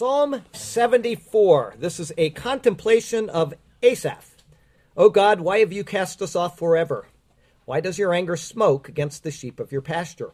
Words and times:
Psalm 0.00 0.40
74. 0.54 1.74
This 1.76 2.00
is 2.00 2.10
a 2.16 2.30
contemplation 2.30 3.28
of 3.28 3.52
Asaph. 3.82 4.34
O 4.96 5.10
God, 5.10 5.42
why 5.42 5.58
have 5.58 5.74
you 5.74 5.84
cast 5.84 6.22
us 6.22 6.34
off 6.34 6.56
forever? 6.56 7.08
Why 7.66 7.80
does 7.80 7.98
your 7.98 8.14
anger 8.14 8.34
smoke 8.34 8.88
against 8.88 9.24
the 9.24 9.30
sheep 9.30 9.60
of 9.60 9.72
your 9.72 9.82
pasture? 9.82 10.32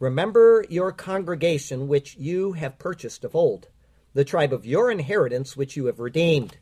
Remember 0.00 0.64
your 0.70 0.90
congregation 0.90 1.86
which 1.86 2.16
you 2.16 2.52
have 2.52 2.78
purchased 2.78 3.24
of 3.24 3.36
old, 3.36 3.68
the 4.14 4.24
tribe 4.24 4.54
of 4.54 4.64
your 4.64 4.90
inheritance 4.90 5.54
which 5.54 5.76
you 5.76 5.84
have 5.84 6.00
redeemed, 6.00 6.56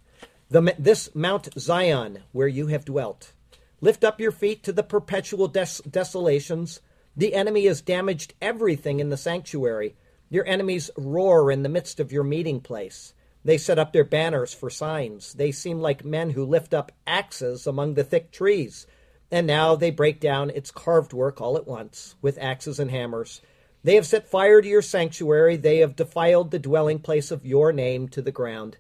the, 0.51 0.75
this 0.81 1.15
Mount 1.15 1.57
Zion 1.57 2.25
where 2.33 2.49
you 2.49 2.67
have 2.67 2.85
dwelt. 2.85 3.35
Lift 3.81 4.03
up 4.03 4.19
your 4.19 4.33
feet 4.33 4.65
to 4.65 4.73
the 4.73 4.83
perpetual 4.83 5.47
des- 5.47 5.89
desolations. 5.89 6.81
The 7.17 7.35
enemy 7.35 7.67
has 7.67 7.81
damaged 7.81 8.35
everything 8.43 8.99
in 8.99 9.11
the 9.11 9.17
sanctuary. 9.17 9.95
Your 10.29 10.47
enemies 10.47 10.91
roar 10.97 11.51
in 11.51 11.63
the 11.63 11.69
midst 11.69 12.01
of 12.01 12.13
your 12.13 12.25
meeting 12.25 12.61
place. 12.61 13.15
They 13.45 13.59
set 13.59 13.79
up 13.79 13.93
their 13.93 14.05
banners 14.05 14.53
for 14.53 14.71
signs. 14.71 15.35
They 15.35 15.53
seem 15.53 15.79
like 15.79 16.05
men 16.05 16.31
who 16.31 16.45
lift 16.45 16.75
up 16.75 16.91
axes 17.07 17.67
among 17.67 17.95
the 17.95 18.03
thick 18.03 18.33
trees. 18.33 18.87
And 19.31 19.47
now 19.47 19.77
they 19.77 19.91
break 19.91 20.19
down 20.19 20.51
its 20.51 20.71
carved 20.71 21.13
work 21.13 21.41
all 21.41 21.57
at 21.57 21.67
once 21.67 22.17
with 22.21 22.39
axes 22.39 22.81
and 22.81 22.91
hammers. 22.91 23.41
They 23.85 23.95
have 23.95 24.07
set 24.07 24.27
fire 24.27 24.61
to 24.61 24.69
your 24.69 24.83
sanctuary. 24.83 25.57
They 25.57 25.79
have 25.79 25.95
defiled 25.95 26.51
the 26.51 26.59
dwelling 26.59 26.99
place 26.99 27.31
of 27.31 27.47
your 27.47 27.73
name 27.73 28.09
to 28.09 28.23
the 28.23 28.33
ground. 28.33 28.79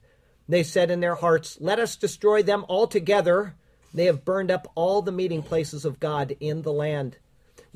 They 0.48 0.64
said 0.64 0.90
in 0.90 0.98
their 0.98 1.14
hearts, 1.14 1.58
Let 1.60 1.78
us 1.78 1.94
destroy 1.94 2.42
them 2.42 2.64
altogether. 2.68 3.54
They 3.94 4.06
have 4.06 4.24
burned 4.24 4.50
up 4.50 4.70
all 4.74 5.02
the 5.02 5.12
meeting 5.12 5.42
places 5.42 5.84
of 5.84 6.00
God 6.00 6.36
in 6.40 6.62
the 6.62 6.72
land. 6.72 7.18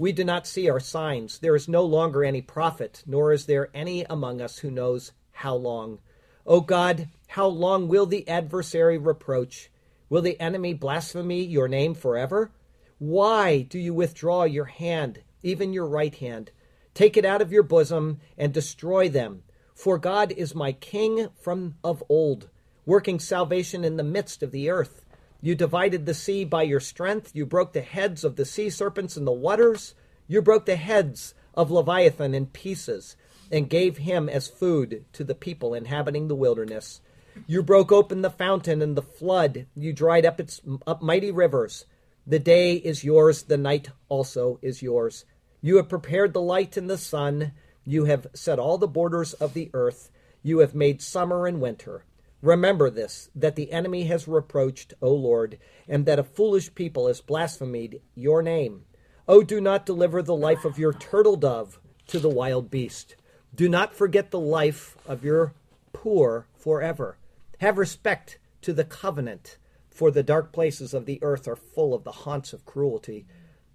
We 0.01 0.13
do 0.13 0.25
not 0.25 0.47
see 0.47 0.67
our 0.71 0.81
signs. 0.81 1.41
There 1.41 1.55
is 1.55 1.69
no 1.69 1.85
longer 1.85 2.25
any 2.25 2.41
prophet, 2.41 3.03
nor 3.07 3.35
is 3.35 3.45
there 3.45 3.69
any 3.75 4.03
among 4.05 4.41
us 4.41 4.57
who 4.61 4.71
knows 4.71 5.13
how 5.31 5.55
long. 5.55 5.99
O 6.47 6.63
God, 6.63 7.11
how 7.29 7.49
long 7.49 7.87
will 7.87 8.07
the 8.07 8.27
adversary 8.27 8.97
reproach? 8.97 9.71
Will 10.09 10.23
the 10.23 10.41
enemy 10.41 10.73
blaspheme 10.73 11.31
your 11.31 11.69
name 11.69 11.93
forever? 11.93 12.51
Why 12.99 13.61
do 13.61 13.79
you 13.79 13.93
withdraw 13.93 14.45
your 14.45 14.65
hand, 14.65 15.23
even 15.43 15.75
your 15.75 15.87
right 15.87 16.15
hand? 16.15 16.51
Take 16.95 17.19
it 17.19 17.27
out 17.27 17.43
of 17.43 17.53
your 17.53 17.63
bosom 17.63 18.21
and 18.39 18.55
destroy 18.55 19.11
them. 19.11 19.43
For 19.75 19.99
God 19.99 20.33
is 20.33 20.55
my 20.55 20.73
king 20.73 21.29
from 21.39 21.75
of 21.85 22.03
old, 22.09 22.49
working 22.87 23.19
salvation 23.19 23.85
in 23.85 23.99
the 23.99 24.03
midst 24.03 24.43
of 24.43 24.51
the 24.51 24.71
earth. 24.71 25.05
You 25.41 25.55
divided 25.55 26.05
the 26.05 26.15
sea 26.15 26.45
by 26.45 26.65
your 26.65 26.81
strength. 26.81 27.31
You 27.35 27.47
broke 27.47 27.73
the 27.73 27.81
heads 27.81 28.25
of 28.25 28.37
the 28.37 28.45
sea 28.45 28.69
serpents 28.71 29.17
in 29.17 29.25
the 29.25 29.33
waters. 29.33 29.95
You 30.29 30.43
broke 30.43 30.67
the 30.67 30.77
heads 30.77 31.35
of 31.55 31.71
Leviathan 31.71 32.35
in 32.35 32.47
pieces 32.47 33.17
and 33.51 33.69
gave 33.69 33.99
him 33.99 34.29
as 34.29 34.49
food 34.49 35.05
to 35.13 35.25
the 35.25 35.35
people 35.35 35.75
inhabiting 35.75 36.29
the 36.29 36.37
wilderness. 36.37 37.01
You 37.47 37.63
broke 37.63 37.91
open 37.91 38.23
the 38.23 38.31
fountain 38.31 38.83
and 38.83 38.97
the 38.97 39.03
flood. 39.03 39.67
You 39.75 39.93
dried 39.93 40.27
up 40.27 40.41
its 40.41 40.61
up 40.87 41.01
mighty 41.01 41.31
rivers. 41.31 41.87
The 42.27 42.39
day 42.39 42.75
is 42.75 43.03
yours, 43.03 43.45
the 43.45 43.57
night 43.57 43.89
also 44.09 44.59
is 44.63 44.83
yours. 44.83 45.25
You 45.63 45.77
have 45.77 45.89
prepared 45.89 46.33
the 46.33 46.41
light 46.41 46.77
and 46.77 46.89
the 46.89 46.99
sun. 46.99 47.53
You 47.85 48.05
have 48.05 48.27
set 48.35 48.59
all 48.59 48.79
the 48.79 48.87
borders 48.87 49.33
of 49.35 49.55
the 49.55 49.71
earth. 49.73 50.11
You 50.43 50.59
have 50.59 50.75
made 50.75 51.03
summer 51.03 51.47
and 51.47 51.61
winter. 51.61 52.05
Remember 52.43 52.89
this, 52.89 53.29
that 53.35 53.55
the 53.55 53.71
enemy 53.71 54.05
has 54.05 54.27
reproached, 54.27 54.95
O 55.03 55.13
Lord, 55.13 55.59
and 55.87 56.07
that 56.07 56.19
a 56.19 56.25
foolish 56.25 56.75
people 56.75 57.07
has 57.07 57.21
blasphemed 57.21 58.01
your 58.15 58.43
name. 58.43 58.85
O 59.29 59.43
do 59.43 59.61
not 59.61 59.85
deliver 59.85 60.23
the 60.23 60.35
life 60.35 60.65
of 60.65 60.79
your 60.79 60.93
turtle 60.93 61.37
dove 61.37 61.79
to 62.07 62.19
the 62.19 62.31
wild 62.31 62.71
beast. 62.71 63.15
Do 63.55 63.69
not 63.69 63.95
forget 63.95 64.31
the 64.31 64.41
life 64.41 64.97
of 65.07 65.25
your 65.25 65.55
poor 65.93 66.47
forever. 66.57 67.19
Have 67.59 67.77
respect 67.77 68.39
to 68.63 68.73
the 68.73 68.85
covenant, 68.85 69.59
for 69.91 70.11
the 70.11 70.23
dark 70.23 70.51
places 70.51 70.95
of 70.95 71.05
the 71.05 71.19
earth 71.23 71.47
are 71.47 71.57
full 71.57 71.93
of 71.93 72.05
the 72.05 72.13
haunts 72.13 72.53
of 72.53 72.65
cruelty. 72.65 73.27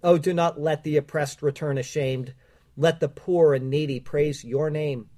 O 0.02 0.18
do 0.18 0.34
not 0.34 0.60
let 0.60 0.82
the 0.82 0.96
oppressed 0.96 1.40
return 1.40 1.78
ashamed. 1.78 2.34
Let 2.76 3.00
the 3.00 3.08
poor 3.08 3.54
and 3.54 3.70
needy 3.70 4.00
praise 4.00 4.44
your 4.44 4.70
name. 4.70 5.08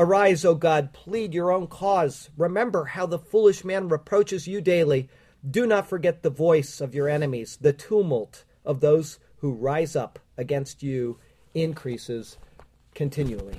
Arise, 0.00 0.44
O 0.44 0.54
God, 0.54 0.92
plead 0.92 1.34
your 1.34 1.50
own 1.50 1.66
cause. 1.66 2.30
Remember 2.36 2.84
how 2.84 3.04
the 3.04 3.18
foolish 3.18 3.64
man 3.64 3.88
reproaches 3.88 4.46
you 4.46 4.60
daily. 4.60 5.08
Do 5.50 5.66
not 5.66 5.88
forget 5.88 6.22
the 6.22 6.30
voice 6.30 6.80
of 6.80 6.94
your 6.94 7.08
enemies. 7.08 7.58
The 7.60 7.72
tumult 7.72 8.44
of 8.64 8.78
those 8.78 9.18
who 9.38 9.50
rise 9.50 9.96
up 9.96 10.20
against 10.36 10.84
you 10.84 11.18
increases 11.52 12.38
continually. 12.94 13.56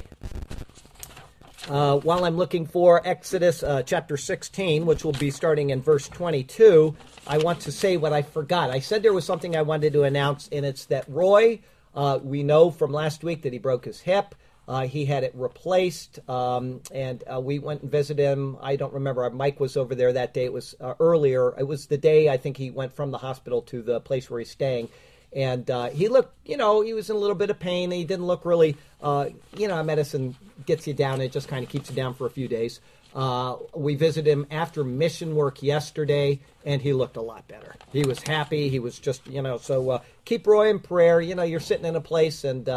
Uh, 1.68 1.98
while 1.98 2.24
I'm 2.24 2.38
looking 2.38 2.66
for 2.66 3.06
Exodus 3.06 3.62
uh, 3.62 3.84
chapter 3.84 4.16
16, 4.16 4.86
which 4.86 5.04
will 5.04 5.12
be 5.12 5.32
starting 5.32 5.72
in 5.72 5.82
verse 5.82 6.08
22, 6.08 6.96
I 7.28 7.40
want 7.40 7.60
to 7.62 7.72
say 7.74 7.98
what 7.98 8.14
I 8.14 8.22
forgot. 8.22 8.70
I 8.70 8.80
said 8.80 9.04
there 9.04 9.12
was 9.12 9.26
something 9.26 9.58
I 9.58 9.64
wanted 9.64 9.92
to 9.92 10.04
announce, 10.04 10.48
and 10.54 10.66
it's 10.66 10.86
that 10.86 11.04
Roy, 11.10 11.60
uh, 11.94 12.20
we 12.24 12.44
know 12.44 12.72
from 12.72 12.94
last 12.94 13.26
week 13.26 13.42
that 13.42 13.52
he 13.52 13.60
broke 13.60 13.84
his 13.84 14.00
hip. 14.00 14.36
Uh, 14.70 14.86
he 14.86 15.04
had 15.04 15.24
it 15.24 15.34
replaced, 15.34 16.20
um, 16.30 16.80
and 16.94 17.24
uh, 17.24 17.40
we 17.40 17.58
went 17.58 17.82
and 17.82 17.90
visited 17.90 18.22
him. 18.22 18.56
I 18.62 18.76
don't 18.76 18.94
remember. 18.94 19.28
Mike 19.32 19.60
was 19.60 19.76
over 19.76 19.96
there 19.96 20.14
that 20.14 20.36
day. 20.36 20.46
It 20.46 20.54
was 20.54 20.76
uh, 20.80 20.94
earlier. 21.00 21.56
It 21.58 21.68
was 21.68 21.88
the 21.88 21.98
day 21.98 22.30
I 22.30 22.38
think 22.38 22.56
he 22.56 22.70
went 22.70 22.94
from 22.94 23.10
the 23.10 23.18
hospital 23.18 23.64
to 23.64 23.82
the 23.82 24.00
place 24.00 24.30
where 24.30 24.40
he's 24.40 24.52
staying. 24.52 24.90
And 25.34 25.70
uh, 25.72 25.90
he 25.90 26.08
looked, 26.08 26.36
you 26.48 26.56
know, 26.56 26.82
he 26.82 26.94
was 26.94 27.10
in 27.10 27.16
a 27.16 27.20
little 27.20 27.36
bit 27.36 27.50
of 27.50 27.60
pain. 27.60 27.90
He 27.90 28.04
didn't 28.04 28.28
look 28.28 28.46
really, 28.46 28.78
uh, 29.02 29.30
you 29.58 29.68
know, 29.68 29.82
medicine 29.82 30.36
gets 30.68 30.86
you 30.86 30.94
down. 30.94 31.20
It 31.20 31.32
just 31.32 31.48
kind 31.48 31.64
of 31.64 31.70
keeps 31.72 31.90
you 31.90 31.96
down 31.96 32.14
for 32.14 32.28
a 32.28 32.32
few 32.32 32.48
days. 32.48 32.80
Uh, 33.16 33.56
we 33.74 33.96
visited 33.96 34.30
him 34.30 34.46
after 34.52 34.84
mission 34.84 35.34
work 35.34 35.64
yesterday, 35.64 36.40
and 36.64 36.80
he 36.80 36.94
looked 36.94 37.18
a 37.18 37.22
lot 37.22 37.48
better. 37.48 37.74
He 37.92 38.04
was 38.04 38.22
happy. 38.22 38.70
He 38.70 38.78
was 38.78 39.00
just, 39.00 39.26
you 39.26 39.42
know, 39.42 39.58
so 39.58 40.04
keep 40.26 40.46
Roy 40.46 40.70
in 40.70 40.80
prayer. 40.80 41.20
You 41.20 41.34
know, 41.34 41.42
you're 41.42 41.60
sitting 41.60 41.86
in 41.86 41.96
a 41.96 42.02
place 42.02 42.44
and 42.44 42.70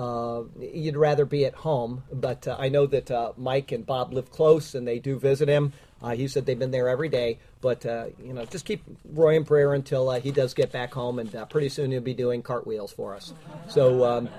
uh, 0.00 0.44
you'd 0.58 0.96
rather 0.96 1.26
be 1.26 1.44
at 1.44 1.54
home. 1.54 2.04
But 2.10 2.48
uh, 2.48 2.56
I 2.58 2.70
know 2.70 2.86
that 2.86 3.10
uh, 3.10 3.32
Mike 3.36 3.70
and 3.70 3.84
Bob 3.84 4.14
live 4.14 4.30
close 4.30 4.74
and 4.74 4.88
they 4.88 4.98
do 4.98 5.18
visit 5.18 5.46
him. 5.46 5.74
Uh, 6.02 6.14
he 6.14 6.26
said 6.26 6.46
they've 6.46 6.58
been 6.58 6.70
there 6.70 6.88
every 6.88 7.10
day. 7.10 7.38
But, 7.60 7.84
uh, 7.84 8.06
you 8.24 8.32
know, 8.32 8.46
just 8.46 8.64
keep 8.64 8.82
Roy 9.12 9.36
in 9.36 9.44
prayer 9.44 9.74
until 9.74 10.08
uh, 10.08 10.18
he 10.18 10.30
does 10.30 10.54
get 10.54 10.72
back 10.72 10.94
home. 10.94 11.18
And 11.18 11.30
pretty 11.50 11.68
soon 11.68 11.90
he'll 11.90 12.00
be 12.00 12.14
doing 12.14 12.42
cartwheels 12.42 12.92
for 12.92 13.14
us. 13.14 13.34
So, 13.68 14.04
um, 14.04 14.30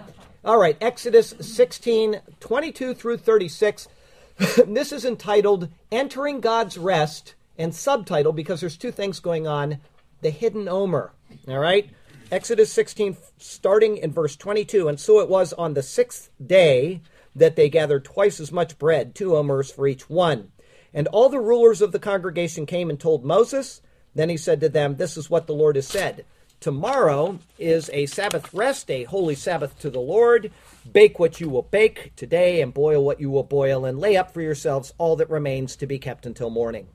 all 0.44 0.57
right, 0.57 0.75
Exodus 0.81 1.35
16 1.39 2.19
22 2.39 2.95
through 2.95 3.17
36. 3.17 3.88
this 4.66 4.91
is 4.91 5.05
entitled 5.05 5.69
Entering 5.91 6.41
God's 6.41 6.79
Rest 6.79 7.35
and 7.59 7.75
subtitle 7.75 8.33
because 8.33 8.61
there's 8.61 8.77
two 8.77 8.91
things 8.91 9.19
going 9.19 9.45
on 9.45 9.77
the 10.21 10.31
hidden 10.31 10.67
Omer. 10.67 11.11
All 11.47 11.59
right? 11.59 11.88
Exodus 12.31 12.72
16, 12.72 13.18
starting 13.40 13.97
in 13.97 14.14
verse 14.14 14.38
22. 14.38 14.88
And 14.88 14.97
so 14.97 15.19
it 15.19 15.28
was 15.28 15.52
on 15.52 15.74
the 15.74 15.84
sixth 15.84 16.30
day 16.44 17.02
that 17.36 17.58
they 17.58 17.69
gathered 17.69 18.06
twice 18.06 18.40
as 18.40 18.53
much 18.53 18.80
bread, 18.80 19.14
two 19.14 19.36
omers 19.36 19.69
for 19.69 19.86
each 19.86 20.09
one. 20.09 20.53
And 20.94 21.08
all 21.09 21.28
the 21.28 21.42
rulers 21.42 21.81
of 21.81 21.92
the 21.92 22.00
congregation 22.00 22.66
came 22.66 22.90
and 22.90 22.97
told 22.97 23.25
Moses. 23.25 23.81
Then 24.16 24.30
he 24.30 24.38
said 24.38 24.62
to 24.62 24.69
them, 24.69 24.96
This 24.96 25.18
is 25.18 25.30
what 25.30 25.46
the 25.46 25.53
Lord 25.53 25.75
has 25.75 25.88
said. 25.88 26.24
Tomorrow 26.62 27.40
is 27.59 27.90
a 27.92 28.06
Sabbath 28.06 28.53
rest, 28.53 28.90
a 28.90 29.03
holy 29.03 29.36
Sabbath 29.36 29.78
to 29.80 29.90
the 29.90 30.00
Lord. 30.00 30.53
Bake 30.90 31.19
what 31.19 31.42
you 31.42 31.50
will 31.50 31.63
bake 31.63 32.13
today, 32.16 32.62
and 32.62 32.74
boil 32.74 33.03
what 33.03 33.19
you 33.19 33.30
will 33.30 33.44
boil, 33.44 33.84
and 33.84 34.00
lay 34.00 34.16
up 34.16 34.31
for 34.31 34.42
yourselves 34.42 34.94
all 34.98 35.18
that 35.18 35.30
remains 35.30 35.75
to 35.75 35.88
be 35.88 36.00
kept 36.00 36.25
until 36.25 36.50
morning. 36.50 36.88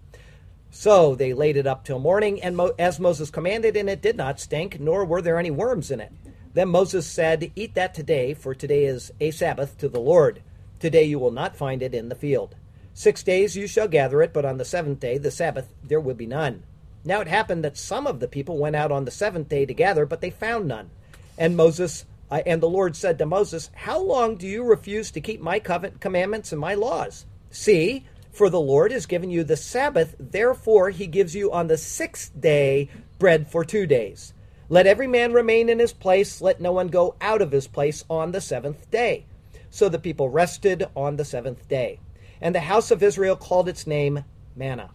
So 0.78 1.14
they 1.14 1.32
laid 1.32 1.56
it 1.56 1.66
up 1.66 1.84
till 1.84 1.98
morning, 1.98 2.42
and 2.42 2.54
Mo- 2.54 2.74
as 2.78 3.00
Moses 3.00 3.30
commanded, 3.30 3.78
and 3.78 3.88
it 3.88 4.02
did 4.02 4.14
not 4.14 4.38
stink, 4.38 4.78
nor 4.78 5.06
were 5.06 5.22
there 5.22 5.38
any 5.38 5.50
worms 5.50 5.90
in 5.90 6.00
it. 6.00 6.12
Then 6.52 6.68
Moses 6.68 7.06
said, 7.06 7.50
Eat 7.56 7.74
that 7.76 7.94
today, 7.94 8.34
for 8.34 8.54
today 8.54 8.84
is 8.84 9.10
a 9.18 9.30
Sabbath 9.30 9.78
to 9.78 9.88
the 9.88 9.98
Lord. 9.98 10.42
Today 10.78 11.04
you 11.04 11.18
will 11.18 11.30
not 11.30 11.56
find 11.56 11.82
it 11.82 11.94
in 11.94 12.10
the 12.10 12.14
field. 12.14 12.56
Six 12.92 13.22
days 13.22 13.56
you 13.56 13.66
shall 13.66 13.88
gather 13.88 14.20
it, 14.20 14.34
but 14.34 14.44
on 14.44 14.58
the 14.58 14.66
seventh 14.66 15.00
day, 15.00 15.16
the 15.16 15.30
Sabbath, 15.30 15.72
there 15.82 15.98
will 15.98 16.14
be 16.14 16.26
none. 16.26 16.62
Now 17.06 17.22
it 17.22 17.28
happened 17.28 17.64
that 17.64 17.78
some 17.78 18.06
of 18.06 18.20
the 18.20 18.28
people 18.28 18.58
went 18.58 18.76
out 18.76 18.92
on 18.92 19.06
the 19.06 19.10
seventh 19.10 19.48
day 19.48 19.64
to 19.64 19.72
gather, 19.72 20.04
but 20.04 20.20
they 20.20 20.28
found 20.28 20.68
none. 20.68 20.90
And 21.38 21.56
Moses 21.56 22.04
uh, 22.30 22.42
and 22.44 22.62
the 22.62 22.68
Lord 22.68 22.96
said 22.96 23.16
to 23.16 23.24
Moses, 23.24 23.70
How 23.74 23.98
long 23.98 24.36
do 24.36 24.46
you 24.46 24.62
refuse 24.62 25.10
to 25.12 25.22
keep 25.22 25.40
my 25.40 25.58
covenant 25.58 26.02
commandments 26.02 26.52
and 26.52 26.60
my 26.60 26.74
laws? 26.74 27.24
See, 27.50 28.04
for 28.36 28.50
the 28.50 28.60
Lord 28.60 28.92
has 28.92 29.06
given 29.06 29.30
you 29.30 29.44
the 29.44 29.56
Sabbath, 29.56 30.14
therefore 30.20 30.90
he 30.90 31.06
gives 31.06 31.34
you 31.34 31.50
on 31.50 31.68
the 31.68 31.78
sixth 31.78 32.38
day 32.38 32.90
bread 33.18 33.50
for 33.50 33.64
two 33.64 33.86
days. 33.86 34.34
Let 34.68 34.86
every 34.86 35.06
man 35.06 35.32
remain 35.32 35.70
in 35.70 35.78
his 35.78 35.94
place, 35.94 36.42
let 36.42 36.60
no 36.60 36.72
one 36.72 36.88
go 36.88 37.14
out 37.20 37.40
of 37.40 37.50
his 37.50 37.66
place 37.66 38.04
on 38.10 38.32
the 38.32 38.40
seventh 38.42 38.90
day. 38.90 39.24
So 39.70 39.88
the 39.88 39.98
people 39.98 40.28
rested 40.28 40.84
on 40.94 41.16
the 41.16 41.24
seventh 41.24 41.66
day. 41.66 41.98
And 42.40 42.54
the 42.54 42.60
house 42.60 42.90
of 42.90 43.02
Israel 43.02 43.36
called 43.36 43.70
its 43.70 43.86
name 43.86 44.24
manna. 44.54 44.90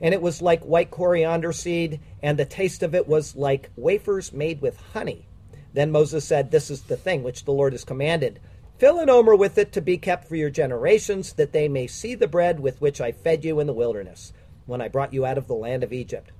And 0.00 0.14
it 0.14 0.22
was 0.22 0.40
like 0.40 0.62
white 0.62 0.90
coriander 0.90 1.52
seed, 1.52 2.00
and 2.22 2.38
the 2.38 2.44
taste 2.46 2.82
of 2.82 2.94
it 2.94 3.06
was 3.06 3.36
like 3.36 3.70
wafers 3.76 4.32
made 4.32 4.62
with 4.62 4.80
honey. 4.94 5.26
Then 5.74 5.90
Moses 5.90 6.24
said, 6.24 6.50
This 6.50 6.70
is 6.70 6.82
the 6.82 6.96
thing 6.96 7.22
which 7.22 7.44
the 7.44 7.52
Lord 7.52 7.74
has 7.74 7.84
commanded 7.84 8.40
Fill 8.78 8.98
an 8.98 9.08
omer 9.08 9.34
with 9.34 9.56
it 9.56 9.72
to 9.72 9.80
be 9.80 9.96
kept 9.96 10.28
for 10.28 10.36
your 10.36 10.50
generations, 10.50 11.32
that 11.34 11.52
they 11.52 11.66
may 11.66 11.86
see 11.86 12.14
the 12.14 12.28
bread 12.28 12.60
with 12.60 12.78
which 12.78 13.00
I 13.00 13.10
fed 13.10 13.42
you 13.42 13.58
in 13.58 13.66
the 13.66 13.72
wilderness, 13.72 14.34
when 14.66 14.82
I 14.82 14.88
brought 14.88 15.14
you 15.14 15.24
out 15.24 15.38
of 15.38 15.46
the 15.46 15.54
land 15.54 15.82
of 15.82 15.94
Egypt. 15.94 16.30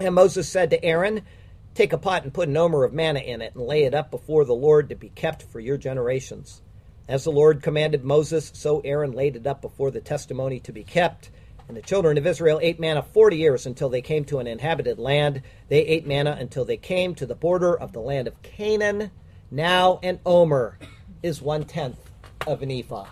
And 0.00 0.14
Moses 0.14 0.48
said 0.48 0.70
to 0.70 0.84
Aaron, 0.84 1.22
Take 1.76 1.92
a 1.92 1.98
pot 1.98 2.24
and 2.24 2.34
put 2.34 2.48
an 2.48 2.56
omer 2.56 2.82
of 2.82 2.92
manna 2.92 3.20
in 3.20 3.40
it, 3.40 3.54
and 3.54 3.64
lay 3.64 3.84
it 3.84 3.94
up 3.94 4.10
before 4.10 4.44
the 4.44 4.52
Lord 4.52 4.88
to 4.88 4.96
be 4.96 5.10
kept 5.10 5.44
for 5.44 5.60
your 5.60 5.76
generations. 5.76 6.60
As 7.06 7.22
the 7.22 7.30
Lord 7.30 7.62
commanded 7.62 8.02
Moses, 8.02 8.50
so 8.52 8.80
Aaron 8.80 9.12
laid 9.12 9.36
it 9.36 9.46
up 9.46 9.62
before 9.62 9.92
the 9.92 10.00
testimony 10.00 10.58
to 10.60 10.72
be 10.72 10.82
kept. 10.82 11.30
And 11.68 11.76
the 11.76 11.82
children 11.82 12.18
of 12.18 12.26
Israel 12.26 12.58
ate 12.60 12.80
manna 12.80 13.02
forty 13.02 13.36
years 13.36 13.64
until 13.64 13.88
they 13.88 14.02
came 14.02 14.24
to 14.24 14.40
an 14.40 14.48
inhabited 14.48 14.98
land. 14.98 15.42
They 15.68 15.86
ate 15.86 16.04
manna 16.04 16.36
until 16.38 16.64
they 16.64 16.76
came 16.76 17.14
to 17.14 17.26
the 17.26 17.36
border 17.36 17.78
of 17.78 17.92
the 17.92 18.00
land 18.00 18.26
of 18.26 18.42
Canaan. 18.42 19.12
Now 19.52 20.00
an 20.02 20.18
omer 20.26 20.76
is 21.22 21.42
one 21.42 21.64
tenth 21.64 21.98
of 22.46 22.62
an 22.62 22.70
ephah. 22.70 23.06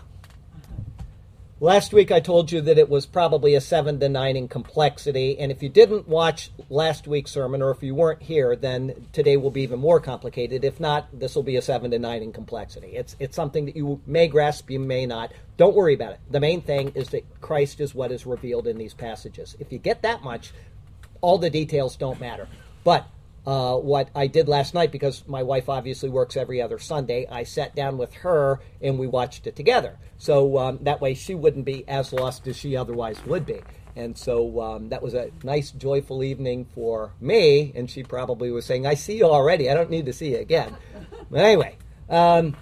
Last 1.61 1.91
week 1.91 2.09
I 2.09 2.21
told 2.21 2.53
you 2.53 2.61
that 2.61 2.77
it 2.77 2.89
was 2.89 3.05
probably 3.05 3.53
a 3.53 3.59
7 3.59 3.99
to 3.99 4.07
9 4.07 4.37
in 4.37 4.47
complexity, 4.47 5.37
and 5.37 5.51
if 5.51 5.61
you 5.61 5.67
didn't 5.67 6.07
watch 6.07 6.51
last 6.69 7.05
week's 7.05 7.31
sermon 7.31 7.61
or 7.61 7.69
if 7.71 7.83
you 7.83 7.93
weren't 7.93 8.23
here, 8.23 8.55
then 8.55 9.07
today 9.11 9.35
will 9.35 9.51
be 9.51 9.63
even 9.63 9.77
more 9.77 9.99
complicated. 9.99 10.63
If 10.63 10.79
not, 10.79 11.09
this 11.11 11.35
will 11.35 11.43
be 11.43 11.57
a 11.57 11.61
7 11.61 11.91
to 11.91 11.99
9 11.99 12.23
in 12.23 12.31
complexity. 12.31 12.95
It's 12.95 13.17
it's 13.19 13.35
something 13.35 13.65
that 13.65 13.75
you 13.75 13.99
may 14.07 14.29
grasp, 14.29 14.69
you 14.69 14.79
may 14.79 15.05
not. 15.05 15.33
Don't 15.57 15.75
worry 15.75 15.95
about 15.95 16.13
it. 16.13 16.19
The 16.31 16.39
main 16.39 16.61
thing 16.61 16.93
is 16.95 17.09
that 17.09 17.25
Christ 17.41 17.81
is 17.81 17.93
what 17.93 18.13
is 18.13 18.25
revealed 18.25 18.65
in 18.65 18.77
these 18.77 18.93
passages. 18.93 19.57
If 19.59 19.73
you 19.73 19.79
get 19.79 20.01
that 20.03 20.23
much, 20.23 20.53
all 21.19 21.37
the 21.37 21.49
details 21.49 21.97
don't 21.97 22.21
matter. 22.21 22.47
But 22.85 23.05
uh, 23.45 23.75
what 23.77 24.09
I 24.15 24.27
did 24.27 24.47
last 24.47 24.73
night 24.73 24.91
because 24.91 25.27
my 25.27 25.43
wife 25.43 25.69
obviously 25.69 26.09
works 26.09 26.37
every 26.37 26.61
other 26.61 26.79
Sunday. 26.79 27.25
I 27.29 27.43
sat 27.43 27.75
down 27.75 27.97
with 27.97 28.13
her 28.15 28.59
and 28.81 28.99
we 28.99 29.07
watched 29.07 29.47
it 29.47 29.55
together. 29.55 29.97
So 30.17 30.57
um, 30.57 30.79
that 30.81 31.01
way 31.01 31.13
she 31.13 31.35
wouldn't 31.35 31.65
be 31.65 31.87
as 31.87 32.13
lost 32.13 32.47
as 32.47 32.57
she 32.57 32.75
otherwise 32.75 33.23
would 33.25 33.45
be. 33.45 33.61
And 33.95 34.17
so 34.17 34.61
um, 34.61 34.89
that 34.89 35.01
was 35.01 35.13
a 35.13 35.31
nice, 35.43 35.71
joyful 35.71 36.23
evening 36.23 36.65
for 36.73 37.13
me. 37.19 37.71
And 37.75 37.89
she 37.89 38.03
probably 38.03 38.51
was 38.51 38.65
saying, 38.65 38.85
I 38.85 38.93
see 38.93 39.17
you 39.17 39.25
already. 39.25 39.69
I 39.69 39.73
don't 39.73 39.89
need 39.89 40.05
to 40.05 40.13
see 40.13 40.31
you 40.31 40.37
again. 40.37 40.75
But 41.31 41.41
anyway, 41.41 41.77
um, 42.09 42.57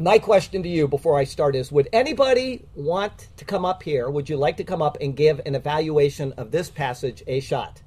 my 0.00 0.18
question 0.18 0.64
to 0.64 0.68
you 0.68 0.88
before 0.88 1.16
I 1.16 1.22
start 1.22 1.54
is 1.54 1.70
Would 1.70 1.88
anybody 1.92 2.64
want 2.74 3.28
to 3.36 3.44
come 3.44 3.64
up 3.64 3.84
here? 3.84 4.10
Would 4.10 4.28
you 4.28 4.36
like 4.36 4.56
to 4.56 4.64
come 4.64 4.82
up 4.82 4.98
and 5.00 5.14
give 5.14 5.40
an 5.46 5.54
evaluation 5.54 6.32
of 6.32 6.50
this 6.50 6.70
passage 6.70 7.22
a 7.28 7.38
shot? 7.38 7.82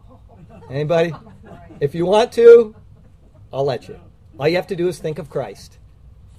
Anybody? 0.70 1.14
If 1.82 1.96
you 1.96 2.06
want 2.06 2.30
to, 2.34 2.76
I'll 3.52 3.64
let 3.64 3.88
you. 3.88 3.98
All 4.38 4.46
you 4.46 4.54
have 4.54 4.68
to 4.68 4.76
do 4.76 4.86
is 4.86 5.00
think 5.00 5.18
of 5.18 5.28
Christ. 5.28 5.78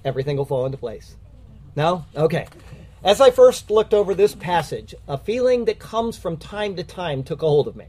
Everything 0.06 0.38
will 0.38 0.46
fall 0.46 0.66
into 0.66 0.78
place. 0.78 1.18
No? 1.76 2.06
Okay. 2.16 2.48
As 3.04 3.20
I 3.20 3.30
first 3.30 3.70
looked 3.70 3.94
over 3.94 4.16
this 4.16 4.36
passage, 4.36 4.96
a 5.06 5.18
feeling 5.18 5.66
that 5.66 5.80
comes 5.80 6.18
from 6.18 6.38
time 6.38 6.78
to 6.78 6.84
time 6.86 7.24
took 7.24 7.42
a 7.42 7.46
hold 7.46 7.68
of 7.68 7.76
me. 7.76 7.88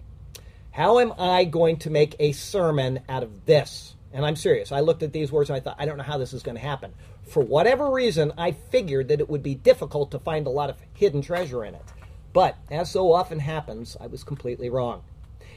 How 0.73 0.99
am 0.99 1.13
I 1.17 1.45
going 1.45 1.77
to 1.77 1.91
make 1.91 2.17
a 2.19 2.33
sermon 2.33 2.99
out 3.09 3.23
of 3.23 3.47
this? 3.47 3.95
And 4.13 4.27
I'm 4.27 4.35
serious. 4.35 4.73
I 4.73 4.81
looked 4.81 5.05
at 5.05 5.13
these 5.13 5.31
words 5.31 5.49
and 5.49 5.57
I 5.57 5.61
thought, 5.61 5.77
I 5.79 5.87
don't 5.87 5.97
know 5.97 6.03
how 6.03 6.19
this 6.19 6.33
is 6.33 6.43
going 6.43 6.57
to 6.57 6.61
happen. 6.61 6.93
For 7.29 7.41
whatever 7.41 7.89
reason, 7.89 8.33
I 8.37 8.51
figured 8.51 9.07
that 9.07 9.21
it 9.21 9.31
would 9.31 9.45
be 9.45 9.55
difficult 9.55 10.11
to 10.11 10.19
find 10.19 10.49
a 10.49 10.51
lot 10.51 10.71
of 10.71 10.83
hidden 10.95 11.23
treasure 11.23 11.65
in 11.65 11.77
it. 11.77 11.85
But, 12.33 12.57
as 12.69 12.91
so 12.91 13.13
often 13.13 13.39
happens, 13.39 13.97
I 14.01 14.09
was 14.09 14.25
completely 14.25 14.71
wrong. 14.71 15.05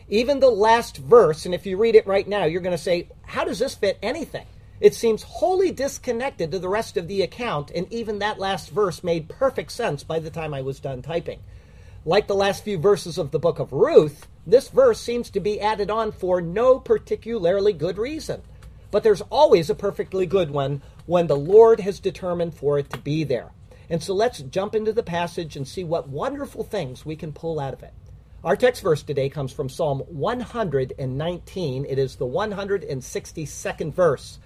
Even 0.09 0.39
the 0.39 0.49
last 0.49 0.97
verse, 0.97 1.45
and 1.45 1.53
if 1.53 1.65
you 1.65 1.75
read 1.75 1.95
it 1.95 2.07
right 2.07 2.27
now, 2.27 2.45
you're 2.45 2.61
going 2.61 2.71
to 2.71 2.81
say, 2.81 3.09
How 3.23 3.43
does 3.43 3.59
this 3.59 3.75
fit 3.75 3.99
anything? 4.01 4.45
It 4.79 4.93
seems 4.93 5.23
wholly 5.23 5.71
disconnected 5.71 6.51
to 6.51 6.59
the 6.59 6.69
rest 6.69 6.95
of 6.95 7.07
the 7.07 7.23
account, 7.23 7.71
and 7.71 7.91
even 7.91 8.19
that 8.19 8.39
last 8.39 8.69
verse 8.69 9.03
made 9.03 9.27
perfect 9.27 9.71
sense 9.71 10.03
by 10.03 10.19
the 10.19 10.29
time 10.29 10.53
I 10.53 10.61
was 10.61 10.79
done 10.79 11.01
typing. 11.01 11.41
Like 12.05 12.27
the 12.27 12.35
last 12.35 12.63
few 12.63 12.77
verses 12.77 13.17
of 13.17 13.31
the 13.31 13.39
book 13.39 13.59
of 13.59 13.73
Ruth, 13.73 14.27
this 14.45 14.69
verse 14.69 15.01
seems 15.01 15.29
to 15.31 15.41
be 15.41 15.59
added 15.59 15.91
on 15.91 16.13
for 16.13 16.39
no 16.39 16.79
particularly 16.79 17.73
good 17.73 17.97
reason. 17.97 18.43
But 18.91 19.03
there's 19.03 19.23
always 19.23 19.69
a 19.69 19.75
perfectly 19.75 20.25
good 20.25 20.51
one 20.51 20.83
when 21.05 21.27
the 21.27 21.35
Lord 21.35 21.81
has 21.81 21.99
determined 21.99 22.53
for 22.53 22.79
it 22.79 22.89
to 22.91 22.97
be 22.97 23.25
there. 23.25 23.51
And 23.89 24.01
so 24.01 24.13
let's 24.13 24.39
jump 24.39 24.73
into 24.73 24.93
the 24.93 25.03
passage 25.03 25.57
and 25.57 25.67
see 25.67 25.83
what 25.83 26.07
wonderful 26.07 26.63
things 26.63 27.05
we 27.05 27.17
can 27.17 27.33
pull 27.33 27.59
out 27.59 27.73
of 27.73 27.83
it. 27.83 27.93
Our 28.43 28.55
text 28.55 28.83
verse 28.83 29.01
today 29.01 29.29
comes 29.29 29.51
from 29.51 29.67
Psalm 29.67 30.01
119. 30.01 31.85
It 31.85 31.97
is 31.97 32.15
the 32.15 32.27
162nd 32.27 33.93
verse. 33.95 34.37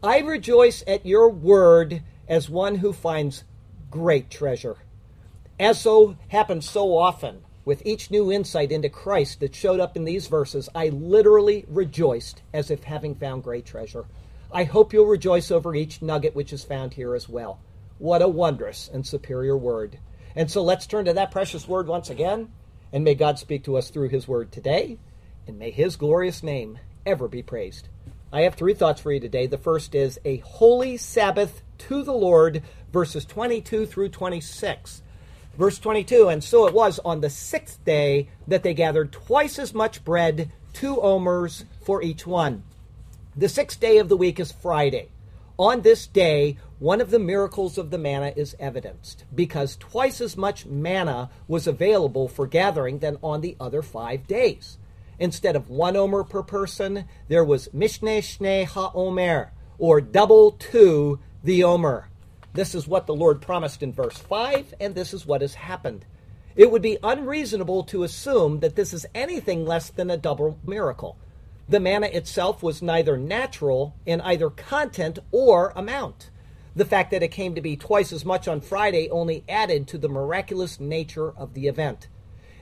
I 0.00 0.20
rejoice 0.20 0.84
at 0.86 1.04
your 1.04 1.28
word 1.28 2.04
as 2.28 2.48
one 2.48 2.76
who 2.76 2.92
finds 2.92 3.42
great 3.90 4.30
treasure. 4.30 4.76
As 5.58 5.80
so 5.80 6.16
happens 6.28 6.70
so 6.70 6.96
often, 6.96 7.42
with 7.64 7.84
each 7.84 8.12
new 8.12 8.30
insight 8.30 8.70
into 8.70 8.88
Christ 8.88 9.40
that 9.40 9.56
showed 9.56 9.80
up 9.80 9.96
in 9.96 10.04
these 10.04 10.28
verses, 10.28 10.68
I 10.72 10.90
literally 10.90 11.64
rejoiced 11.68 12.42
as 12.54 12.70
if 12.70 12.84
having 12.84 13.16
found 13.16 13.42
great 13.42 13.66
treasure. 13.66 14.04
I 14.52 14.64
hope 14.64 14.92
you'll 14.92 15.06
rejoice 15.06 15.50
over 15.50 15.74
each 15.74 16.00
nugget 16.00 16.36
which 16.36 16.52
is 16.52 16.62
found 16.62 16.94
here 16.94 17.16
as 17.16 17.28
well. 17.28 17.58
What 17.98 18.22
a 18.22 18.28
wondrous 18.28 18.88
and 18.92 19.04
superior 19.04 19.56
word. 19.56 19.98
And 20.36 20.48
so 20.48 20.62
let's 20.62 20.86
turn 20.86 21.06
to 21.06 21.12
that 21.14 21.32
precious 21.32 21.66
word 21.66 21.88
once 21.88 22.08
again. 22.08 22.52
And 22.92 23.04
may 23.04 23.14
God 23.14 23.38
speak 23.38 23.64
to 23.64 23.76
us 23.76 23.90
through 23.90 24.10
his 24.10 24.28
word 24.28 24.52
today, 24.52 24.98
and 25.46 25.58
may 25.58 25.70
his 25.70 25.96
glorious 25.96 26.42
name 26.42 26.78
ever 27.06 27.28
be 27.28 27.42
praised. 27.42 27.88
I 28.32 28.42
have 28.42 28.54
three 28.54 28.74
thoughts 28.74 29.00
for 29.00 29.12
you 29.12 29.20
today. 29.20 29.46
The 29.46 29.58
first 29.58 29.94
is 29.94 30.18
a 30.24 30.38
holy 30.38 30.96
Sabbath 30.96 31.62
to 31.78 32.02
the 32.02 32.12
Lord, 32.12 32.62
verses 32.92 33.24
22 33.24 33.86
through 33.86 34.08
26. 34.08 35.02
Verse 35.56 35.78
22 35.78 36.28
And 36.28 36.42
so 36.42 36.66
it 36.66 36.74
was 36.74 36.98
on 37.04 37.20
the 37.20 37.30
sixth 37.30 37.84
day 37.84 38.28
that 38.48 38.62
they 38.62 38.74
gathered 38.74 39.12
twice 39.12 39.58
as 39.58 39.74
much 39.74 40.04
bread, 40.04 40.50
two 40.72 41.00
omers 41.02 41.64
for 41.82 42.02
each 42.02 42.26
one. 42.26 42.62
The 43.36 43.48
sixth 43.48 43.80
day 43.80 43.98
of 43.98 44.08
the 44.08 44.16
week 44.16 44.40
is 44.40 44.52
Friday. 44.52 45.11
On 45.58 45.82
this 45.82 46.06
day, 46.06 46.56
one 46.78 47.00
of 47.00 47.10
the 47.10 47.18
miracles 47.18 47.76
of 47.76 47.90
the 47.90 47.98
manna 47.98 48.32
is 48.34 48.56
evidenced 48.58 49.24
because 49.34 49.76
twice 49.76 50.20
as 50.20 50.36
much 50.36 50.66
manna 50.66 51.30
was 51.46 51.66
available 51.66 52.26
for 52.26 52.46
gathering 52.46 53.00
than 53.00 53.18
on 53.22 53.42
the 53.42 53.56
other 53.60 53.82
five 53.82 54.26
days. 54.26 54.78
Instead 55.18 55.54
of 55.54 55.68
one 55.68 55.94
omer 55.94 56.24
per 56.24 56.42
person, 56.42 57.04
there 57.28 57.44
was 57.44 57.68
mishne 57.68 58.18
shne 58.18 58.64
ha 58.64 58.90
omer, 58.94 59.52
or 59.78 60.00
double 60.00 60.52
to 60.52 61.20
the 61.44 61.62
omer. 61.62 62.08
This 62.54 62.74
is 62.74 62.88
what 62.88 63.06
the 63.06 63.14
Lord 63.14 63.40
promised 63.40 63.82
in 63.82 63.92
verse 63.92 64.18
5, 64.18 64.74
and 64.80 64.94
this 64.94 65.14
is 65.14 65.26
what 65.26 65.42
has 65.42 65.54
happened. 65.54 66.04
It 66.56 66.70
would 66.70 66.82
be 66.82 66.98
unreasonable 67.02 67.84
to 67.84 68.02
assume 68.02 68.60
that 68.60 68.74
this 68.74 68.92
is 68.92 69.06
anything 69.14 69.64
less 69.64 69.90
than 69.90 70.10
a 70.10 70.16
double 70.16 70.58
miracle. 70.66 71.16
The 71.68 71.80
manna 71.80 72.06
itself 72.08 72.62
was 72.62 72.82
neither 72.82 73.16
natural 73.16 73.94
in 74.04 74.20
either 74.20 74.50
content 74.50 75.18
or 75.30 75.72
amount. 75.76 76.30
The 76.74 76.84
fact 76.84 77.10
that 77.10 77.22
it 77.22 77.28
came 77.28 77.54
to 77.54 77.60
be 77.60 77.76
twice 77.76 78.12
as 78.12 78.24
much 78.24 78.48
on 78.48 78.60
Friday 78.60 79.08
only 79.10 79.44
added 79.48 79.86
to 79.88 79.98
the 79.98 80.08
miraculous 80.08 80.80
nature 80.80 81.30
of 81.30 81.54
the 81.54 81.68
event. 81.68 82.08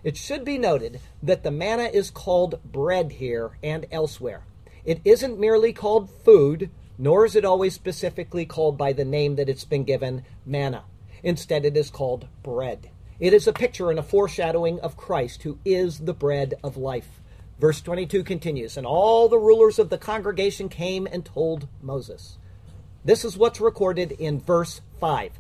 It 0.02 0.16
should 0.16 0.45
be 0.45 0.59
noted 0.59 1.00
that 1.23 1.42
the 1.42 1.50
manna 1.50 1.85
is 1.85 2.11
called 2.11 2.61
bread 2.64 3.12
here 3.12 3.59
and 3.62 3.87
elsewhere. 3.92 4.45
It 4.85 5.00
isn't 5.04 5.38
merely 5.38 5.73
called 5.73 6.11
food, 6.11 6.71
nor 6.99 7.25
is 7.25 7.37
it 7.37 7.45
always 7.45 7.75
specifically 7.75 8.47
called 8.47 8.76
by 8.78 8.92
the 8.92 9.04
name 9.04 9.37
that 9.37 9.49
it's 9.49 9.64
been 9.64 9.85
given, 9.85 10.25
manna. 10.45 10.85
Instead, 11.23 11.64
it 11.64 11.76
is 11.76 11.90
called 11.90 12.28
bread. 12.42 12.90
It 13.19 13.35
is 13.35 13.47
a 13.47 13.52
picture 13.52 13.90
and 13.90 13.99
a 13.99 14.02
foreshadowing 14.02 14.80
of 14.80 14.97
Christ, 14.97 15.42
who 15.42 15.59
is 15.64 16.00
the 16.00 16.14
bread 16.14 16.54
of 16.64 16.76
life. 16.76 17.19
Verse 17.61 17.83
22 17.83 18.25
continues 18.25 18.79
And 18.79 18.87
all 18.87 19.29
the 19.29 19.38
rulers 19.38 19.79
of 19.79 19.90
the 19.90 19.99
congregation 19.99 20.71
came 20.71 21.07
and 21.07 21.25
told 21.25 21.69
Moses. 21.83 22.38
This 23.05 23.23
is 23.23 23.37
what's 23.37 23.61
recorded 23.61 24.12
in 24.12 24.40
verse 24.40 24.81
5. 24.99 25.33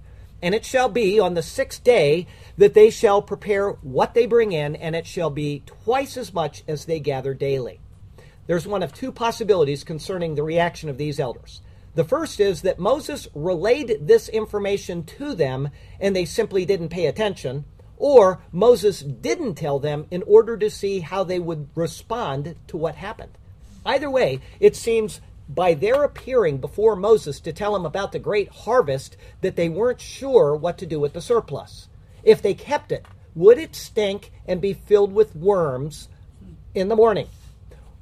And 0.42 0.54
it 0.54 0.66
shall 0.66 0.90
be 0.90 1.18
on 1.18 1.32
the 1.32 1.42
sixth 1.42 1.82
day 1.82 2.26
that 2.58 2.74
they 2.74 2.90
shall 2.90 3.22
prepare 3.22 3.70
what 3.70 4.14
they 4.14 4.26
bring 4.26 4.52
in, 4.52 4.76
and 4.76 4.94
it 4.94 5.06
shall 5.06 5.30
be 5.30 5.62
twice 5.66 6.16
as 6.16 6.32
much 6.32 6.62
as 6.68 6.84
they 6.84 7.00
gather 7.00 7.34
daily. 7.34 7.80
There's 8.46 8.66
one 8.66 8.82
of 8.82 8.92
two 8.92 9.12
possibilities 9.12 9.84
concerning 9.84 10.34
the 10.34 10.42
reaction 10.42 10.88
of 10.88 10.98
these 10.98 11.20
elders. 11.20 11.62
The 11.94 12.04
first 12.04 12.38
is 12.38 12.62
that 12.62 12.78
Moses 12.78 13.28
relayed 13.34 13.98
this 14.02 14.28
information 14.28 15.04
to 15.04 15.34
them 15.34 15.70
and 15.98 16.14
they 16.14 16.24
simply 16.24 16.64
didn't 16.64 16.88
pay 16.88 17.06
attention, 17.06 17.64
or 18.00 18.40
Moses 18.50 19.00
didn't 19.00 19.56
tell 19.56 19.78
them 19.78 20.06
in 20.10 20.22
order 20.22 20.56
to 20.56 20.70
see 20.70 21.00
how 21.00 21.22
they 21.22 21.38
would 21.38 21.68
respond 21.74 22.56
to 22.66 22.78
what 22.78 22.94
happened. 22.94 23.32
Either 23.84 24.08
way, 24.10 24.40
it 24.58 24.74
seems 24.74 25.20
by 25.48 25.74
their 25.74 26.02
appearing 26.02 26.56
before 26.58 26.96
Moses 26.96 27.38
to 27.40 27.52
tell 27.52 27.76
him 27.76 27.84
about 27.84 28.12
the 28.12 28.18
great 28.18 28.48
harvest 28.48 29.18
that 29.42 29.56
they 29.56 29.68
weren't 29.68 30.00
sure 30.00 30.56
what 30.56 30.78
to 30.78 30.86
do 30.86 30.98
with 30.98 31.12
the 31.12 31.20
surplus. 31.20 31.88
If 32.22 32.40
they 32.40 32.54
kept 32.54 32.90
it, 32.90 33.04
would 33.34 33.58
it 33.58 33.76
stink 33.76 34.32
and 34.46 34.62
be 34.62 34.72
filled 34.72 35.12
with 35.12 35.36
worms 35.36 36.08
in 36.74 36.88
the 36.88 36.96
morning? 36.96 37.28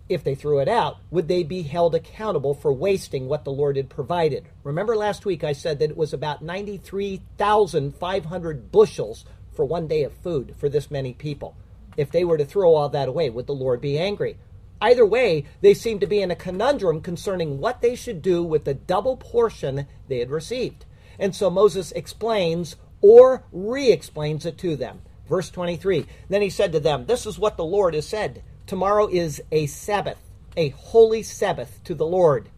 If 0.09 0.23
they 0.23 0.37
threw 0.37 0.61
it 0.61 0.69
out, 0.69 0.99
would 1.11 1.26
they 1.28 1.43
be 1.43 1.62
held 1.62 1.95
accountable 1.95 2.55
for 2.55 2.73
wasting 2.73 3.28
what 3.28 3.45
the 3.45 3.52
Lord 3.52 3.76
had 3.76 3.90
provided? 3.90 4.47
Remember 4.62 4.97
last 4.97 5.26
week 5.26 5.43
I 5.43 5.52
said 5.52 5.81
that 5.81 5.90
it 5.90 5.97
was 5.97 6.12
about 6.14 6.40
93,500 6.40 8.73
bushels 8.73 9.25
for 9.59 9.65
one 9.65 9.88
day 9.88 10.05
of 10.05 10.12
food 10.12 10.55
for 10.57 10.69
this 10.69 10.88
many 10.88 11.12
people. 11.12 11.57
If 11.97 12.12
they 12.12 12.23
were 12.23 12.38
to 12.38 12.45
throw 12.45 12.77
all 12.77 12.88
that 12.91 13.09
away, 13.09 13.29
would 13.29 13.49
the 13.49 13.53
Lord 13.53 13.81
be 13.81 13.99
angry? 13.99 14.37
Either 14.81 15.05
way, 15.05 15.47
they 15.62 15.75
seem 15.75 15.99
to 15.99 16.07
be 16.07 16.23
in 16.23 16.31
a 16.31 16.37
conundrum 16.37 17.00
concerning 17.00 17.59
what 17.59 17.83
they 17.83 17.97
should 17.97 18.23
do 18.23 18.45
with 18.45 18.65
the 18.65 18.75
double 18.75 19.17
portion 19.17 19.88
they 20.07 20.21
had 20.21 20.31
received. 20.31 20.85
And 21.19 21.35
so 21.35 21.50
Moses 21.50 21.91
explains 21.91 22.77
or 23.00 23.43
re 23.50 23.91
explains 23.91 24.47
it 24.47 24.59
to 24.59 24.77
them. 24.77 25.00
Verse 25.29 25.50
23 25.50 26.07
Then 26.29 26.41
he 26.41 26.50
said 26.50 26.71
to 26.71 26.79
them, 26.79 27.07
This 27.07 27.27
is 27.27 27.37
what 27.37 27.57
the 27.57 27.65
Lord 27.65 27.95
has 27.95 28.07
said. 28.07 28.45
Tomorrow 28.69 29.09
is 29.09 29.43
a 29.50 29.67
Sabbath, 29.67 30.21
a 30.57 30.69
holy 30.69 31.25
Sabbath 31.25 31.83
to 31.83 31.97
the 31.97 32.07
Lord. 32.07 32.49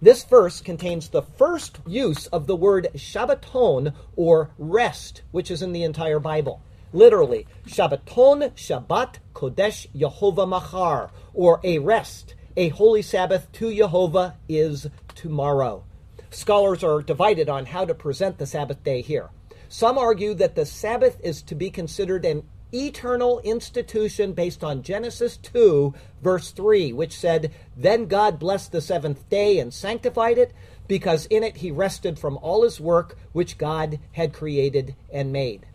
This 0.00 0.22
verse 0.22 0.60
contains 0.60 1.08
the 1.08 1.22
first 1.22 1.80
use 1.84 2.28
of 2.28 2.46
the 2.46 2.54
word 2.54 2.88
Shabbaton 2.94 3.94
or 4.14 4.50
rest, 4.56 5.22
which 5.32 5.50
is 5.50 5.60
in 5.60 5.72
the 5.72 5.82
entire 5.82 6.20
Bible. 6.20 6.62
Literally, 6.92 7.48
Shabbaton, 7.66 8.52
Shabbat, 8.52 9.16
Kodesh, 9.34 9.88
Yehovah 9.94 10.48
Machar, 10.48 11.10
or 11.34 11.60
a 11.64 11.80
rest, 11.80 12.36
a 12.56 12.68
holy 12.68 13.02
Sabbath 13.02 13.50
to 13.52 13.74
Jehovah 13.74 14.36
is 14.48 14.86
tomorrow. 15.16 15.84
Scholars 16.30 16.84
are 16.84 17.02
divided 17.02 17.48
on 17.48 17.66
how 17.66 17.84
to 17.84 17.94
present 17.94 18.38
the 18.38 18.46
Sabbath 18.46 18.84
day 18.84 19.02
here. 19.02 19.30
Some 19.68 19.98
argue 19.98 20.32
that 20.34 20.54
the 20.54 20.64
Sabbath 20.64 21.18
is 21.24 21.42
to 21.42 21.56
be 21.56 21.70
considered 21.70 22.24
an 22.24 22.44
eternal 22.72 23.40
institution 23.40 24.32
based 24.32 24.62
on 24.62 24.82
Genesis 24.82 25.36
2, 25.38 25.94
verse 26.22 26.50
3, 26.50 26.92
which 26.92 27.16
said, 27.16 27.52
Then 27.76 28.06
God 28.06 28.38
blessed 28.38 28.72
the 28.72 28.80
seventh 28.80 29.28
day 29.28 29.58
and 29.58 29.72
sanctified 29.72 30.38
it, 30.38 30.52
because 30.86 31.26
in 31.26 31.42
it 31.42 31.58
he 31.58 31.70
rested 31.70 32.18
from 32.18 32.38
all 32.38 32.64
his 32.64 32.80
work 32.80 33.16
which 33.32 33.58
God 33.58 33.98
had 34.12 34.32
created 34.32 34.94
and 35.12 35.32
made. 35.32 35.66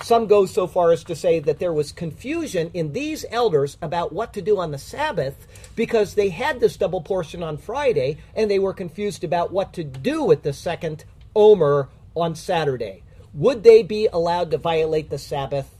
Some 0.00 0.26
go 0.26 0.46
so 0.46 0.66
far 0.66 0.90
as 0.90 1.04
to 1.04 1.14
say 1.14 1.38
that 1.40 1.58
there 1.58 1.72
was 1.72 1.92
confusion 1.92 2.70
in 2.74 2.92
these 2.92 3.24
elders 3.30 3.76
about 3.80 4.12
what 4.12 4.32
to 4.32 4.42
do 4.42 4.58
on 4.58 4.70
the 4.70 4.78
Sabbath 4.78 5.46
because 5.76 6.14
they 6.14 6.30
had 6.30 6.58
this 6.58 6.76
double 6.76 7.02
portion 7.02 7.42
on 7.42 7.58
Friday 7.58 8.16
and 8.34 8.50
they 8.50 8.58
were 8.58 8.72
confused 8.72 9.22
about 9.22 9.52
what 9.52 9.72
to 9.74 9.84
do 9.84 10.24
with 10.24 10.42
the 10.42 10.52
second 10.52 11.04
Omer 11.36 11.88
on 12.16 12.34
Saturday. 12.34 13.02
Would 13.34 13.62
they 13.62 13.82
be 13.82 14.08
allowed 14.12 14.50
to 14.50 14.58
violate 14.58 15.10
the 15.10 15.18
Sabbath 15.18 15.72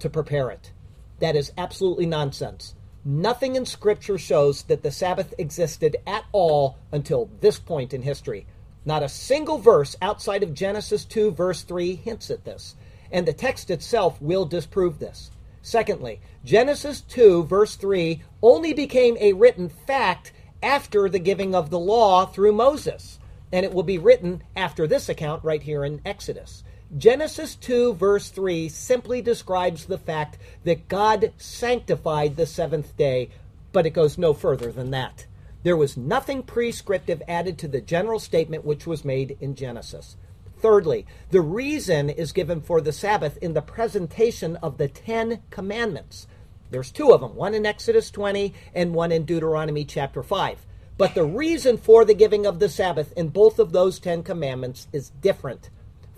to 0.00 0.10
prepare 0.10 0.50
it? 0.50 0.72
That 1.20 1.36
is 1.36 1.52
absolutely 1.58 2.06
nonsense. 2.06 2.74
Nothing 3.04 3.56
in 3.56 3.64
Scripture 3.64 4.18
shows 4.18 4.64
that 4.64 4.82
the 4.82 4.90
Sabbath 4.90 5.32
existed 5.38 5.96
at 6.06 6.24
all 6.32 6.78
until 6.92 7.30
this 7.40 7.58
point 7.58 7.94
in 7.94 8.02
history. 8.02 8.46
Not 8.84 9.02
a 9.02 9.08
single 9.08 9.58
verse 9.58 9.96
outside 10.00 10.42
of 10.42 10.54
Genesis 10.54 11.04
2, 11.04 11.32
verse 11.32 11.62
3, 11.62 11.94
hints 11.94 12.30
at 12.30 12.44
this, 12.44 12.76
and 13.10 13.26
the 13.26 13.32
text 13.32 13.70
itself 13.70 14.20
will 14.20 14.44
disprove 14.44 14.98
this. 14.98 15.30
Secondly, 15.62 16.20
Genesis 16.44 17.00
2, 17.02 17.44
verse 17.44 17.76
3, 17.76 18.22
only 18.42 18.72
became 18.72 19.16
a 19.20 19.32
written 19.32 19.68
fact 19.68 20.32
after 20.62 21.08
the 21.08 21.18
giving 21.18 21.54
of 21.54 21.70
the 21.70 21.78
law 21.78 22.26
through 22.26 22.52
Moses, 22.52 23.18
and 23.52 23.64
it 23.64 23.72
will 23.72 23.82
be 23.82 23.98
written 23.98 24.42
after 24.56 24.86
this 24.86 25.08
account 25.08 25.44
right 25.44 25.62
here 25.62 25.84
in 25.84 26.00
Exodus. 26.04 26.64
Genesis 26.96 27.54
2, 27.56 27.94
verse 27.94 28.30
3, 28.30 28.70
simply 28.70 29.20
describes 29.20 29.84
the 29.84 29.98
fact 29.98 30.38
that 30.64 30.88
God 30.88 31.32
sanctified 31.36 32.36
the 32.36 32.46
seventh 32.46 32.96
day, 32.96 33.28
but 33.72 33.84
it 33.84 33.90
goes 33.90 34.16
no 34.16 34.32
further 34.32 34.72
than 34.72 34.90
that. 34.92 35.26
There 35.64 35.76
was 35.76 35.98
nothing 35.98 36.42
prescriptive 36.42 37.22
added 37.28 37.58
to 37.58 37.68
the 37.68 37.82
general 37.82 38.18
statement 38.18 38.64
which 38.64 38.86
was 38.86 39.04
made 39.04 39.36
in 39.38 39.54
Genesis. 39.54 40.16
Thirdly, 40.60 41.04
the 41.30 41.42
reason 41.42 42.08
is 42.08 42.32
given 42.32 42.62
for 42.62 42.80
the 42.80 42.92
Sabbath 42.92 43.36
in 43.42 43.52
the 43.52 43.60
presentation 43.60 44.56
of 44.56 44.78
the 44.78 44.88
Ten 44.88 45.42
Commandments. 45.50 46.26
There's 46.70 46.90
two 46.90 47.12
of 47.12 47.20
them, 47.20 47.34
one 47.34 47.52
in 47.52 47.66
Exodus 47.66 48.10
20 48.10 48.54
and 48.74 48.94
one 48.94 49.12
in 49.12 49.26
Deuteronomy 49.26 49.84
chapter 49.84 50.22
5. 50.22 50.64
But 50.96 51.14
the 51.14 51.24
reason 51.24 51.76
for 51.76 52.06
the 52.06 52.14
giving 52.14 52.46
of 52.46 52.60
the 52.60 52.68
Sabbath 52.70 53.12
in 53.12 53.28
both 53.28 53.58
of 53.58 53.72
those 53.72 53.98
Ten 53.98 54.22
Commandments 54.22 54.88
is 54.90 55.10
different. 55.10 55.68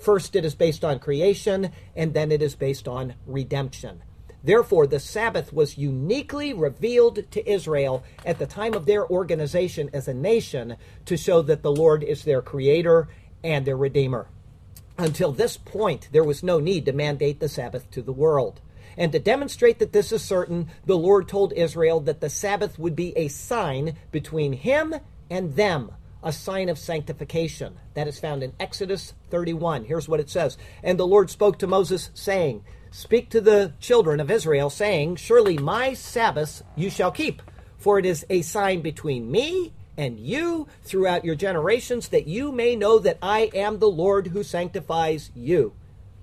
First, 0.00 0.35
it 0.35 0.45
is 0.45 0.54
based 0.54 0.85
on 0.85 0.99
creation, 0.99 1.73
and 1.95 2.14
then 2.14 2.33
it 2.33 2.40
is 2.40 2.54
based 2.54 2.88
on 2.88 3.14
redemption. 3.26 4.02
Therefore, 4.42 4.87
the 4.87 4.99
Sabbath 4.99 5.52
was 5.52 5.76
uniquely 5.76 6.54
revealed 6.54 7.30
to 7.30 7.50
Israel 7.50 8.02
at 8.25 8.38
the 8.38 8.47
time 8.47 8.73
of 8.73 8.87
their 8.87 9.07
organization 9.07 9.90
as 9.92 10.09
a 10.09 10.14
nation 10.14 10.76
to 11.04 11.19
show 11.19 11.42
that 11.42 11.62
the 11.62 11.71
Lord 11.71 12.02
is 12.02 12.25
their 12.25 12.40
creator 12.40 13.09
and 13.45 13.66
their 13.66 13.76
redeemer. 13.76 14.28
Until 14.97 15.33
this 15.33 15.59
point, 15.59 16.09
there 16.12 16.25
was 16.25 16.42
no 16.42 16.59
need 16.59 16.87
to 16.87 16.92
mandate 16.92 17.40
the 17.40 17.49
Sabbath 17.49 17.90
to 17.90 18.00
the 18.00 18.12
world. 18.12 18.62
And 18.97 19.12
to 19.12 19.19
demonstrate 19.19 19.78
that 19.78 19.92
this 19.92 20.12
is 20.12 20.23
certain, 20.23 20.69
the 20.87 20.97
Lord 20.97 21.28
told 21.28 21.52
Israel 21.52 22.00
that 22.00 22.21
the 22.21 22.30
Sabbath 22.30 22.78
would 22.78 22.97
be 22.97 23.16
a 23.16 23.28
sign 23.28 23.97
between 24.11 24.54
him 24.54 24.95
and 25.30 25.57
them 25.57 25.92
a 26.22 26.32
sign 26.32 26.68
of 26.68 26.78
sanctification. 26.78 27.76
That 27.94 28.08
is 28.08 28.20
found 28.20 28.42
in 28.42 28.52
Exodus 28.60 29.14
31. 29.30 29.84
Here's 29.84 30.08
what 30.08 30.20
it 30.20 30.30
says 30.30 30.58
And 30.82 30.98
the 30.98 31.06
Lord 31.06 31.30
spoke 31.30 31.58
to 31.58 31.66
Moses, 31.66 32.10
saying, 32.14 32.64
Speak 32.90 33.30
to 33.30 33.40
the 33.40 33.72
children 33.80 34.20
of 34.20 34.30
Israel, 34.30 34.68
saying, 34.68 35.16
Surely 35.16 35.56
my 35.58 35.94
Sabbaths 35.94 36.62
you 36.76 36.90
shall 36.90 37.12
keep, 37.12 37.40
for 37.78 37.98
it 37.98 38.04
is 38.04 38.26
a 38.28 38.42
sign 38.42 38.80
between 38.80 39.30
me 39.30 39.72
and 39.96 40.18
you 40.18 40.66
throughout 40.82 41.24
your 41.24 41.34
generations, 41.34 42.08
that 42.08 42.26
you 42.26 42.50
may 42.50 42.74
know 42.74 42.98
that 42.98 43.18
I 43.22 43.50
am 43.54 43.78
the 43.78 43.90
Lord 43.90 44.28
who 44.28 44.42
sanctifies 44.42 45.30
you. 45.34 45.74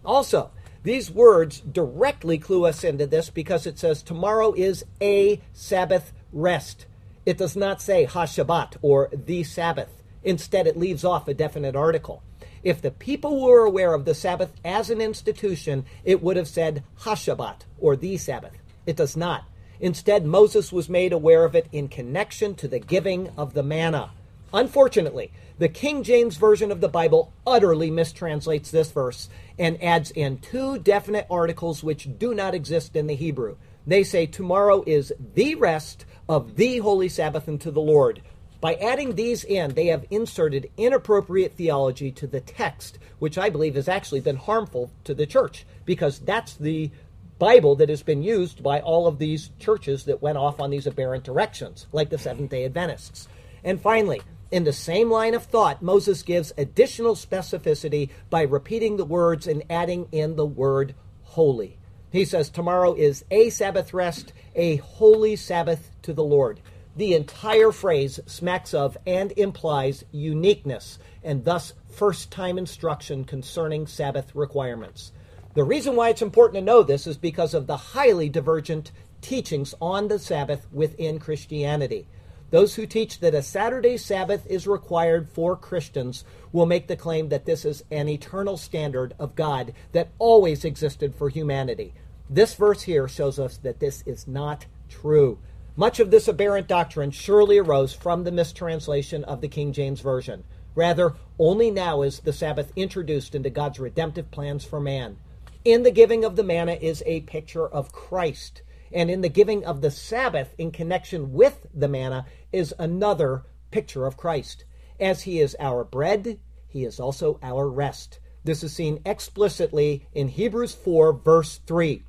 Also, 0.03 0.51
these 0.83 1.11
words 1.11 1.59
directly 1.59 2.37
clue 2.37 2.65
us 2.65 2.83
into 2.83 3.05
this 3.05 3.29
because 3.29 3.65
it 3.65 3.77
says, 3.77 4.01
Tomorrow 4.01 4.53
is 4.53 4.85
a 5.01 5.41
Sabbath 5.53 6.13
rest. 6.31 6.85
It 7.27 7.37
does 7.37 7.57
not 7.57 7.81
say 7.81 8.05
HaShabbat 8.05 8.77
or 8.81 9.09
the 9.11 9.43
Sabbath. 9.43 10.01
Instead, 10.23 10.65
it 10.65 10.77
leaves 10.77 11.03
off 11.03 11.27
a 11.27 11.33
definite 11.33 11.75
article. 11.75 12.23
If 12.63 12.81
the 12.81 12.89
people 12.89 13.43
were 13.43 13.65
aware 13.65 13.93
of 13.93 14.05
the 14.05 14.15
Sabbath 14.15 14.53
as 14.63 14.89
an 14.89 15.01
institution, 15.01 15.83
it 16.05 16.23
would 16.23 16.37
have 16.37 16.47
said 16.47 16.85
HaShabbat 17.01 17.63
or 17.79 17.97
the 17.97 18.15
Sabbath. 18.15 18.53
It 18.85 18.95
does 18.95 19.17
not. 19.17 19.43
Instead, 19.81 20.25
Moses 20.25 20.71
was 20.71 20.87
made 20.87 21.11
aware 21.11 21.43
of 21.43 21.53
it 21.53 21.67
in 21.73 21.89
connection 21.89 22.55
to 22.55 22.67
the 22.69 22.79
giving 22.79 23.27
of 23.35 23.53
the 23.53 23.61
manna. 23.61 24.11
Unfortunately, 24.53 25.33
the 25.59 25.67
King 25.67 26.03
James 26.03 26.37
Version 26.37 26.71
of 26.71 26.79
the 26.79 26.87
Bible 26.87 27.33
utterly 27.45 27.91
mistranslates 27.91 28.71
this 28.71 28.89
verse 28.89 29.27
and 29.59 29.83
adds 29.83 30.11
in 30.11 30.37
two 30.37 30.79
definite 30.79 31.27
articles 31.29 31.83
which 31.83 32.17
do 32.17 32.33
not 32.33 32.55
exist 32.55 32.95
in 32.95 33.07
the 33.07 33.15
Hebrew. 33.15 33.57
They 33.85 34.03
say 34.03 34.27
tomorrow 34.27 34.81
is 34.87 35.11
the 35.33 35.55
rest 35.55 36.05
of 36.29 36.55
the 36.55 36.79
holy 36.79 37.09
Sabbath 37.09 37.47
unto 37.47 37.71
the 37.71 37.81
Lord. 37.81 38.21
By 38.59 38.73
adding 38.75 39.15
these 39.15 39.43
in, 39.43 39.75
they 39.75 39.87
have 39.87 40.05
inserted 40.09 40.71
inappropriate 40.77 41.53
theology 41.53 42.11
to 42.13 42.27
the 42.27 42.41
text, 42.41 42.97
which 43.19 43.37
I 43.37 43.49
believe 43.49 43.75
has 43.75 43.87
actually 43.87 44.21
been 44.21 44.35
harmful 44.35 44.91
to 45.03 45.13
the 45.13 45.27
church, 45.27 45.65
because 45.85 46.19
that's 46.19 46.55
the 46.55 46.91
Bible 47.37 47.75
that 47.75 47.89
has 47.89 48.01
been 48.01 48.23
used 48.23 48.63
by 48.63 48.81
all 48.81 49.05
of 49.05 49.19
these 49.19 49.51
churches 49.59 50.05
that 50.05 50.23
went 50.23 50.39
off 50.39 50.59
on 50.59 50.71
these 50.71 50.87
aberrant 50.87 51.23
directions, 51.23 51.85
like 51.91 52.09
the 52.09 52.17
Seventh 52.17 52.49
day 52.49 52.65
Adventists. 52.65 53.27
And 53.63 53.79
finally, 53.79 54.21
in 54.49 54.63
the 54.63 54.73
same 54.73 55.11
line 55.11 55.35
of 55.35 55.43
thought, 55.43 55.83
Moses 55.83 56.23
gives 56.23 56.51
additional 56.57 57.13
specificity 57.13 58.09
by 58.29 58.41
repeating 58.41 58.97
the 58.97 59.05
words 59.05 59.45
and 59.45 59.63
adding 59.69 60.07
in 60.11 60.35
the 60.35 60.45
word 60.45 60.95
holy. 61.23 61.77
He 62.11 62.25
says, 62.25 62.49
Tomorrow 62.49 62.93
is 62.93 63.25
a 63.29 63.49
Sabbath 63.49 63.93
rest, 63.93 64.33
a 64.55 64.77
holy 64.77 65.35
Sabbath 65.35 65.91
to 66.03 66.13
the 66.13 66.23
Lord. 66.23 66.59
The 66.95 67.13
entire 67.13 67.71
phrase 67.71 68.19
smacks 68.25 68.73
of 68.73 68.97
and 69.05 69.31
implies 69.33 70.03
uniqueness 70.11 70.97
and 71.23 71.45
thus 71.45 71.73
first 71.89 72.31
time 72.31 72.57
instruction 72.57 73.23
concerning 73.23 73.85
Sabbath 73.85 74.33
requirements. 74.33 75.11
The 75.53 75.63
reason 75.63 75.95
why 75.95 76.09
it's 76.09 76.21
important 76.21 76.55
to 76.55 76.65
know 76.65 76.83
this 76.83 77.05
is 77.05 77.17
because 77.17 77.53
of 77.53 77.67
the 77.67 77.77
highly 77.77 78.29
divergent 78.29 78.91
teachings 79.21 79.75
on 79.81 80.07
the 80.07 80.19
Sabbath 80.19 80.67
within 80.71 81.19
Christianity. 81.19 82.07
Those 82.49 82.75
who 82.75 82.85
teach 82.85 83.19
that 83.19 83.35
a 83.35 83.41
Saturday 83.41 83.97
Sabbath 83.97 84.47
is 84.47 84.67
required 84.67 85.29
for 85.29 85.57
Christians 85.57 86.23
will 86.53 86.65
make 86.65 86.87
the 86.87 86.95
claim 86.95 87.29
that 87.29 87.45
this 87.45 87.65
is 87.65 87.83
an 87.91 88.07
eternal 88.07 88.55
standard 88.55 89.13
of 89.19 89.35
God 89.35 89.73
that 89.91 90.11
always 90.17 90.63
existed 90.63 91.13
for 91.13 91.29
humanity. 91.29 91.93
This 92.29 92.55
verse 92.55 92.83
here 92.83 93.07
shows 93.07 93.37
us 93.37 93.57
that 93.57 93.79
this 93.79 94.01
is 94.05 94.27
not 94.27 94.65
true. 94.89 95.39
Much 95.75 95.99
of 95.99 96.09
this 96.09 96.27
aberrant 96.27 96.67
doctrine 96.67 97.11
surely 97.11 97.57
arose 97.57 97.93
from 97.93 98.23
the 98.23 98.31
mistranslation 98.31 99.23
of 99.25 99.41
the 99.41 99.47
King 99.47 99.73
James 99.73 99.99
Version. 99.99 100.43
Rather, 100.73 101.13
only 101.37 101.69
now 101.69 102.01
is 102.01 102.19
the 102.19 102.33
Sabbath 102.33 102.71
introduced 102.75 103.35
into 103.35 103.49
God's 103.49 103.79
redemptive 103.79 104.31
plans 104.31 104.63
for 104.63 104.79
man. 104.79 105.17
In 105.65 105.83
the 105.83 105.91
giving 105.91 106.23
of 106.23 106.35
the 106.35 106.43
manna 106.43 106.73
is 106.73 107.03
a 107.05 107.21
picture 107.21 107.67
of 107.67 107.91
Christ. 107.91 108.61
And 108.97 109.11
in 109.11 109.21
the 109.21 109.29
giving 109.29 109.63
of 109.63 109.81
the 109.81 109.91
Sabbath 109.91 110.55
in 110.57 110.71
connection 110.71 111.31
with 111.31 111.67
the 111.71 111.87
manna 111.87 112.25
is 112.51 112.73
another 112.79 113.43
picture 113.69 114.07
of 114.07 114.17
Christ. 114.17 114.65
As 114.99 115.21
he 115.21 115.39
is 115.39 115.55
our 115.59 115.83
bread, 115.83 116.39
he 116.67 116.83
is 116.83 116.99
also 116.99 117.39
our 117.43 117.69
rest. 117.69 118.19
This 118.43 118.63
is 118.63 118.73
seen 118.73 119.03
explicitly 119.05 120.07
in 120.13 120.29
Hebrews 120.29 120.73
4, 120.73 121.13
verse 121.13 121.59
3, 121.67 122.01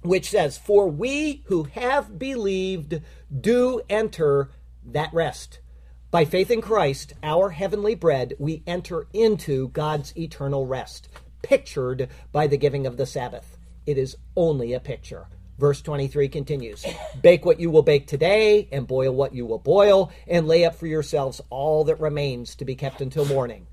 which 0.00 0.30
says, 0.30 0.56
For 0.56 0.88
we 0.88 1.42
who 1.48 1.64
have 1.64 2.18
believed 2.18 3.02
do 3.38 3.82
enter 3.90 4.52
that 4.86 5.12
rest. 5.12 5.60
By 6.10 6.24
faith 6.24 6.50
in 6.50 6.62
Christ, 6.62 7.12
our 7.22 7.50
heavenly 7.50 7.94
bread, 7.94 8.36
we 8.38 8.62
enter 8.66 9.06
into 9.12 9.68
God's 9.68 10.16
eternal 10.16 10.66
rest, 10.66 11.10
pictured 11.42 12.08
by 12.32 12.46
the 12.46 12.56
giving 12.56 12.86
of 12.86 12.96
the 12.96 13.04
Sabbath. 13.04 13.58
It 13.84 13.98
is 13.98 14.16
only 14.34 14.72
a 14.72 14.80
picture. 14.80 15.26
Verse 15.62 15.80
23 15.80 16.28
continues 16.28 16.84
Bake 17.20 17.44
what 17.44 17.60
you 17.60 17.70
will 17.70 17.84
bake 17.84 18.08
today, 18.08 18.68
and 18.72 18.84
boil 18.84 19.14
what 19.14 19.32
you 19.32 19.46
will 19.46 19.60
boil, 19.60 20.10
and 20.26 20.48
lay 20.48 20.64
up 20.64 20.74
for 20.74 20.88
yourselves 20.88 21.40
all 21.50 21.84
that 21.84 22.00
remains 22.00 22.56
to 22.56 22.64
be 22.64 22.74
kept 22.74 23.00
until 23.00 23.24
morning. 23.24 23.68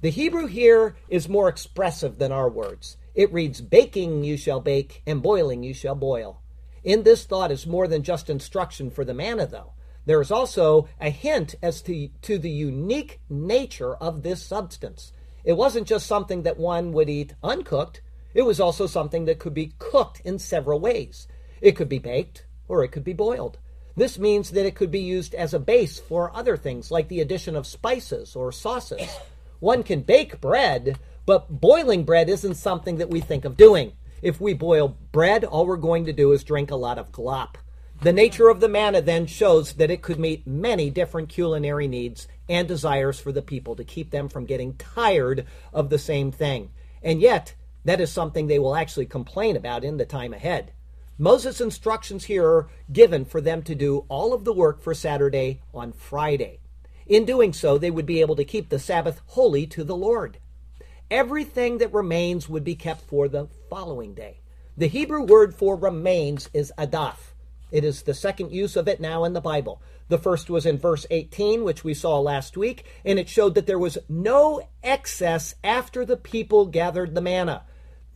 The 0.00 0.08
Hebrew 0.08 0.46
here 0.46 0.96
is 1.10 1.28
more 1.28 1.50
expressive 1.50 2.16
than 2.16 2.32
our 2.32 2.48
words. 2.48 2.96
It 3.14 3.30
reads, 3.34 3.60
Baking 3.60 4.24
you 4.24 4.38
shall 4.38 4.60
bake, 4.60 5.02
and 5.06 5.22
boiling 5.22 5.62
you 5.62 5.74
shall 5.74 5.94
boil. 5.94 6.40
In 6.82 7.02
this 7.02 7.26
thought 7.26 7.52
is 7.52 7.66
more 7.66 7.86
than 7.86 8.02
just 8.02 8.30
instruction 8.30 8.90
for 8.90 9.04
the 9.04 9.12
manna, 9.12 9.46
though. 9.46 9.74
There 10.06 10.22
is 10.22 10.30
also 10.30 10.88
a 10.98 11.10
hint 11.10 11.54
as 11.62 11.82
to, 11.82 12.08
to 12.22 12.38
the 12.38 12.48
unique 12.48 13.20
nature 13.28 13.94
of 13.94 14.22
this 14.22 14.42
substance. 14.42 15.12
It 15.44 15.52
wasn't 15.52 15.86
just 15.86 16.06
something 16.06 16.44
that 16.44 16.56
one 16.56 16.92
would 16.92 17.10
eat 17.10 17.34
uncooked, 17.42 18.00
it 18.36 18.44
was 18.44 18.60
also 18.60 18.86
something 18.86 19.24
that 19.24 19.38
could 19.38 19.54
be 19.54 19.72
cooked 19.78 20.20
in 20.20 20.38
several 20.38 20.78
ways. 20.78 21.26
It 21.62 21.72
could 21.72 21.88
be 21.88 21.98
baked 21.98 22.44
or 22.68 22.84
it 22.84 22.88
could 22.88 23.02
be 23.02 23.14
boiled. 23.14 23.56
This 23.96 24.18
means 24.18 24.50
that 24.50 24.66
it 24.66 24.74
could 24.74 24.90
be 24.90 25.00
used 25.00 25.34
as 25.34 25.54
a 25.54 25.58
base 25.58 25.98
for 25.98 26.36
other 26.36 26.58
things 26.58 26.90
like 26.90 27.08
the 27.08 27.22
addition 27.22 27.56
of 27.56 27.66
spices 27.66 28.36
or 28.36 28.52
sauces. 28.52 29.08
One 29.58 29.82
can 29.82 30.02
bake 30.02 30.38
bread, 30.38 30.98
but 31.24 31.62
boiling 31.62 32.04
bread 32.04 32.28
isn't 32.28 32.56
something 32.56 32.98
that 32.98 33.08
we 33.08 33.22
think 33.22 33.46
of 33.46 33.56
doing. 33.56 33.94
If 34.20 34.38
we 34.38 34.52
boil 34.52 34.98
bread, 35.12 35.42
all 35.42 35.64
we're 35.64 35.78
going 35.78 36.04
to 36.04 36.12
do 36.12 36.32
is 36.32 36.44
drink 36.44 36.70
a 36.70 36.76
lot 36.76 36.98
of 36.98 37.12
glop. 37.12 37.54
The 38.02 38.12
nature 38.12 38.50
of 38.50 38.60
the 38.60 38.68
manna 38.68 39.00
then 39.00 39.24
shows 39.24 39.72
that 39.74 39.90
it 39.90 40.02
could 40.02 40.18
meet 40.18 40.46
many 40.46 40.90
different 40.90 41.30
culinary 41.30 41.88
needs 41.88 42.28
and 42.50 42.68
desires 42.68 43.18
for 43.18 43.32
the 43.32 43.40
people 43.40 43.76
to 43.76 43.84
keep 43.84 44.10
them 44.10 44.28
from 44.28 44.44
getting 44.44 44.74
tired 44.74 45.46
of 45.72 45.88
the 45.88 45.98
same 45.98 46.30
thing. 46.30 46.68
And 47.02 47.22
yet, 47.22 47.54
that 47.86 48.00
is 48.00 48.10
something 48.10 48.46
they 48.46 48.58
will 48.58 48.74
actually 48.74 49.06
complain 49.06 49.56
about 49.56 49.84
in 49.84 49.96
the 49.96 50.04
time 50.04 50.32
ahead. 50.32 50.72
Moses' 51.18 51.60
instructions 51.60 52.24
here 52.24 52.44
are 52.44 52.68
given 52.92 53.24
for 53.24 53.40
them 53.40 53.62
to 53.62 53.74
do 53.74 54.04
all 54.08 54.34
of 54.34 54.44
the 54.44 54.52
work 54.52 54.82
for 54.82 54.92
Saturday 54.92 55.62
on 55.72 55.92
Friday. 55.92 56.60
In 57.06 57.24
doing 57.24 57.52
so, 57.52 57.78
they 57.78 57.90
would 57.90 58.04
be 58.04 58.20
able 58.20 58.36
to 58.36 58.44
keep 58.44 58.68
the 58.68 58.80
Sabbath 58.80 59.22
holy 59.26 59.66
to 59.68 59.84
the 59.84 59.96
Lord. 59.96 60.38
Everything 61.10 61.78
that 61.78 61.94
remains 61.94 62.48
would 62.48 62.64
be 62.64 62.74
kept 62.74 63.02
for 63.02 63.28
the 63.28 63.48
following 63.70 64.12
day. 64.12 64.40
The 64.76 64.88
Hebrew 64.88 65.22
word 65.22 65.54
for 65.54 65.76
remains 65.76 66.50
is 66.52 66.72
adaf. 66.76 67.32
It 67.70 67.84
is 67.84 68.02
the 68.02 68.14
second 68.14 68.50
use 68.50 68.76
of 68.76 68.88
it 68.88 69.00
now 69.00 69.24
in 69.24 69.32
the 69.32 69.40
Bible. 69.40 69.80
The 70.08 70.18
first 70.18 70.50
was 70.50 70.66
in 70.66 70.78
verse 70.78 71.06
18, 71.10 71.64
which 71.64 71.82
we 71.82 71.94
saw 71.94 72.18
last 72.18 72.56
week, 72.56 72.84
and 73.04 73.18
it 73.18 73.28
showed 73.28 73.54
that 73.54 73.66
there 73.66 73.78
was 73.78 73.98
no 74.08 74.68
excess 74.82 75.54
after 75.64 76.04
the 76.04 76.16
people 76.16 76.66
gathered 76.66 77.14
the 77.14 77.20
manna. 77.20 77.62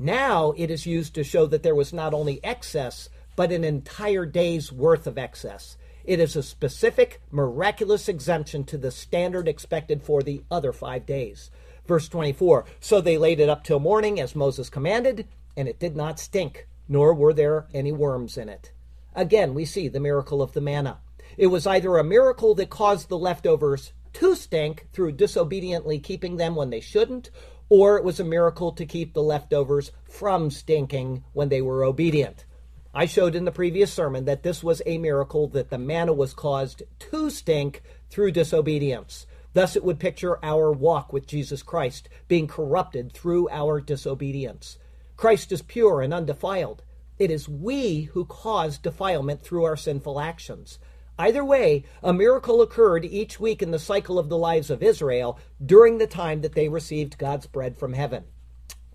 Now 0.03 0.55
it 0.57 0.71
is 0.71 0.87
used 0.87 1.15
to 1.17 1.23
show 1.23 1.45
that 1.45 1.63
there 1.63 1.75
was 1.75 1.93
not 1.93 2.15
only 2.15 2.43
excess, 2.43 3.11
but 3.37 3.53
an 3.53 3.65
entire 3.65 4.25
day's 4.25 4.73
worth 4.73 5.07
of 5.07 5.19
excess. 5.19 5.77
It 6.07 6.19
is 6.21 6.37
a 6.37 6.43
specific, 6.43 7.21
miraculous 7.31 8.09
exemption 8.09 8.65
to 8.65 8.79
the 8.79 8.91
standard 8.91 9.47
expected 9.47 10.03
for 10.03 10.23
the 10.23 10.43
other 10.51 10.73
five 10.73 11.05
days. 11.05 11.51
Verse 11.87 12.09
24 12.09 12.65
So 12.81 13.03
they 13.03 13.19
laid 13.19 13.41
it 13.41 13.51
up 13.51 13.63
till 13.63 13.79
morning, 13.79 14.19
as 14.19 14.35
Moses 14.35 14.71
commanded, 14.71 15.29
and 15.55 15.69
it 15.69 15.79
did 15.79 15.95
not 15.95 16.19
stink, 16.19 16.67
nor 16.89 17.13
were 17.13 17.35
there 17.35 17.67
any 17.75 17.93
worms 17.93 18.39
in 18.39 18.49
it. 18.49 18.73
Again, 19.15 19.53
we 19.53 19.67
see 19.67 19.87
the 19.87 20.01
miracle 20.01 20.41
of 20.41 20.53
the 20.53 20.63
manna. 20.63 21.01
It 21.37 21.49
was 21.49 21.67
either 21.67 21.99
a 21.99 22.05
miracle 22.05 22.55
that 22.55 22.71
caused 22.71 23.11
the 23.11 23.19
leftovers 23.19 23.93
to 24.15 24.35
stink 24.35 24.89
through 24.95 25.13
disobediently 25.13 25.99
keeping 25.99 26.39
them 26.39 26.57
when 26.57 26.71
they 26.71 26.81
shouldn't, 26.81 27.29
or 27.71 27.97
it 27.97 28.05
was 28.05 28.21
a 28.21 28.25
miracle 28.25 28.73
to 28.73 28.85
keep 28.85 29.15
the 29.15 29.23
leftovers 29.23 29.93
from 30.05 30.51
stinking 30.51 31.25
when 31.33 31.49
they 31.49 31.63
were 31.63 31.85
obedient. 31.85 32.45
I 32.93 33.07
showed 33.07 33.37
in 33.37 33.45
the 33.45 33.53
previous 33.53 33.93
sermon 33.93 34.25
that 34.25 34.43
this 34.43 34.65
was 34.65 34.83
a 34.85 34.99
miracle 34.99 35.47
that 35.51 35.71
the 35.71 35.79
manna 35.79 36.13
was 36.13 36.35
caused 36.35 36.83
to 36.99 37.31
stink 37.31 37.83
through 38.11 38.33
disobedience. 38.33 39.27
Thus, 39.53 39.77
it 39.77 39.85
would 39.85 40.01
picture 40.01 40.45
our 40.45 40.73
walk 40.73 41.13
with 41.13 41.29
Jesus 41.29 41.63
Christ 41.63 42.09
being 42.27 42.49
corrupted 42.49 43.13
through 43.13 43.49
our 43.51 43.81
disobedience. 43.81 44.77
Christ 45.17 45.53
is 45.53 45.63
pure 45.63 46.03
and 46.03 46.13
undefiled. 46.13 46.83
It 47.19 47.31
is 47.31 47.49
we 47.49 48.03
who 48.03 48.25
cause 48.25 48.79
defilement 48.79 49.43
through 49.43 49.65
our 49.65 49.77
sinful 49.77 50.19
actions. 50.19 50.79
Either 51.21 51.45
way, 51.45 51.85
a 52.03 52.15
miracle 52.15 52.63
occurred 52.63 53.05
each 53.05 53.39
week 53.39 53.61
in 53.61 53.73
the 53.73 53.79
cycle 53.79 54.19
of 54.19 54.31
the 54.31 54.39
lives 54.39 54.71
of 54.71 54.83
Israel 54.83 55.39
during 55.63 55.99
the 55.99 56.07
time 56.07 56.41
that 56.41 56.55
they 56.55 56.67
received 56.67 57.19
God's 57.19 57.47
bread 57.47 57.77
from 57.77 57.93
heaven. 57.93 58.25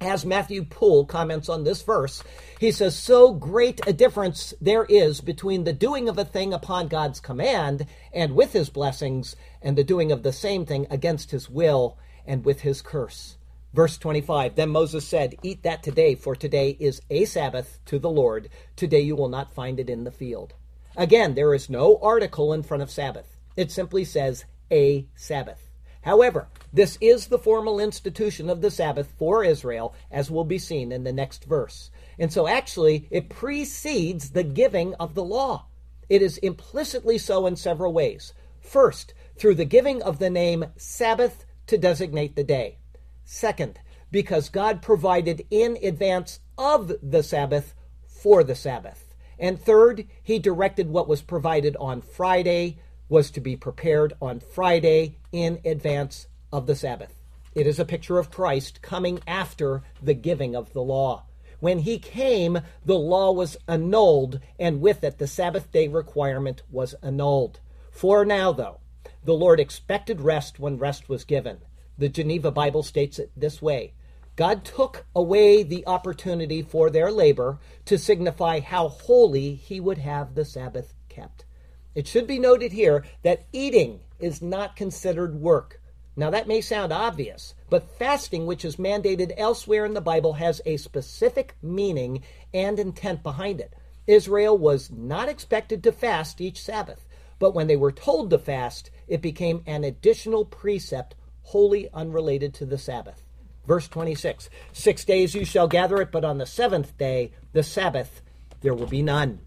As 0.02 0.26
Matthew 0.26 0.66
Poole 0.66 1.06
comments 1.06 1.50
on 1.50 1.64
this 1.64 1.84
verse, 1.84 2.24
he 2.60 2.72
says, 2.72 2.98
So 2.98 3.32
great 3.32 3.80
a 3.86 3.94
difference 3.94 4.56
there 4.60 4.86
is 4.86 5.22
between 5.22 5.66
the 5.66 5.72
doing 5.72 6.10
of 6.10 6.18
a 6.18 6.26
thing 6.26 6.52
upon 6.52 6.88
God's 6.88 7.20
command 7.20 7.86
and 8.12 8.34
with 8.34 8.54
his 8.54 8.72
blessings, 8.72 9.36
and 9.62 9.78
the 9.78 9.84
doing 9.84 10.12
of 10.12 10.24
the 10.24 10.34
same 10.34 10.66
thing 10.66 10.88
against 10.90 11.30
his 11.30 11.48
will 11.48 11.96
and 12.26 12.44
with 12.44 12.62
his 12.62 12.82
curse. 12.82 13.38
Verse 13.72 14.00
25 14.00 14.56
Then 14.56 14.70
Moses 14.72 15.08
said, 15.08 15.36
Eat 15.44 15.62
that 15.62 15.84
today, 15.84 16.16
for 16.16 16.36
today 16.36 16.76
is 16.80 17.04
a 17.12 17.26
Sabbath 17.26 17.78
to 17.86 18.00
the 18.00 18.10
Lord. 18.10 18.50
Today 18.76 19.02
you 19.02 19.16
will 19.16 19.30
not 19.30 19.54
find 19.54 19.80
it 19.80 19.92
in 19.92 20.06
the 20.06 20.12
field. 20.12 20.56
Again, 20.98 21.36
there 21.36 21.54
is 21.54 21.70
no 21.70 21.98
article 22.02 22.54
in 22.54 22.64
front 22.64 22.84
of 22.84 22.90
Sabbath. 22.90 23.38
It 23.58 23.72
simply 23.72 24.06
says 24.06 24.46
a 24.72 25.08
Sabbath. 25.16 25.70
However, 26.02 26.48
this 26.72 26.98
is 27.02 27.28
the 27.28 27.40
formal 27.40 27.80
institution 27.80 28.50
of 28.50 28.62
the 28.62 28.70
Sabbath 28.70 29.12
for 29.18 29.44
Israel, 29.44 29.94
as 30.12 30.30
will 30.30 30.46
be 30.46 30.60
seen 30.60 30.92
in 30.92 31.04
the 31.04 31.12
next 31.12 31.46
verse. 31.46 31.90
And 32.20 32.32
so 32.32 32.48
actually, 32.48 33.08
it 33.10 33.28
precedes 33.30 34.30
the 34.30 34.44
giving 34.44 34.94
of 34.96 35.16
the 35.16 35.24
law. 35.24 35.66
It 36.08 36.22
is 36.22 36.38
implicitly 36.38 37.18
so 37.18 37.48
in 37.48 37.56
several 37.56 37.92
ways. 37.92 38.34
First, 38.60 39.14
through 39.36 39.56
the 39.56 39.66
giving 39.66 40.02
of 40.02 40.20
the 40.20 40.30
name 40.30 40.66
Sabbath 40.78 41.46
to 41.68 41.78
designate 41.78 42.36
the 42.36 42.44
day. 42.44 42.78
Second, 43.24 43.80
because 44.12 44.50
God 44.50 44.82
provided 44.82 45.46
in 45.50 45.78
advance 45.84 46.40
of 46.58 46.92
the 47.02 47.24
Sabbath 47.24 47.74
for 48.06 48.44
the 48.44 48.56
Sabbath. 48.56 49.05
And 49.40 49.60
third, 49.60 50.08
he 50.22 50.40
directed 50.40 50.90
what 50.90 51.08
was 51.08 51.22
provided 51.22 51.76
on 51.78 52.02
Friday 52.02 52.78
was 53.10 53.30
to 53.32 53.42
be 53.42 53.56
prepared 53.56 54.14
on 54.22 54.40
Friday 54.40 55.18
in 55.32 55.60
advance 55.66 56.28
of 56.52 56.66
the 56.66 56.76
Sabbath. 56.76 57.14
It 57.54 57.68
is 57.68 57.80
a 57.80 57.86
picture 57.86 58.18
of 58.18 58.32
Christ 58.32 58.82
coming 58.82 59.20
after 59.28 59.84
the 60.02 60.14
giving 60.14 60.56
of 60.56 60.74
the 60.74 60.82
law. 60.82 61.24
When 61.60 61.80
he 61.80 62.00
came, 62.00 62.60
the 62.84 62.98
law 62.98 63.32
was 63.32 63.58
annulled, 63.68 64.40
and 64.60 64.82
with 64.82 65.04
it, 65.04 65.18
the 65.18 65.28
Sabbath 65.28 65.72
day 65.72 65.88
requirement 65.88 66.64
was 66.70 66.96
annulled. 67.02 67.60
For 67.92 68.26
now, 68.26 68.52
though, 68.52 68.80
the 69.24 69.34
Lord 69.34 69.60
expected 69.60 70.22
rest 70.22 70.60
when 70.60 70.78
rest 70.78 71.08
was 71.08 71.24
given. 71.24 71.60
The 71.98 72.10
Geneva 72.10 72.52
Bible 72.52 72.84
states 72.84 73.20
it 73.20 73.32
this 73.38 73.62
way 73.62 73.94
God 74.36 74.66
took 74.66 75.06
away 75.16 75.64
the 75.64 75.88
opportunity 75.88 76.62
for 76.62 76.90
their 76.90 77.10
labor 77.10 77.60
to 77.86 77.98
signify 77.98 78.60
how 78.60 78.90
holy 78.90 79.56
he 79.56 79.80
would 79.80 80.00
have 80.00 80.36
the 80.36 80.44
Sabbath 80.44 80.94
kept. 81.08 81.46
It 81.94 82.06
should 82.06 82.28
be 82.28 82.40
noted 82.40 82.74
here 82.74 83.06
that 83.24 83.46
eating 83.54 84.02
is 84.20 84.42
not 84.42 84.76
considered 84.76 85.40
work. 85.40 85.80
Now, 86.18 86.30
that 86.30 86.48
may 86.48 86.60
sound 86.60 86.92
obvious, 86.92 87.56
but 87.70 87.90
fasting, 87.98 88.46
which 88.46 88.66
is 88.66 88.76
mandated 88.76 89.34
elsewhere 89.38 89.86
in 89.86 89.94
the 89.94 90.02
Bible, 90.02 90.34
has 90.34 90.62
a 90.66 90.78
specific 90.78 91.56
meaning 91.62 92.22
and 92.54 92.78
intent 92.80 93.24
behind 93.24 93.62
it. 93.62 93.74
Israel 94.08 94.58
was 94.58 94.92
not 94.92 95.30
expected 95.30 95.84
to 95.84 95.92
fast 95.92 96.42
each 96.42 96.62
Sabbath, 96.62 97.08
but 97.40 97.54
when 97.54 97.68
they 97.68 97.76
were 97.76 97.92
told 97.92 98.30
to 98.30 98.38
fast, 98.38 98.92
it 99.08 99.22
became 99.22 99.64
an 99.66 99.84
additional 99.84 100.46
precept 100.46 101.16
wholly 101.44 101.90
unrelated 101.94 102.54
to 102.54 102.66
the 102.66 102.78
Sabbath. 102.78 103.25
Verse 103.68 103.88
26 103.88 104.50
Six 104.74 105.06
days 105.06 105.36
you 105.36 105.46
shall 105.46 105.68
gather 105.68 106.02
it, 106.02 106.12
but 106.12 106.24
on 106.24 106.38
the 106.38 106.46
seventh 106.46 106.98
day, 106.98 107.32
the 107.54 107.64
Sabbath, 107.64 108.22
there 108.62 108.74
will 108.74 108.88
be 108.88 109.02
none. 109.02 109.40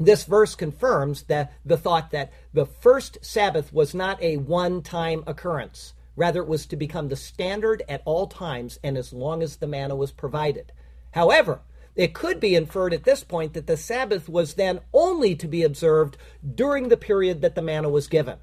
This 0.00 0.24
verse 0.24 0.54
confirms 0.54 1.24
that 1.24 1.52
the 1.64 1.76
thought 1.76 2.12
that 2.12 2.32
the 2.52 2.66
first 2.66 3.18
Sabbath 3.22 3.72
was 3.72 3.94
not 3.94 4.22
a 4.22 4.36
one 4.36 4.82
time 4.82 5.24
occurrence. 5.26 5.92
Rather, 6.14 6.40
it 6.40 6.48
was 6.48 6.66
to 6.66 6.76
become 6.76 7.08
the 7.08 7.16
standard 7.16 7.82
at 7.88 8.02
all 8.04 8.26
times 8.26 8.78
and 8.82 8.96
as 8.96 9.12
long 9.12 9.42
as 9.42 9.56
the 9.56 9.66
manna 9.66 9.96
was 9.96 10.12
provided. 10.12 10.72
However, 11.12 11.60
It 11.98 12.14
could 12.14 12.38
be 12.38 12.54
inferred 12.54 12.94
at 12.94 13.02
this 13.02 13.24
point 13.24 13.54
that 13.54 13.66
the 13.66 13.76
Sabbath 13.76 14.28
was 14.28 14.54
then 14.54 14.78
only 14.94 15.34
to 15.34 15.48
be 15.48 15.64
observed 15.64 16.16
during 16.54 16.88
the 16.88 16.96
period 16.96 17.40
that 17.40 17.56
the 17.56 17.60
manna 17.60 17.88
was 17.88 18.06
given. 18.06 18.38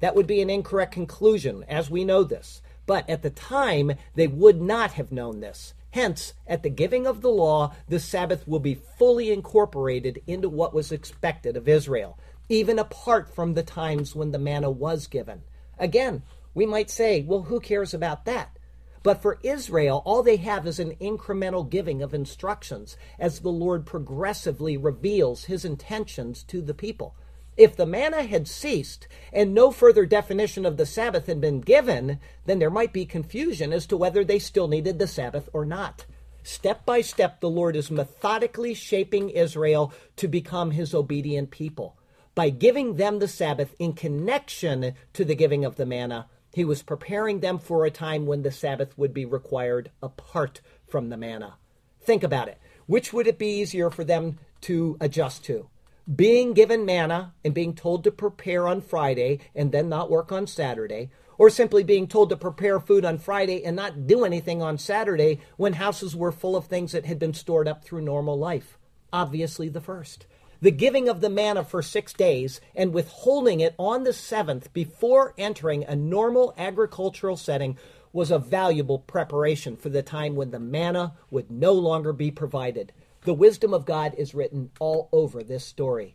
That 0.00 0.16
would 0.16 0.26
be 0.26 0.42
an 0.42 0.50
incorrect 0.50 0.94
conclusion, 0.94 1.64
as 1.68 1.88
we 1.88 2.04
know 2.04 2.24
this. 2.24 2.60
But 2.88 3.08
at 3.10 3.20
the 3.20 3.28
time, 3.28 3.92
they 4.14 4.26
would 4.26 4.62
not 4.62 4.92
have 4.92 5.12
known 5.12 5.40
this. 5.40 5.74
Hence, 5.90 6.32
at 6.46 6.62
the 6.62 6.70
giving 6.70 7.06
of 7.06 7.20
the 7.20 7.28
law, 7.28 7.74
the 7.86 8.00
Sabbath 8.00 8.48
will 8.48 8.60
be 8.60 8.80
fully 8.98 9.30
incorporated 9.30 10.22
into 10.26 10.48
what 10.48 10.72
was 10.72 10.90
expected 10.90 11.54
of 11.54 11.68
Israel, 11.68 12.18
even 12.48 12.78
apart 12.78 13.28
from 13.34 13.52
the 13.52 13.62
times 13.62 14.16
when 14.16 14.30
the 14.30 14.38
manna 14.38 14.70
was 14.70 15.06
given. 15.06 15.42
Again, 15.78 16.22
we 16.54 16.64
might 16.64 16.88
say, 16.88 17.20
well, 17.20 17.42
who 17.42 17.60
cares 17.60 17.92
about 17.92 18.24
that? 18.24 18.56
But 19.02 19.20
for 19.20 19.38
Israel, 19.42 20.00
all 20.06 20.22
they 20.22 20.36
have 20.36 20.66
is 20.66 20.80
an 20.80 20.96
incremental 20.96 21.68
giving 21.68 22.00
of 22.00 22.14
instructions 22.14 22.96
as 23.18 23.40
the 23.40 23.50
Lord 23.50 23.84
progressively 23.84 24.78
reveals 24.78 25.44
his 25.44 25.62
intentions 25.62 26.42
to 26.44 26.62
the 26.62 26.72
people. 26.72 27.14
If 27.58 27.74
the 27.74 27.86
manna 27.86 28.22
had 28.22 28.46
ceased 28.46 29.08
and 29.32 29.52
no 29.52 29.72
further 29.72 30.06
definition 30.06 30.64
of 30.64 30.76
the 30.76 30.86
Sabbath 30.86 31.26
had 31.26 31.40
been 31.40 31.60
given, 31.60 32.20
then 32.46 32.60
there 32.60 32.70
might 32.70 32.92
be 32.92 33.04
confusion 33.04 33.72
as 33.72 33.84
to 33.86 33.96
whether 33.96 34.24
they 34.24 34.38
still 34.38 34.68
needed 34.68 35.00
the 35.00 35.08
Sabbath 35.08 35.48
or 35.52 35.66
not. 35.66 36.06
Step 36.44 36.86
by 36.86 37.00
step, 37.00 37.40
the 37.40 37.50
Lord 37.50 37.74
is 37.74 37.90
methodically 37.90 38.74
shaping 38.74 39.30
Israel 39.30 39.92
to 40.14 40.28
become 40.28 40.70
his 40.70 40.94
obedient 40.94 41.50
people. 41.50 41.98
By 42.36 42.50
giving 42.50 42.94
them 42.94 43.18
the 43.18 43.26
Sabbath 43.26 43.74
in 43.80 43.92
connection 43.92 44.94
to 45.14 45.24
the 45.24 45.34
giving 45.34 45.64
of 45.64 45.74
the 45.74 45.84
manna, 45.84 46.28
he 46.52 46.64
was 46.64 46.82
preparing 46.82 47.40
them 47.40 47.58
for 47.58 47.84
a 47.84 47.90
time 47.90 48.24
when 48.24 48.42
the 48.42 48.52
Sabbath 48.52 48.96
would 48.96 49.12
be 49.12 49.24
required 49.24 49.90
apart 50.00 50.60
from 50.86 51.08
the 51.08 51.16
manna. 51.16 51.56
Think 52.00 52.22
about 52.22 52.46
it. 52.46 52.58
Which 52.86 53.12
would 53.12 53.26
it 53.26 53.36
be 53.36 53.58
easier 53.58 53.90
for 53.90 54.04
them 54.04 54.38
to 54.62 54.96
adjust 55.00 55.44
to? 55.46 55.68
Being 56.14 56.54
given 56.54 56.86
manna 56.86 57.34
and 57.44 57.52
being 57.52 57.74
told 57.74 58.04
to 58.04 58.10
prepare 58.10 58.66
on 58.66 58.80
Friday 58.80 59.40
and 59.54 59.72
then 59.72 59.88
not 59.88 60.10
work 60.10 60.32
on 60.32 60.46
Saturday, 60.46 61.10
or 61.36 61.50
simply 61.50 61.84
being 61.84 62.08
told 62.08 62.30
to 62.30 62.36
prepare 62.36 62.80
food 62.80 63.04
on 63.04 63.18
Friday 63.18 63.64
and 63.64 63.76
not 63.76 64.06
do 64.06 64.24
anything 64.24 64.62
on 64.62 64.78
Saturday 64.78 65.40
when 65.56 65.74
houses 65.74 66.16
were 66.16 66.32
full 66.32 66.56
of 66.56 66.64
things 66.64 66.92
that 66.92 67.04
had 67.04 67.18
been 67.18 67.34
stored 67.34 67.68
up 67.68 67.84
through 67.84 68.00
normal 68.00 68.38
life? 68.38 68.78
Obviously, 69.12 69.68
the 69.68 69.80
first 69.80 70.26
the 70.60 70.70
giving 70.72 71.08
of 71.08 71.20
the 71.20 71.30
manna 71.30 71.62
for 71.62 71.82
six 71.82 72.12
days 72.12 72.60
and 72.74 72.92
withholding 72.92 73.60
it 73.60 73.74
on 73.78 74.02
the 74.02 74.12
seventh 74.12 74.72
before 74.72 75.34
entering 75.38 75.84
a 75.84 75.94
normal 75.94 76.52
agricultural 76.58 77.36
setting 77.36 77.78
was 78.12 78.30
a 78.32 78.38
valuable 78.38 78.98
preparation 78.98 79.76
for 79.76 79.88
the 79.88 80.02
time 80.02 80.34
when 80.34 80.50
the 80.50 80.58
manna 80.58 81.14
would 81.30 81.50
no 81.50 81.72
longer 81.72 82.12
be 82.12 82.30
provided. 82.30 82.92
The 83.22 83.34
wisdom 83.34 83.74
of 83.74 83.84
God 83.84 84.14
is 84.16 84.34
written 84.34 84.70
all 84.78 85.08
over 85.12 85.42
this 85.42 85.64
story. 85.64 86.14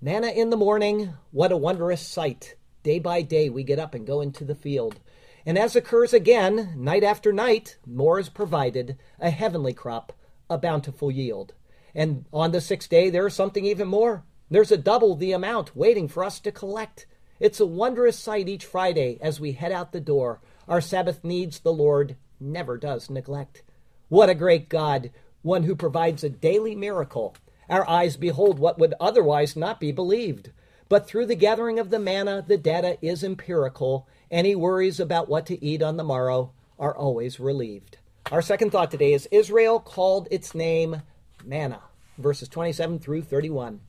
Manna 0.00 0.28
in 0.28 0.50
the 0.50 0.56
morning, 0.56 1.12
what 1.32 1.50
a 1.50 1.56
wondrous 1.56 2.00
sight. 2.00 2.54
Day 2.82 3.00
by 3.00 3.22
day, 3.22 3.48
we 3.48 3.64
get 3.64 3.80
up 3.80 3.94
and 3.94 4.06
go 4.06 4.20
into 4.20 4.44
the 4.44 4.54
field. 4.54 5.00
And 5.44 5.58
as 5.58 5.74
occurs 5.74 6.12
again, 6.12 6.74
night 6.76 7.02
after 7.02 7.32
night, 7.32 7.78
more 7.84 8.20
is 8.20 8.28
provided, 8.28 8.96
a 9.18 9.30
heavenly 9.30 9.72
crop, 9.72 10.12
a 10.48 10.56
bountiful 10.56 11.10
yield. 11.10 11.54
And 11.94 12.26
on 12.32 12.52
the 12.52 12.60
sixth 12.60 12.88
day, 12.88 13.10
there's 13.10 13.34
something 13.34 13.64
even 13.64 13.88
more. 13.88 14.24
There's 14.48 14.70
a 14.70 14.76
double 14.76 15.16
the 15.16 15.32
amount 15.32 15.74
waiting 15.74 16.06
for 16.06 16.22
us 16.22 16.38
to 16.40 16.52
collect. 16.52 17.06
It's 17.40 17.58
a 17.58 17.66
wondrous 17.66 18.18
sight 18.18 18.48
each 18.48 18.64
Friday 18.64 19.18
as 19.20 19.40
we 19.40 19.52
head 19.52 19.72
out 19.72 19.92
the 19.92 20.00
door. 20.00 20.40
Our 20.68 20.80
Sabbath 20.80 21.24
needs 21.24 21.58
the 21.58 21.72
Lord 21.72 22.16
never 22.38 22.76
does 22.76 23.10
neglect. 23.10 23.62
What 24.08 24.30
a 24.30 24.34
great 24.34 24.68
God, 24.68 25.10
one 25.46 25.62
who 25.62 25.74
provides 25.74 26.22
a 26.22 26.28
daily 26.28 26.74
miracle. 26.74 27.34
Our 27.70 27.88
eyes 27.88 28.16
behold 28.16 28.58
what 28.58 28.78
would 28.78 28.94
otherwise 29.00 29.56
not 29.56 29.80
be 29.80 29.92
believed. 29.92 30.50
But 30.88 31.06
through 31.06 31.26
the 31.26 31.34
gathering 31.34 31.78
of 31.78 31.90
the 31.90 31.98
manna, 31.98 32.44
the 32.46 32.58
data 32.58 32.98
is 33.00 33.24
empirical. 33.24 34.06
Any 34.30 34.54
worries 34.54 35.00
about 35.00 35.28
what 35.28 35.46
to 35.46 35.64
eat 35.64 35.82
on 35.82 35.96
the 35.96 36.04
morrow 36.04 36.52
are 36.78 36.96
always 36.96 37.40
relieved. 37.40 37.98
Our 38.30 38.42
second 38.42 38.70
thought 38.70 38.90
today 38.90 39.12
is 39.12 39.28
Israel 39.32 39.80
called 39.80 40.28
its 40.30 40.54
name 40.54 41.02
manna, 41.44 41.80
verses 42.18 42.48
27 42.48 42.98
through 42.98 43.22
31. 43.22 43.80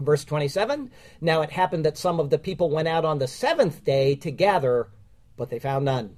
Verse 0.00 0.24
27 0.24 0.90
Now 1.20 1.42
it 1.42 1.50
happened 1.50 1.84
that 1.84 1.98
some 1.98 2.18
of 2.18 2.30
the 2.30 2.38
people 2.38 2.70
went 2.70 2.88
out 2.88 3.04
on 3.04 3.18
the 3.18 3.28
seventh 3.28 3.84
day 3.84 4.16
to 4.16 4.30
gather, 4.30 4.88
but 5.36 5.50
they 5.50 5.58
found 5.60 5.84
none. 5.84 6.16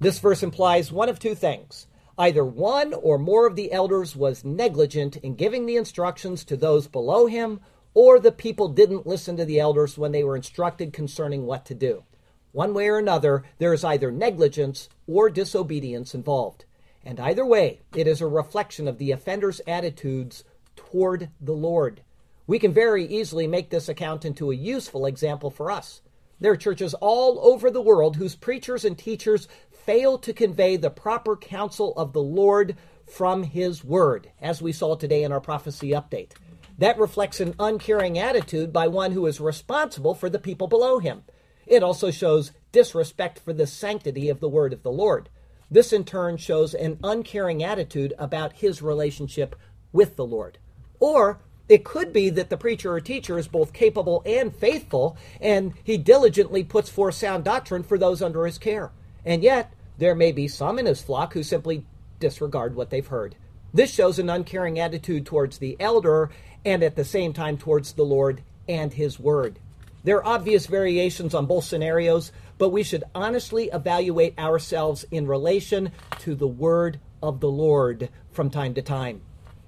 This 0.00 0.20
verse 0.20 0.44
implies 0.44 0.92
one 0.92 1.08
of 1.08 1.18
two 1.18 1.34
things. 1.34 1.87
Either 2.18 2.44
one 2.44 2.92
or 2.94 3.16
more 3.16 3.46
of 3.46 3.54
the 3.54 3.70
elders 3.70 4.16
was 4.16 4.44
negligent 4.44 5.16
in 5.18 5.36
giving 5.36 5.66
the 5.66 5.76
instructions 5.76 6.44
to 6.44 6.56
those 6.56 6.88
below 6.88 7.26
him, 7.26 7.60
or 7.94 8.18
the 8.18 8.32
people 8.32 8.68
didn't 8.68 9.06
listen 9.06 9.36
to 9.36 9.44
the 9.44 9.60
elders 9.60 9.96
when 9.96 10.10
they 10.10 10.24
were 10.24 10.34
instructed 10.34 10.92
concerning 10.92 11.46
what 11.46 11.64
to 11.64 11.74
do. 11.74 12.02
One 12.50 12.74
way 12.74 12.88
or 12.88 12.98
another, 12.98 13.44
there 13.58 13.72
is 13.72 13.84
either 13.84 14.10
negligence 14.10 14.88
or 15.06 15.30
disobedience 15.30 16.12
involved. 16.12 16.64
And 17.04 17.20
either 17.20 17.46
way, 17.46 17.82
it 17.94 18.08
is 18.08 18.20
a 18.20 18.26
reflection 18.26 18.88
of 18.88 18.98
the 18.98 19.12
offender's 19.12 19.60
attitudes 19.66 20.42
toward 20.74 21.30
the 21.40 21.52
Lord. 21.52 22.02
We 22.48 22.58
can 22.58 22.72
very 22.72 23.04
easily 23.04 23.46
make 23.46 23.70
this 23.70 23.88
account 23.88 24.24
into 24.24 24.50
a 24.50 24.56
useful 24.56 25.06
example 25.06 25.50
for 25.50 25.70
us. 25.70 26.02
There 26.40 26.52
are 26.52 26.56
churches 26.56 26.94
all 26.94 27.38
over 27.40 27.70
the 27.70 27.82
world 27.82 28.16
whose 28.16 28.36
preachers 28.36 28.84
and 28.84 28.96
teachers 28.96 29.48
fail 29.88 30.18
to 30.18 30.34
convey 30.34 30.76
the 30.76 30.90
proper 30.90 31.34
counsel 31.34 31.94
of 31.96 32.12
the 32.12 32.20
Lord 32.20 32.76
from 33.06 33.42
His 33.42 33.82
Word, 33.82 34.30
as 34.38 34.60
we 34.60 34.70
saw 34.70 34.96
today 34.96 35.22
in 35.22 35.32
our 35.32 35.40
prophecy 35.40 35.92
update. 35.92 36.32
That 36.76 36.98
reflects 36.98 37.40
an 37.40 37.54
uncaring 37.58 38.18
attitude 38.18 38.70
by 38.70 38.86
one 38.86 39.12
who 39.12 39.24
is 39.24 39.40
responsible 39.40 40.14
for 40.14 40.28
the 40.28 40.38
people 40.38 40.66
below 40.66 40.98
him. 40.98 41.22
It 41.66 41.82
also 41.82 42.10
shows 42.10 42.52
disrespect 42.70 43.38
for 43.38 43.54
the 43.54 43.66
sanctity 43.66 44.28
of 44.28 44.40
the 44.40 44.48
Word 44.50 44.74
of 44.74 44.82
the 44.82 44.92
Lord. 44.92 45.30
This 45.70 45.90
in 45.90 46.04
turn 46.04 46.36
shows 46.36 46.74
an 46.74 46.98
uncaring 47.02 47.64
attitude 47.64 48.12
about 48.18 48.56
his 48.56 48.82
relationship 48.82 49.56
with 49.90 50.16
the 50.16 50.26
Lord. 50.26 50.58
Or 51.00 51.40
it 51.66 51.82
could 51.82 52.12
be 52.12 52.28
that 52.28 52.50
the 52.50 52.58
preacher 52.58 52.92
or 52.92 53.00
teacher 53.00 53.38
is 53.38 53.48
both 53.48 53.72
capable 53.72 54.22
and 54.26 54.54
faithful, 54.54 55.16
and 55.40 55.72
he 55.82 55.96
diligently 55.96 56.62
puts 56.62 56.90
forth 56.90 57.14
sound 57.14 57.44
doctrine 57.44 57.84
for 57.84 57.96
those 57.96 58.20
under 58.20 58.44
his 58.44 58.58
care. 58.58 58.92
And 59.24 59.42
yet, 59.42 59.72
there 59.98 60.14
may 60.14 60.32
be 60.32 60.48
some 60.48 60.78
in 60.78 60.86
his 60.86 61.02
flock 61.02 61.34
who 61.34 61.42
simply 61.42 61.84
disregard 62.20 62.74
what 62.74 62.90
they've 62.90 63.06
heard. 63.06 63.36
This 63.74 63.92
shows 63.92 64.18
an 64.18 64.30
uncaring 64.30 64.78
attitude 64.78 65.26
towards 65.26 65.58
the 65.58 65.76
elder 65.78 66.30
and 66.64 66.82
at 66.82 66.96
the 66.96 67.04
same 67.04 67.32
time 67.32 67.58
towards 67.58 67.92
the 67.92 68.04
Lord 68.04 68.42
and 68.68 68.92
his 68.92 69.20
word. 69.20 69.58
There 70.04 70.16
are 70.18 70.26
obvious 70.26 70.66
variations 70.66 71.34
on 71.34 71.46
both 71.46 71.64
scenarios, 71.64 72.32
but 72.56 72.70
we 72.70 72.82
should 72.82 73.04
honestly 73.14 73.68
evaluate 73.72 74.38
ourselves 74.38 75.04
in 75.10 75.26
relation 75.26 75.92
to 76.20 76.34
the 76.34 76.48
word 76.48 76.98
of 77.22 77.40
the 77.40 77.50
Lord 77.50 78.08
from 78.30 78.50
time 78.50 78.74
to 78.74 78.82
time. 78.82 79.20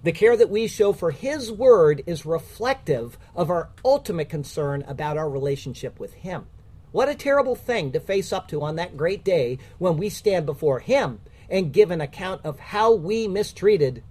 The 0.03 0.13
care 0.13 0.37
that 0.37 0.49
we 0.49 0.67
show 0.67 0.95
for 0.95 1.11
His 1.11 1.53
Word 1.53 2.03
is 2.07 2.25
reflective 2.25 3.19
of 3.35 3.51
our 3.51 3.69
ultimate 3.85 4.31
concern 4.31 4.83
about 4.89 5.19
our 5.19 5.29
relationship 5.29 6.01
with 6.01 6.15
Him. 6.15 6.47
What 6.93 7.09
a 7.09 7.15
terrible 7.15 7.55
thing 7.55 7.93
to 7.93 8.01
face 8.01 8.33
up 8.33 8.49
to 8.49 8.63
on 8.63 8.77
that 8.77 8.97
great 8.97 9.23
day 9.23 9.59
when 9.79 9.97
we 9.97 10.09
stand 10.09 10.47
before 10.47 10.81
Him 10.81 11.21
and 11.49 11.73
give 11.73 11.91
an 11.91 12.01
account 12.01 12.41
of 12.45 12.59
how 12.59 12.95
we 12.95 13.29
mistreated 13.29 14.03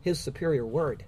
His 0.00 0.18
superior 0.18 0.64
Word. 0.64 1.04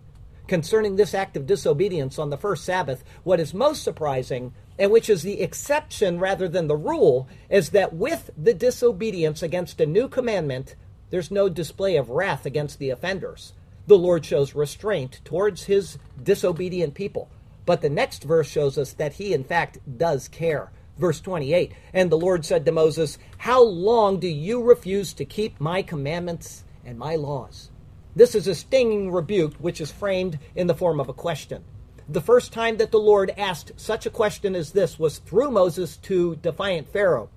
Concerning 0.47 0.97
this 0.97 1.15
act 1.15 1.37
of 1.37 1.47
disobedience 1.47 2.19
on 2.19 2.29
the 2.29 2.37
first 2.37 2.65
Sabbath, 2.65 3.03
what 3.23 3.41
is 3.41 3.55
most 3.55 3.83
surprising 3.83 4.53
and 4.79 4.91
which 4.91 5.09
is 5.09 5.23
the 5.23 5.41
exception 5.41 6.19
rather 6.19 6.49
than 6.49 6.67
the 6.67 6.77
rule, 6.77 7.29
is 7.49 7.71
that 7.71 7.95
with 7.95 8.31
the 8.37 8.53
disobedience 8.53 9.43
against 9.43 9.81
a 9.81 9.87
new 9.87 10.09
commandment, 10.09 10.75
there's 11.11 11.31
no 11.31 11.49
display 11.49 11.97
of 11.97 12.11
wrath 12.11 12.45
against 12.45 12.79
the 12.79 12.91
offenders. 12.91 13.53
The 13.87 13.97
Lord 13.97 14.27
shows 14.27 14.55
restraint 14.55 15.21
towards 15.25 15.65
his 15.65 15.99
disobedient 16.21 16.95
people. 16.95 17.31
But 17.67 17.81
the 17.81 17.89
next 17.89 18.25
verse 18.25 18.49
shows 18.49 18.77
us 18.77 18.93
that 18.95 19.15
he, 19.15 19.33
in 19.33 19.45
fact, 19.45 19.79
does 19.97 20.29
care. 20.29 20.71
Verse 20.99 21.21
28 21.21 21.73
And 21.93 22.11
the 22.11 22.19
Lord 22.19 22.45
said 22.45 22.65
to 22.65 22.73
Moses, 22.73 23.19
How 23.39 23.63
long 23.63 24.21
do 24.21 24.29
you 24.29 24.63
refuse 24.63 25.13
to 25.15 25.25
keep 25.25 25.61
my 25.61 25.83
commandments 25.83 26.65
and 26.85 26.99
my 26.99 27.17
laws? 27.17 27.71
This 28.17 28.35
is 28.35 28.47
a 28.47 28.55
stinging 28.55 29.11
rebuke 29.11 29.55
which 29.57 29.81
is 29.81 29.91
framed 29.91 30.39
in 30.55 30.69
the 30.69 30.75
form 30.75 31.01
of 31.01 31.09
a 31.09 31.15
question. 31.15 31.65
The 32.09 32.21
first 32.21 32.53
time 32.53 32.77
that 32.77 32.91
the 32.91 32.99
Lord 32.99 33.33
asked 33.37 33.73
such 33.77 34.07
a 34.07 34.11
question 34.11 34.55
as 34.55 34.73
this 34.73 34.99
was 34.99 35.19
through 35.19 35.51
Moses 35.51 35.97
to 35.99 36.37
defiant 36.37 36.93
Pharaoh. 36.93 37.31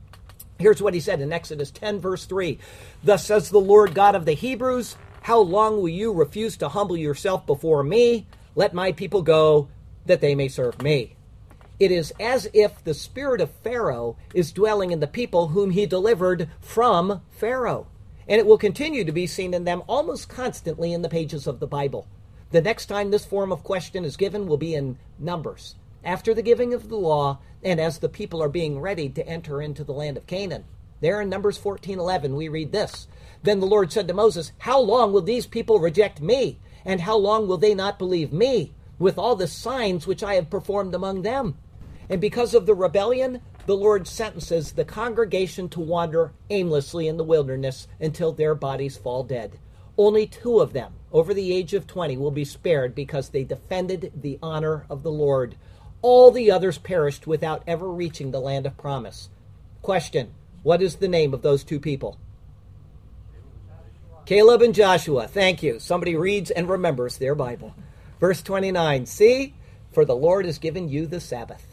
Here's 0.60 0.82
what 0.82 0.94
he 0.94 1.00
said 1.00 1.22
in 1.22 1.32
Exodus 1.32 1.72
10, 1.72 2.00
verse 2.00 2.26
3 2.26 2.60
Thus 3.04 3.26
says 3.26 3.50
the 3.50 3.60
Lord 3.60 3.94
God 3.94 4.14
of 4.14 4.26
the 4.26 4.34
Hebrews, 4.34 4.98
How 5.22 5.40
long 5.40 5.78
will 5.78 5.90
you 5.90 6.14
refuse 6.14 6.58
to 6.58 6.70
humble 6.70 6.98
yourself 6.98 7.46
before 7.46 7.84
me? 7.84 8.28
Let 8.56 8.74
my 8.74 8.92
people 8.92 9.22
go, 9.22 9.68
that 10.06 10.22
they 10.22 10.36
may 10.36 10.48
serve 10.48 10.82
me. 10.82 11.17
It 11.80 11.92
is 11.92 12.12
as 12.20 12.50
if 12.54 12.84
the 12.84 12.96
spirit 12.96 13.40
of 13.40 13.52
Pharaoh 13.52 14.18
is 14.34 14.52
dwelling 14.52 14.90
in 14.90 15.00
the 15.00 15.06
people 15.06 15.50
whom 15.50 15.70
he 15.70 15.86
delivered 15.86 16.50
from 16.60 17.22
Pharaoh. 17.30 17.86
And 18.28 18.40
it 18.40 18.48
will 18.48 18.58
continue 18.58 19.06
to 19.06 19.12
be 19.12 19.28
seen 19.28 19.54
in 19.54 19.64
them 19.64 19.84
almost 19.88 20.28
constantly 20.28 20.92
in 20.92 21.04
the 21.04 21.10
pages 21.10 21.46
of 21.46 21.60
the 21.60 21.68
Bible. 21.68 22.08
The 22.50 22.62
next 22.62 22.88
time 22.88 23.12
this 23.12 23.26
form 23.26 23.52
of 23.52 23.64
question 23.64 24.06
is 24.06 24.18
given 24.18 24.48
will 24.48 24.58
be 24.58 24.74
in 24.74 24.98
Numbers, 25.20 25.76
after 26.04 26.34
the 26.34 26.42
giving 26.42 26.74
of 26.74 26.90
the 26.90 26.98
law 26.98 27.38
and 27.64 27.80
as 27.80 28.00
the 28.00 28.10
people 28.10 28.42
are 28.42 28.50
being 28.50 28.80
ready 28.80 29.08
to 29.10 29.28
enter 29.28 29.62
into 29.62 29.84
the 29.84 29.94
land 29.94 30.18
of 30.18 30.26
Canaan. 30.26 30.66
There 31.00 31.22
in 31.22 31.30
Numbers 31.30 31.60
14:11 31.60 32.36
we 32.36 32.48
read 32.48 32.72
this. 32.72 33.08
Then 33.44 33.60
the 33.60 33.68
Lord 33.68 33.92
said 33.92 34.08
to 34.08 34.16
Moses, 34.16 34.52
"How 34.60 34.80
long 34.80 35.14
will 35.14 35.22
these 35.22 35.46
people 35.46 35.80
reject 35.80 36.22
me? 36.22 36.58
And 36.84 37.02
how 37.02 37.18
long 37.18 37.48
will 37.48 37.58
they 37.58 37.76
not 37.76 38.00
believe 38.00 38.34
me 38.34 38.74
with 38.98 39.20
all 39.20 39.36
the 39.36 39.48
signs 39.48 40.08
which 40.08 40.24
I 40.24 40.34
have 40.36 40.50
performed 40.50 40.96
among 40.96 41.22
them?" 41.22 41.56
And 42.10 42.22
because 42.22 42.54
of 42.54 42.66
the 42.66 42.76
rebellion, 42.76 43.42
the 43.66 43.76
Lord 43.76 44.08
sentences 44.08 44.72
the 44.72 44.86
congregation 44.86 45.68
to 45.70 45.82
wander 45.82 46.32
aimlessly 46.50 47.08
in 47.08 47.18
the 47.18 47.24
wilderness 47.24 47.88
until 48.00 48.32
their 48.32 48.56
bodies 48.56 48.98
fall 48.98 49.24
dead. 49.24 49.60
Only 49.98 50.26
two 50.26 50.60
of 50.60 50.74
them, 50.74 50.94
over 51.12 51.34
the 51.34 51.54
age 51.54 51.74
of 51.74 51.88
20, 51.88 52.16
will 52.18 52.32
be 52.32 52.46
spared 52.46 52.96
because 52.96 53.30
they 53.30 53.44
defended 53.44 54.14
the 54.16 54.40
honor 54.42 54.86
of 54.90 55.04
the 55.04 55.12
Lord. 55.12 55.56
All 56.02 56.32
the 56.32 56.50
others 56.52 56.78
perished 56.78 57.28
without 57.28 57.64
ever 57.68 57.92
reaching 57.92 58.32
the 58.32 58.40
land 58.40 58.66
of 58.66 58.78
promise. 58.78 59.30
Question 59.82 60.34
What 60.64 60.82
is 60.82 60.96
the 60.96 61.08
name 61.08 61.34
of 61.34 61.42
those 61.42 61.64
two 61.64 61.80
people? 61.80 62.18
Caleb 64.26 64.62
and 64.62 64.76
Joshua. 64.76 65.28
Thank 65.28 65.64
you. 65.64 65.80
Somebody 65.80 66.16
reads 66.16 66.52
and 66.52 66.70
remembers 66.70 67.18
their 67.18 67.36
Bible. 67.36 67.74
Verse 68.20 68.42
29 68.42 69.06
See, 69.06 69.56
for 69.92 70.06
the 70.06 70.16
Lord 70.16 70.46
has 70.46 70.58
given 70.58 70.88
you 70.88 71.08
the 71.08 71.20
Sabbath. 71.20 71.67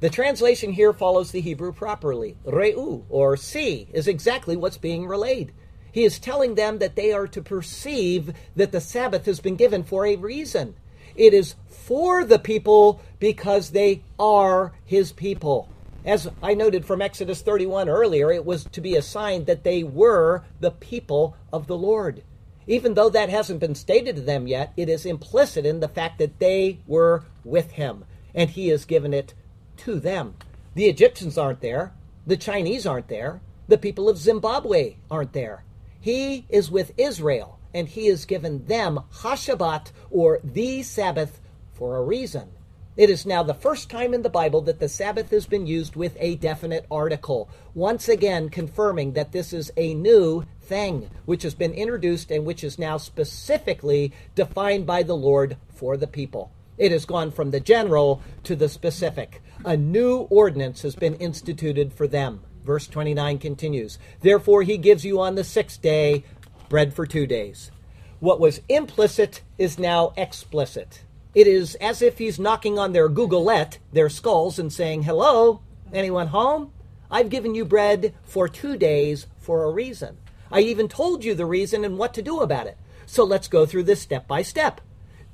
The 0.00 0.08
translation 0.08 0.72
here 0.72 0.94
follows 0.94 1.30
the 1.30 1.42
Hebrew 1.42 1.72
properly. 1.72 2.36
Re'u, 2.46 3.04
or 3.10 3.36
see, 3.36 3.86
is 3.92 4.08
exactly 4.08 4.56
what's 4.56 4.78
being 4.78 5.06
relayed. 5.06 5.52
He 5.92 6.04
is 6.04 6.18
telling 6.18 6.54
them 6.54 6.78
that 6.78 6.96
they 6.96 7.12
are 7.12 7.26
to 7.26 7.42
perceive 7.42 8.32
that 8.56 8.72
the 8.72 8.80
Sabbath 8.80 9.26
has 9.26 9.40
been 9.40 9.56
given 9.56 9.84
for 9.84 10.06
a 10.06 10.16
reason. 10.16 10.74
It 11.16 11.34
is 11.34 11.54
for 11.68 12.24
the 12.24 12.38
people 12.38 13.02
because 13.18 13.70
they 13.70 14.02
are 14.18 14.72
his 14.86 15.12
people. 15.12 15.68
As 16.02 16.30
I 16.42 16.54
noted 16.54 16.86
from 16.86 17.02
Exodus 17.02 17.42
31 17.42 17.90
earlier, 17.90 18.32
it 18.32 18.46
was 18.46 18.64
to 18.64 18.80
be 18.80 18.96
a 18.96 19.02
sign 19.02 19.44
that 19.44 19.64
they 19.64 19.82
were 19.82 20.44
the 20.60 20.70
people 20.70 21.36
of 21.52 21.66
the 21.66 21.76
Lord. 21.76 22.22
Even 22.66 22.94
though 22.94 23.10
that 23.10 23.28
hasn't 23.28 23.60
been 23.60 23.74
stated 23.74 24.16
to 24.16 24.22
them 24.22 24.46
yet, 24.46 24.72
it 24.78 24.88
is 24.88 25.04
implicit 25.04 25.66
in 25.66 25.80
the 25.80 25.88
fact 25.88 26.18
that 26.18 26.38
they 26.38 26.78
were 26.86 27.24
with 27.44 27.72
him, 27.72 28.06
and 28.34 28.48
he 28.48 28.68
has 28.68 28.86
given 28.86 29.12
it 29.12 29.34
to 29.80 30.00
them. 30.00 30.34
The 30.74 30.86
Egyptians 30.86 31.36
aren't 31.36 31.60
there, 31.60 31.92
the 32.26 32.36
Chinese 32.36 32.86
aren't 32.86 33.08
there, 33.08 33.40
the 33.68 33.78
people 33.78 34.08
of 34.08 34.18
Zimbabwe 34.18 34.96
aren't 35.10 35.32
there. 35.32 35.64
He 36.00 36.46
is 36.48 36.70
with 36.70 36.92
Israel, 36.96 37.58
and 37.74 37.88
he 37.88 38.06
has 38.06 38.24
given 38.24 38.66
them 38.66 39.00
Hashabbat, 39.22 39.92
or 40.10 40.40
the 40.42 40.82
Sabbath, 40.82 41.40
for 41.72 41.96
a 41.96 42.02
reason. 42.02 42.50
It 42.96 43.08
is 43.08 43.24
now 43.24 43.42
the 43.42 43.54
first 43.54 43.88
time 43.88 44.12
in 44.12 44.22
the 44.22 44.28
Bible 44.28 44.60
that 44.62 44.80
the 44.80 44.88
Sabbath 44.88 45.30
has 45.30 45.46
been 45.46 45.66
used 45.66 45.96
with 45.96 46.16
a 46.20 46.36
definite 46.36 46.84
article, 46.90 47.48
once 47.74 48.08
again 48.08 48.48
confirming 48.48 49.12
that 49.12 49.32
this 49.32 49.52
is 49.52 49.72
a 49.76 49.94
new 49.94 50.44
thing 50.60 51.08
which 51.24 51.42
has 51.44 51.54
been 51.54 51.72
introduced 51.72 52.30
and 52.30 52.44
which 52.44 52.62
is 52.62 52.78
now 52.78 52.96
specifically 52.96 54.12
defined 54.34 54.86
by 54.86 55.02
the 55.02 55.16
Lord 55.16 55.56
for 55.72 55.96
the 55.96 56.06
people. 56.06 56.52
It 56.80 56.92
has 56.92 57.04
gone 57.04 57.30
from 57.30 57.50
the 57.50 57.60
general 57.60 58.22
to 58.44 58.56
the 58.56 58.70
specific. 58.70 59.42
A 59.66 59.76
new 59.76 60.20
ordinance 60.30 60.80
has 60.80 60.96
been 60.96 61.14
instituted 61.16 61.92
for 61.92 62.08
them. 62.08 62.40
Verse 62.64 62.86
29 62.86 63.38
continues 63.38 63.98
Therefore, 64.22 64.62
he 64.62 64.78
gives 64.78 65.04
you 65.04 65.20
on 65.20 65.34
the 65.34 65.44
sixth 65.44 65.82
day 65.82 66.24
bread 66.70 66.94
for 66.94 67.04
two 67.06 67.26
days. 67.26 67.70
What 68.18 68.40
was 68.40 68.62
implicit 68.70 69.42
is 69.58 69.78
now 69.78 70.14
explicit. 70.16 71.02
It 71.34 71.46
is 71.46 71.74
as 71.76 72.00
if 72.00 72.16
he's 72.16 72.38
knocking 72.40 72.78
on 72.78 72.92
their 72.92 73.10
Googleette, 73.10 73.76
their 73.92 74.08
skulls, 74.08 74.58
and 74.58 74.72
saying, 74.72 75.02
Hello, 75.02 75.60
anyone 75.92 76.28
home? 76.28 76.72
I've 77.10 77.28
given 77.28 77.54
you 77.54 77.66
bread 77.66 78.14
for 78.22 78.48
two 78.48 78.78
days 78.78 79.26
for 79.38 79.64
a 79.64 79.70
reason. 79.70 80.16
I 80.50 80.60
even 80.60 80.88
told 80.88 81.24
you 81.24 81.34
the 81.34 81.44
reason 81.44 81.84
and 81.84 81.98
what 81.98 82.14
to 82.14 82.22
do 82.22 82.40
about 82.40 82.66
it. 82.66 82.78
So 83.04 83.22
let's 83.22 83.48
go 83.48 83.66
through 83.66 83.82
this 83.82 84.00
step 84.00 84.26
by 84.26 84.40
step. 84.40 84.80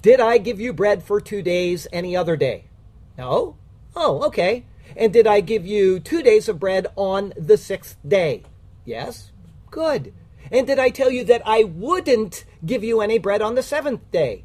Did 0.06 0.20
I 0.20 0.38
give 0.38 0.60
you 0.60 0.72
bread 0.72 1.02
for 1.02 1.20
two 1.20 1.42
days 1.42 1.88
any 1.92 2.16
other 2.16 2.36
day? 2.36 2.66
No? 3.18 3.56
Oh, 3.96 4.22
okay. 4.26 4.64
And 4.94 5.12
did 5.12 5.26
I 5.26 5.40
give 5.40 5.66
you 5.66 5.98
two 5.98 6.22
days 6.22 6.48
of 6.48 6.60
bread 6.60 6.86
on 6.94 7.32
the 7.36 7.56
sixth 7.56 7.96
day? 8.06 8.44
Yes? 8.84 9.32
Good. 9.68 10.14
And 10.52 10.64
did 10.64 10.78
I 10.78 10.90
tell 10.90 11.10
you 11.10 11.24
that 11.24 11.42
I 11.44 11.64
wouldn't 11.64 12.44
give 12.64 12.84
you 12.84 13.00
any 13.00 13.18
bread 13.18 13.42
on 13.42 13.56
the 13.56 13.64
seventh 13.64 14.08
day? 14.12 14.44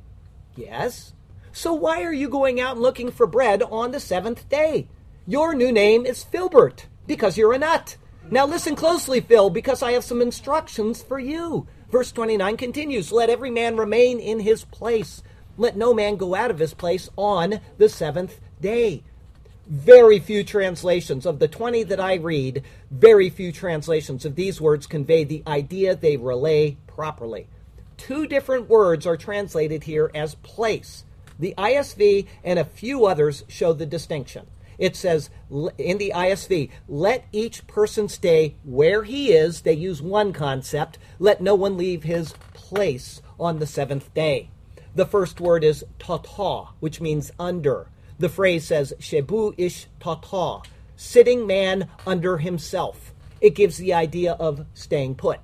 Yes. 0.55 1.13
So 1.51 1.73
why 1.73 2.01
are 2.01 2.11
you 2.11 2.27
going 2.27 2.59
out 2.59 2.77
and 2.77 2.81
looking 2.81 3.11
for 3.11 3.27
bread 3.27 3.61
on 3.61 3.91
the 3.91 3.99
seventh 3.99 4.49
day? 4.49 4.87
Your 5.27 5.53
new 5.53 5.71
name 5.71 6.07
is 6.07 6.23
Filbert, 6.23 6.87
because 7.05 7.37
you're 7.37 7.53
a 7.53 7.59
nut. 7.59 7.97
Now 8.31 8.47
listen 8.47 8.75
closely, 8.75 9.21
Phil, 9.21 9.51
because 9.51 9.83
I 9.83 9.91
have 9.91 10.03
some 10.03 10.23
instructions 10.23 11.03
for 11.03 11.19
you. 11.19 11.67
Verse 11.91 12.11
29 12.11 12.57
continues 12.57 13.11
Let 13.11 13.29
every 13.29 13.51
man 13.51 13.77
remain 13.77 14.19
in 14.19 14.39
his 14.39 14.63
place. 14.63 15.21
Let 15.57 15.77
no 15.77 15.93
man 15.93 16.15
go 16.15 16.35
out 16.35 16.51
of 16.51 16.59
his 16.59 16.73
place 16.73 17.09
on 17.17 17.59
the 17.77 17.89
seventh 17.89 18.39
day 18.59 19.03
very 19.71 20.19
few 20.19 20.43
translations 20.43 21.25
of 21.25 21.39
the 21.39 21.47
20 21.47 21.83
that 21.83 21.99
I 21.99 22.15
read, 22.15 22.63
very 22.89 23.29
few 23.29 23.53
translations 23.53 24.25
of 24.25 24.35
these 24.35 24.59
words 24.59 24.85
convey 24.85 25.23
the 25.23 25.43
idea 25.47 25.95
they 25.95 26.17
relay 26.17 26.75
properly. 26.87 27.47
Two 27.95 28.27
different 28.27 28.67
words 28.67 29.07
are 29.07 29.15
translated 29.15 29.83
here 29.83 30.11
as 30.13 30.35
place. 30.35 31.05
The 31.39 31.53
ISV 31.57 32.27
and 32.43 32.59
a 32.59 32.65
few 32.65 33.05
others 33.05 33.45
show 33.47 33.71
the 33.71 33.85
distinction. 33.85 34.47
It 34.77 34.95
says 34.97 35.29
in 35.77 35.97
the 35.99 36.11
ISV, 36.13 36.69
let 36.89 37.25
each 37.31 37.65
person 37.67 38.09
stay 38.09 38.55
where 38.65 39.03
he 39.03 39.31
is. 39.31 39.61
They 39.61 39.73
use 39.73 40.01
one 40.01 40.33
concept. 40.33 40.97
Let 41.17 41.39
no 41.39 41.55
one 41.55 41.77
leave 41.77 42.03
his 42.03 42.33
place 42.53 43.21
on 43.39 43.59
the 43.59 43.67
seventh 43.67 44.13
day. 44.13 44.49
The 44.93 45.05
first 45.05 45.39
word 45.39 45.63
is 45.63 45.85
tata, 45.99 46.69
which 46.79 46.99
means 46.99 47.31
under. 47.39 47.87
The 48.19 48.29
phrase 48.29 48.65
says, 48.65 48.93
Shebu 48.99 49.53
ish 49.57 49.87
tata, 49.99 50.67
sitting 50.95 51.47
man 51.47 51.89
under 52.05 52.37
himself. 52.37 53.13
It 53.39 53.55
gives 53.55 53.77
the 53.77 53.93
idea 53.93 54.33
of 54.33 54.65
staying 54.73 55.15
put. 55.15 55.39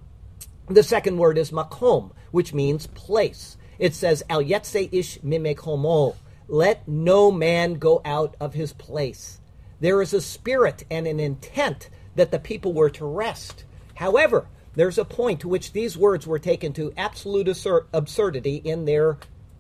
The 0.68 0.84
second 0.84 1.18
word 1.18 1.38
is 1.38 1.52
makom, 1.52 2.12
which 2.32 2.54
means 2.54 2.88
place. 2.88 3.58
It 3.80 3.96
says, 3.96 4.24
Al 4.30 4.44
yetse 4.44 4.90
ish 4.92 5.20
mimekomo, 5.20 6.16
let 6.50 6.88
no 6.88 7.32
man 7.32 7.76
go 7.76 8.02
out 8.04 8.36
of 8.40 8.54
his 8.54 8.74
place. 8.74 9.40
There 9.80 10.02
is 10.02 10.14
a 10.14 10.22
spirit 10.22 10.84
and 10.92 11.08
an 11.08 11.20
intent 11.20 11.90
that 12.16 12.32
the 12.32 12.40
people 12.40 12.74
were 12.74 12.90
to 12.90 13.06
rest. 13.06 13.64
However, 13.96 14.48
there's 14.76 14.98
a 14.98 15.06
point 15.06 15.40
to 15.42 15.48
which 15.48 15.72
these 15.72 15.98
words 15.98 16.28
were 16.28 16.40
taken 16.40 16.74
to 16.74 16.94
absolute 16.98 17.48
absurdity 17.94 18.58
in 18.58 18.86
their, 18.86 19.18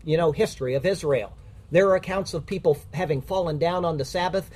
you 0.08 0.15
know, 0.15 0.32
history 0.32 0.74
of 0.74 0.86
Israel. 0.86 1.36
There 1.70 1.89
are 1.89 1.96
accounts 1.96 2.34
of 2.34 2.46
people 2.46 2.78
having 2.93 3.22
fallen 3.22 3.58
down 3.58 3.84
on 3.84 3.98
the 3.98 4.06
Sabbath 4.06 4.50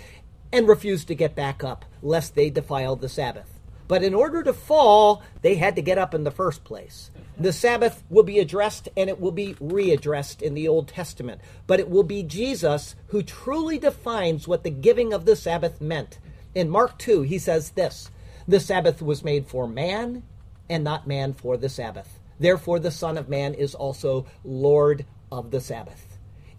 and 0.54 0.66
refused 0.66 1.10
to 1.10 1.16
get 1.16 1.36
back 1.36 1.62
up, 1.62 1.84
lest 2.02 2.36
they 2.36 2.50
defile 2.50 2.96
the 2.96 3.10
Sabbath. 3.10 3.60
But 3.90 4.02
in 4.02 4.14
order 4.14 4.44
to 4.44 4.54
fall, 4.54 5.22
they 5.42 5.56
had 5.56 5.76
to 5.76 5.82
get 5.82 5.98
up 5.98 6.14
in 6.14 6.24
the 6.24 6.32
first 6.32 6.64
place. 6.64 7.12
The 7.38 7.52
Sabbath 7.52 8.02
will 8.10 8.24
be 8.24 8.40
addressed 8.40 8.88
and 8.96 9.10
it 9.10 9.20
will 9.20 9.34
be 9.34 9.56
readdressed 9.56 10.42
in 10.42 10.54
the 10.54 10.70
Old 10.70 10.88
Testament. 10.88 11.42
But 11.68 11.82
it 11.82 11.90
will 11.90 12.04
be 12.04 12.24
Jesus 12.24 12.96
who 13.08 13.22
truly 13.22 13.78
defines 13.78 14.48
what 14.48 14.64
the 14.64 14.70
giving 14.70 15.12
of 15.12 15.26
the 15.26 15.36
Sabbath 15.36 15.82
meant. 15.82 16.20
In 16.56 16.70
Mark 16.70 16.98
2, 16.98 17.24
he 17.24 17.38
says 17.38 17.72
this 17.72 18.10
The 18.48 18.62
Sabbath 18.62 19.02
was 19.02 19.26
made 19.26 19.48
for 19.48 19.68
man, 19.68 20.24
and 20.70 20.86
not 20.86 21.08
man 21.08 21.34
for 21.34 21.58
the 21.58 21.68
Sabbath. 21.68 22.20
Therefore, 22.40 22.80
the 22.80 22.92
Son 22.92 23.18
of 23.18 23.28
Man 23.28 23.54
is 23.54 23.76
also 23.76 24.26
Lord 24.46 25.06
of 25.32 25.52
the 25.52 25.62
Sabbath 25.62 26.12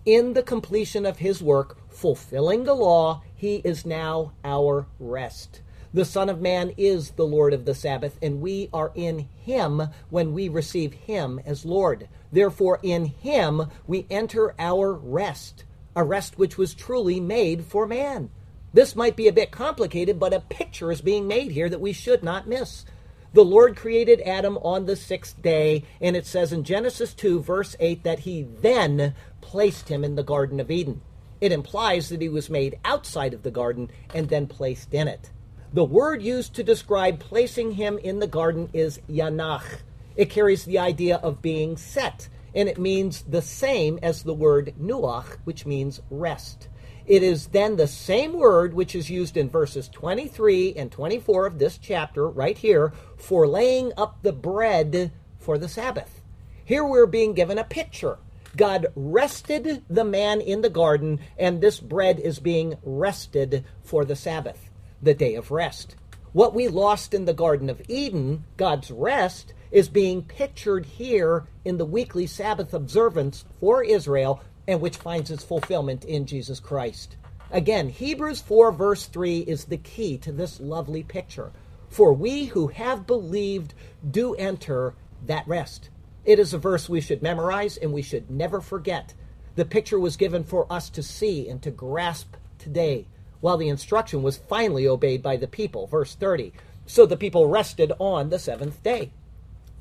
in 0.05 0.33
the 0.33 0.43
completion 0.43 1.07
of 1.07 1.19
his 1.19 1.43
work, 1.43 1.77
fulfilling 1.89 2.65
the 2.65 2.75
law, 2.75 3.23
he 3.35 3.57
is 3.57 3.87
now 3.87 4.33
our 4.45 4.87
rest. 4.99 5.61
The 5.95 6.05
Son 6.05 6.29
of 6.29 6.41
Man 6.41 6.73
is 6.77 7.11
the 7.13 7.27
Lord 7.27 7.53
of 7.53 7.67
the 7.67 7.75
Sabbath, 7.75 8.19
and 8.23 8.41
we 8.41 8.69
are 8.73 8.91
in 8.95 9.29
him 9.45 9.83
when 10.11 10.33
we 10.33 10.49
receive 10.49 10.93
him 10.93 11.41
as 11.45 11.65
Lord. 11.65 12.09
Therefore, 12.33 12.81
in 12.83 13.05
him 13.05 13.71
we 13.87 14.07
enter 14.11 14.55
our 14.59 14.93
rest, 14.93 15.65
a 15.95 16.03
rest 16.03 16.39
which 16.39 16.57
was 16.57 16.75
truly 16.75 17.21
made 17.21 17.65
for 17.65 17.87
man. 17.87 18.31
This 18.73 18.97
might 18.97 19.17
be 19.17 19.29
a 19.29 19.33
bit 19.33 19.51
complicated, 19.51 20.19
but 20.19 20.33
a 20.33 20.41
picture 20.41 20.91
is 20.91 21.03
being 21.03 21.29
made 21.29 21.53
here 21.53 21.69
that 21.69 21.81
we 21.81 21.93
should 21.93 22.25
not 22.25 22.49
miss. 22.49 22.87
The 23.35 23.45
Lord 23.45 23.77
created 23.77 24.21
Adam 24.23 24.59
on 24.59 24.85
the 24.85 24.95
sixth 24.95 25.41
day, 25.41 25.85
and 26.03 26.17
it 26.17 26.27
says 26.27 26.53
in 26.53 26.65
Genesis 26.65 27.15
2, 27.15 27.41
verse 27.41 27.75
8, 27.81 28.05
that 28.05 28.21
he 28.21 28.43
then 28.43 29.15
placed 29.41 29.89
him 29.89 30.05
in 30.05 30.17
the 30.17 30.23
Garden 30.23 30.61
of 30.61 30.71
Eden. 30.71 31.01
It 31.41 31.51
implies 31.51 32.11
that 32.11 32.21
he 32.21 32.29
was 32.29 32.51
made 32.51 32.79
outside 32.85 33.33
of 33.33 33.43
the 33.43 33.51
garden 33.51 33.91
and 34.15 34.29
then 34.29 34.47
placed 34.47 34.93
in 34.93 35.09
it. 35.09 35.31
The 35.73 35.83
word 35.83 36.23
used 36.23 36.55
to 36.55 36.63
describe 36.63 37.19
placing 37.19 37.73
him 37.73 37.99
in 37.99 38.19
the 38.19 38.27
garden 38.27 38.69
is 38.75 39.01
yanach. 39.09 39.81
It 40.15 40.29
carries 40.29 40.65
the 40.65 40.79
idea 40.79 41.17
of 41.17 41.43
being 41.43 41.77
set. 41.77 42.29
and 42.55 42.69
it 42.69 42.79
means 42.79 43.23
the 43.23 43.41
same 43.41 43.99
as 44.03 44.23
the 44.23 44.35
word 44.35 44.75
nuach, 44.79 45.39
which 45.45 45.65
means 45.65 46.03
rest. 46.11 46.69
It 47.07 47.23
is 47.23 47.49
then 47.49 47.77
the 47.77 47.89
same 47.89 48.33
word 48.33 48.75
which 48.75 48.95
is 48.95 49.11
used 49.11 49.37
in 49.37 49.51
verses 49.51 49.89
23 49.89 50.75
and 50.75 50.91
24 50.91 51.47
of 51.47 51.59
this 51.59 51.79
chapter, 51.79 52.29
right 52.29 52.57
here, 52.57 52.93
for 53.17 53.49
laying 53.49 53.93
up 53.97 54.23
the 54.23 54.33
bread 54.33 55.13
for 55.39 55.59
the 55.59 55.69
Sabbath. 55.69 56.23
Here 56.65 56.85
we're 56.85 57.07
being 57.07 57.35
given 57.35 57.59
a 57.59 57.65
picture. 57.65 58.19
God 58.57 58.87
rested 58.95 59.83
the 59.89 60.05
man 60.05 60.41
in 60.41 60.61
the 60.61 60.71
garden, 60.71 61.21
and 61.39 61.61
this 61.61 61.81
bread 61.81 62.21
is 62.21 62.39
being 62.39 62.77
rested 62.83 63.65
for 63.83 64.05
the 64.05 64.17
Sabbath, 64.17 64.71
the 65.01 65.15
day 65.15 65.35
of 65.35 65.51
rest. 65.51 65.97
What 66.33 66.55
we 66.55 66.69
lost 66.69 67.15
in 67.15 67.25
the 67.25 67.35
Garden 67.35 67.69
of 67.69 67.83
Eden, 67.89 68.45
God's 68.57 68.91
rest, 68.91 69.53
is 69.71 69.89
being 69.89 70.23
pictured 70.23 70.87
here 70.87 71.47
in 71.65 71.79
the 71.79 71.85
weekly 71.85 72.27
Sabbath 72.27 72.73
observance 72.73 73.45
for 73.59 73.83
Israel 73.83 74.43
and 74.67 74.81
which 74.81 74.97
finds 74.97 75.31
its 75.31 75.45
fulfillment 75.45 76.05
in 76.05 76.27
Jesus 76.27 76.61
Christ. 76.61 77.17
Again, 77.51 77.89
Hebrews 77.89 78.41
4, 78.41 78.73
verse 78.73 79.07
3 79.07 79.41
is 79.41 79.67
the 79.67 79.77
key 79.77 80.17
to 80.19 80.33
this 80.33 80.61
lovely 80.61 81.03
picture. 81.03 81.53
For 81.91 82.13
we 82.13 82.47
who 82.47 82.69
have 82.69 83.07
believed 83.07 83.75
do 84.09 84.35
enter 84.35 84.95
that 85.27 85.47
rest. 85.47 85.91
It 86.25 86.39
is 86.39 86.55
a 86.55 86.59
verse 86.59 86.89
we 86.89 87.01
should 87.01 87.23
memorize 87.23 87.77
and 87.77 87.93
we 87.93 88.03
should 88.03 88.31
never 88.31 88.61
forget. 88.61 89.13
The 89.57 89.65
picture 89.65 90.01
was 90.01 90.17
given 90.17 90.45
for 90.45 90.73
us 90.73 90.89
to 90.91 91.03
see 91.03 91.49
and 91.49 91.61
to 91.63 91.71
grasp 91.71 92.37
today 92.59 93.07
while 93.41 93.59
the 93.59 93.69
instruction 93.69 94.23
was 94.23 94.39
finally 94.39 94.87
obeyed 94.87 95.23
by 95.23 95.37
the 95.37 95.49
people. 95.49 95.87
Verse 95.87 96.15
30. 96.15 96.53
So 96.87 97.05
the 97.05 97.17
people 97.17 97.49
rested 97.49 97.93
on 97.99 98.31
the 98.31 98.39
seventh 98.39 98.83
day. 98.83 99.11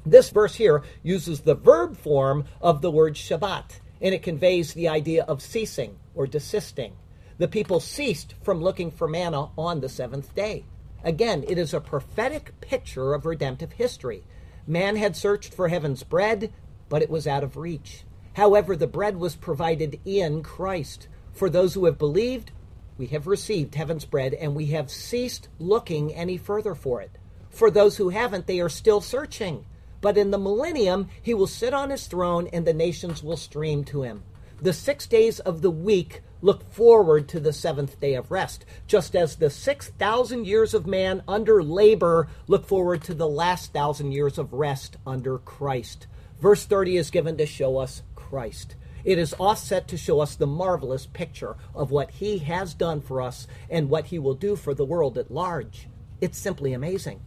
This 0.05 0.31
verse 0.31 0.55
here 0.55 0.83
uses 1.03 1.41
the 1.41 1.55
verb 1.55 1.95
form 1.95 2.45
of 2.59 2.81
the 2.81 2.91
word 2.91 3.13
Shabbat, 3.13 3.79
and 4.01 4.13
it 4.13 4.23
conveys 4.23 4.73
the 4.73 4.87
idea 4.87 5.23
of 5.23 5.41
ceasing 5.41 5.97
or 6.15 6.25
desisting. 6.27 6.95
The 7.37 7.47
people 7.47 7.79
ceased 7.79 8.35
from 8.41 8.61
looking 8.61 8.91
for 8.91 9.07
manna 9.07 9.49
on 9.57 9.81
the 9.81 9.89
seventh 9.89 10.33
day. 10.35 10.65
Again, 11.03 11.43
it 11.47 11.57
is 11.57 11.73
a 11.73 11.79
prophetic 11.79 12.59
picture 12.61 13.13
of 13.13 13.25
redemptive 13.25 13.73
history. 13.73 14.23
Man 14.67 14.95
had 14.95 15.15
searched 15.15 15.53
for 15.53 15.67
heaven's 15.67 16.03
bread, 16.03 16.53
but 16.89 17.01
it 17.01 17.09
was 17.09 17.27
out 17.27 17.43
of 17.43 17.57
reach. 17.57 18.03
However, 18.33 18.75
the 18.75 18.87
bread 18.87 19.17
was 19.17 19.35
provided 19.35 19.99
in 20.05 20.43
Christ. 20.43 21.07
For 21.33 21.49
those 21.49 21.73
who 21.73 21.85
have 21.85 21.97
believed, 21.97 22.51
we 22.97 23.07
have 23.07 23.25
received 23.27 23.75
heaven's 23.75 24.05
bread, 24.05 24.33
and 24.33 24.53
we 24.53 24.67
have 24.67 24.91
ceased 24.91 25.47
looking 25.59 26.13
any 26.13 26.37
further 26.37 26.75
for 26.75 27.01
it. 27.01 27.11
For 27.49 27.71
those 27.71 27.97
who 27.97 28.09
haven't, 28.09 28.47
they 28.47 28.59
are 28.59 28.69
still 28.69 29.01
searching. 29.01 29.65
But 30.01 30.17
in 30.17 30.31
the 30.31 30.37
millennium, 30.37 31.09
he 31.21 31.33
will 31.33 31.47
sit 31.47 31.73
on 31.73 31.91
his 31.91 32.07
throne, 32.07 32.47
and 32.51 32.65
the 32.65 32.73
nations 32.73 33.23
will 33.23 33.37
stream 33.37 33.83
to 33.85 34.01
him. 34.01 34.23
The 34.61 34.73
six 34.73 35.07
days 35.07 35.39
of 35.39 35.61
the 35.61 35.71
week 35.71 36.21
look 36.41 36.71
forward 36.71 37.27
to 37.29 37.39
the 37.39 37.53
seventh 37.53 37.99
day 37.99 38.15
of 38.15 38.31
rest, 38.31 38.65
just 38.87 39.15
as 39.15 39.35
the 39.35 39.49
6,000 39.49 40.45
years 40.45 40.73
of 40.73 40.87
man 40.87 41.23
under 41.27 41.63
labor 41.63 42.27
look 42.47 42.67
forward 42.67 43.03
to 43.03 43.13
the 43.13 43.27
last 43.27 43.73
thousand 43.73 44.11
years 44.11 44.37
of 44.37 44.53
rest 44.53 44.97
under 45.05 45.37
Christ. 45.37 46.07
Verse 46.39 46.65
30 46.65 46.97
is 46.97 47.11
given 47.11 47.37
to 47.37 47.45
show 47.45 47.77
us 47.77 48.01
Christ. 48.15 48.75
It 49.03 49.17
is 49.17 49.35
offset 49.39 49.87
to 49.87 49.97
show 49.97 50.19
us 50.19 50.35
the 50.35 50.47
marvelous 50.47 51.07
picture 51.07 51.55
of 51.73 51.91
what 51.91 52.11
he 52.11 52.39
has 52.39 52.73
done 52.73 53.01
for 53.01 53.21
us 53.21 53.47
and 53.69 53.89
what 53.89 54.07
he 54.07 54.19
will 54.19 54.35
do 54.35 54.55
for 54.55 54.73
the 54.73 54.85
world 54.85 55.17
at 55.17 55.31
large. 55.31 55.87
It's 56.19 56.37
simply 56.37 56.73
amazing. 56.73 57.21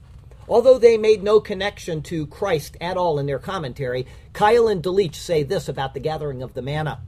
Although 0.49 0.79
they 0.79 0.99
made 0.99 1.23
no 1.23 1.41
connection 1.41 2.03
to 2.03 2.27
Christ 2.27 2.77
at 2.81 2.97
all 2.97 3.19
in 3.19 3.27
their 3.27 3.39
commentary, 3.39 4.07
Keil 4.33 4.71
and 4.71 4.83
Delitzsch 4.83 5.15
say 5.15 5.43
this 5.43 5.69
about 5.69 5.95
the 5.95 6.01
gathering 6.01 6.43
of 6.43 6.55
the 6.55 6.63
manna. 6.63 7.01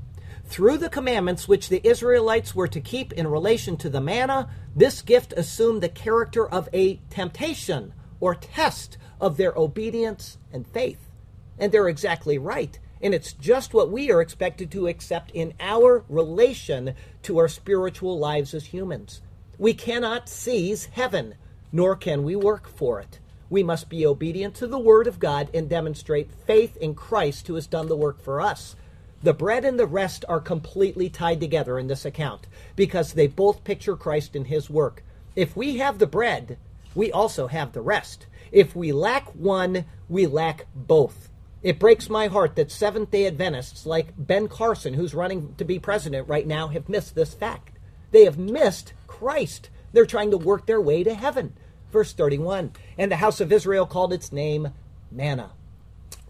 Through 0.47 0.79
the 0.79 0.89
commandments 0.89 1.49
which 1.49 1.69
the 1.69 1.87
Israelites 1.87 2.55
were 2.55 2.69
to 2.69 2.81
keep 2.81 3.13
in 3.13 3.27
relation 3.27 3.77
to 3.79 3.91
the 3.91 4.01
manna, 4.01 4.49
this 4.75 5.03
gift 5.03 5.33
assumed 5.37 5.83
the 5.83 5.89
character 5.89 6.49
of 6.49 6.69
a 6.73 7.01
temptation 7.11 7.93
or 8.21 8.35
test 8.35 8.97
of 9.21 9.37
their 9.37 9.53
obedience 9.57 10.39
and 10.53 10.67
faith. 10.67 11.11
And 11.59 11.73
they're 11.73 11.89
exactly 11.89 12.39
right. 12.39 12.79
And 13.03 13.13
it's 13.13 13.33
just 13.33 13.75
what 13.75 13.91
we 13.91 14.11
are 14.11 14.23
expected 14.23 14.71
to 14.71 14.87
accept 14.87 15.31
in 15.33 15.53
our 15.61 16.05
relation 16.09 16.95
to 17.23 17.39
our 17.39 17.49
spiritual 17.49 18.19
lives 18.19 18.55
as 18.55 18.67
humans. 18.67 19.21
We 19.59 19.75
cannot 19.75 20.29
seize 20.29 20.87
heaven, 20.87 21.35
nor 21.73 21.97
can 21.97 22.23
we 22.23 22.37
work 22.37 22.69
for 22.69 23.01
it. 23.01 23.19
We 23.49 23.63
must 23.63 23.89
be 23.89 24.07
obedient 24.07 24.55
to 24.57 24.67
the 24.67 24.79
Word 24.79 25.07
of 25.07 25.19
God 25.19 25.49
and 25.55 25.69
demonstrate 25.69 26.33
faith 26.47 26.77
in 26.77 26.95
Christ 26.95 27.47
who 27.47 27.55
has 27.55 27.67
done 27.67 27.89
the 27.89 27.97
work 27.97 28.21
for 28.21 28.41
us. 28.41 28.75
The 29.23 29.33
bread 29.33 29.65
and 29.65 29.79
the 29.79 29.87
rest 29.87 30.25
are 30.29 30.41
completely 30.41 31.09
tied 31.09 31.41
together 31.41 31.79
in 31.79 31.87
this 31.87 32.05
account 32.05 32.47
because 32.75 33.13
they 33.13 33.27
both 33.27 33.65
picture 33.65 33.97
Christ 33.97 34.37
and 34.37 34.47
his 34.47 34.69
work. 34.69 35.03
If 35.35 35.57
we 35.57 35.79
have 35.79 35.99
the 35.99 36.07
bread, 36.07 36.59
we 36.95 37.13
also 37.13 37.47
have 37.47 37.73
the 37.73 37.83
rest. 37.83 38.27
If 38.53 38.75
we 38.75 38.93
lack 38.93 39.29
one, 39.35 39.85
we 40.09 40.27
lack 40.27 40.67
both. 40.75 41.29
It 41.63 41.79
breaks 41.79 42.09
my 42.09 42.29
heart 42.29 42.57
that 42.57 42.71
Seventh 42.71 43.11
day 43.11 43.27
Adventists 43.27 43.87
like 43.87 44.15
Ben 44.17 44.49
Carson, 44.49 44.95
who's 44.95 45.15
running 45.15 45.55
to 45.57 45.65
be 45.65 45.79
president 45.79 46.29
right 46.29 46.47
now, 46.47 46.69
have 46.69 46.89
missed 46.89 47.15
this 47.15 47.35
fact. 47.35 47.79
They 48.13 48.25
have 48.25 48.39
missed 48.39 48.93
Christ. 49.07 49.71
They're 49.93 50.07
trying 50.07 50.31
to 50.31 50.39
work 50.39 50.67
their 50.67 50.81
way 50.81 51.03
to 51.03 51.15
heaven. 51.15 51.55
Verse 51.97 52.13
31 52.13 52.73
And 52.99 53.11
the 53.11 53.17
house 53.17 53.41
of 53.41 53.51
Israel 53.51 53.87
called 53.87 54.13
its 54.13 54.31
name 54.31 54.69
manna. 55.11 55.53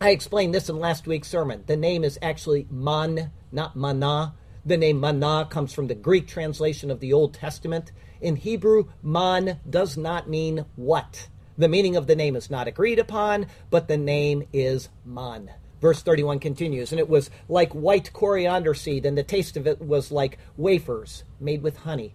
I 0.00 0.10
explained 0.10 0.54
this 0.54 0.68
in 0.68 0.78
last 0.78 1.08
week's 1.08 1.26
sermon. 1.26 1.64
The 1.66 1.76
name 1.76 2.04
is 2.04 2.20
actually 2.22 2.68
man, 2.70 3.32
not 3.50 3.74
mana. 3.74 4.34
The 4.64 4.76
name 4.76 5.00
mana 5.00 5.44
comes 5.50 5.72
from 5.72 5.88
the 5.88 5.96
Greek 5.96 6.28
translation 6.28 6.88
of 6.88 7.00
the 7.00 7.12
Old 7.12 7.34
Testament. 7.34 7.90
In 8.20 8.36
Hebrew, 8.36 8.90
man 9.02 9.58
does 9.68 9.96
not 9.96 10.30
mean 10.30 10.66
what. 10.76 11.26
The 11.58 11.66
meaning 11.66 11.96
of 11.96 12.06
the 12.06 12.14
name 12.14 12.36
is 12.36 12.48
not 12.48 12.68
agreed 12.68 13.00
upon, 13.00 13.48
but 13.68 13.88
the 13.88 13.96
name 13.96 14.46
is 14.52 14.88
man. 15.04 15.50
Verse 15.80 16.00
31 16.00 16.38
continues, 16.38 16.92
and 16.92 17.00
it 17.00 17.08
was 17.08 17.28
like 17.48 17.72
white 17.72 18.12
coriander 18.12 18.72
seed, 18.72 19.04
and 19.04 19.18
the 19.18 19.24
taste 19.24 19.56
of 19.56 19.66
it 19.66 19.82
was 19.82 20.12
like 20.12 20.38
wafers 20.56 21.24
made 21.40 21.64
with 21.64 21.78
honey. 21.78 22.14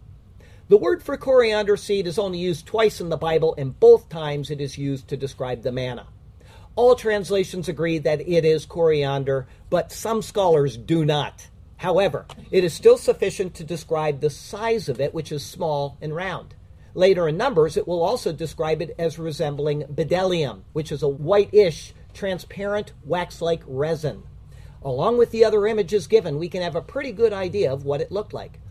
The 0.72 0.78
word 0.78 1.04
for 1.04 1.18
coriander 1.18 1.76
seed 1.76 2.08
is 2.08 2.18
only 2.18 2.38
used 2.38 2.66
twice 2.66 3.02
in 3.02 3.10
the 3.10 3.18
Bible, 3.18 3.54
and 3.58 3.78
both 3.78 4.08
times 4.08 4.50
it 4.50 4.62
is 4.62 4.78
used 4.78 5.10
to 5.10 5.18
describe 5.18 5.64
the 5.64 5.72
manna. 5.74 6.08
All 6.78 6.96
translations 6.96 7.68
agree 7.68 7.98
that 7.98 8.22
it 8.22 8.46
is 8.46 8.66
coriander, 8.66 9.50
but 9.70 9.92
some 9.92 10.22
scholars 10.22 10.78
do 10.78 11.04
not. 11.04 11.50
However, 11.76 12.26
it 12.52 12.64
is 12.64 12.74
still 12.74 12.98
sufficient 12.98 13.54
to 13.56 13.66
describe 13.66 14.22
the 14.22 14.30
size 14.30 14.88
of 14.88 15.02
it, 15.02 15.14
which 15.14 15.34
is 15.34 15.44
small 15.44 15.98
and 16.02 16.16
round. 16.16 16.56
Later 16.94 17.28
in 17.28 17.36
Numbers, 17.36 17.76
it 17.76 17.86
will 17.86 18.02
also 18.02 18.32
describe 18.32 18.82
it 18.82 18.96
as 18.98 19.20
resembling 19.20 19.82
bdellium, 19.94 20.62
which 20.72 20.94
is 20.94 21.04
a 21.04 21.10
whitish, 21.10 21.94
transparent, 22.14 22.94
wax 23.04 23.42
like 23.42 23.62
resin. 23.68 24.24
Along 24.84 25.18
with 25.18 25.32
the 25.32 25.44
other 25.44 25.68
images 25.68 26.08
given, 26.08 26.40
we 26.40 26.48
can 26.48 26.62
have 26.62 26.78
a 26.78 26.82
pretty 26.82 27.12
good 27.12 27.34
idea 27.34 27.74
of 27.74 27.84
what 27.84 28.00
it 28.00 28.10
looked 28.10 28.34
like. 28.34 28.62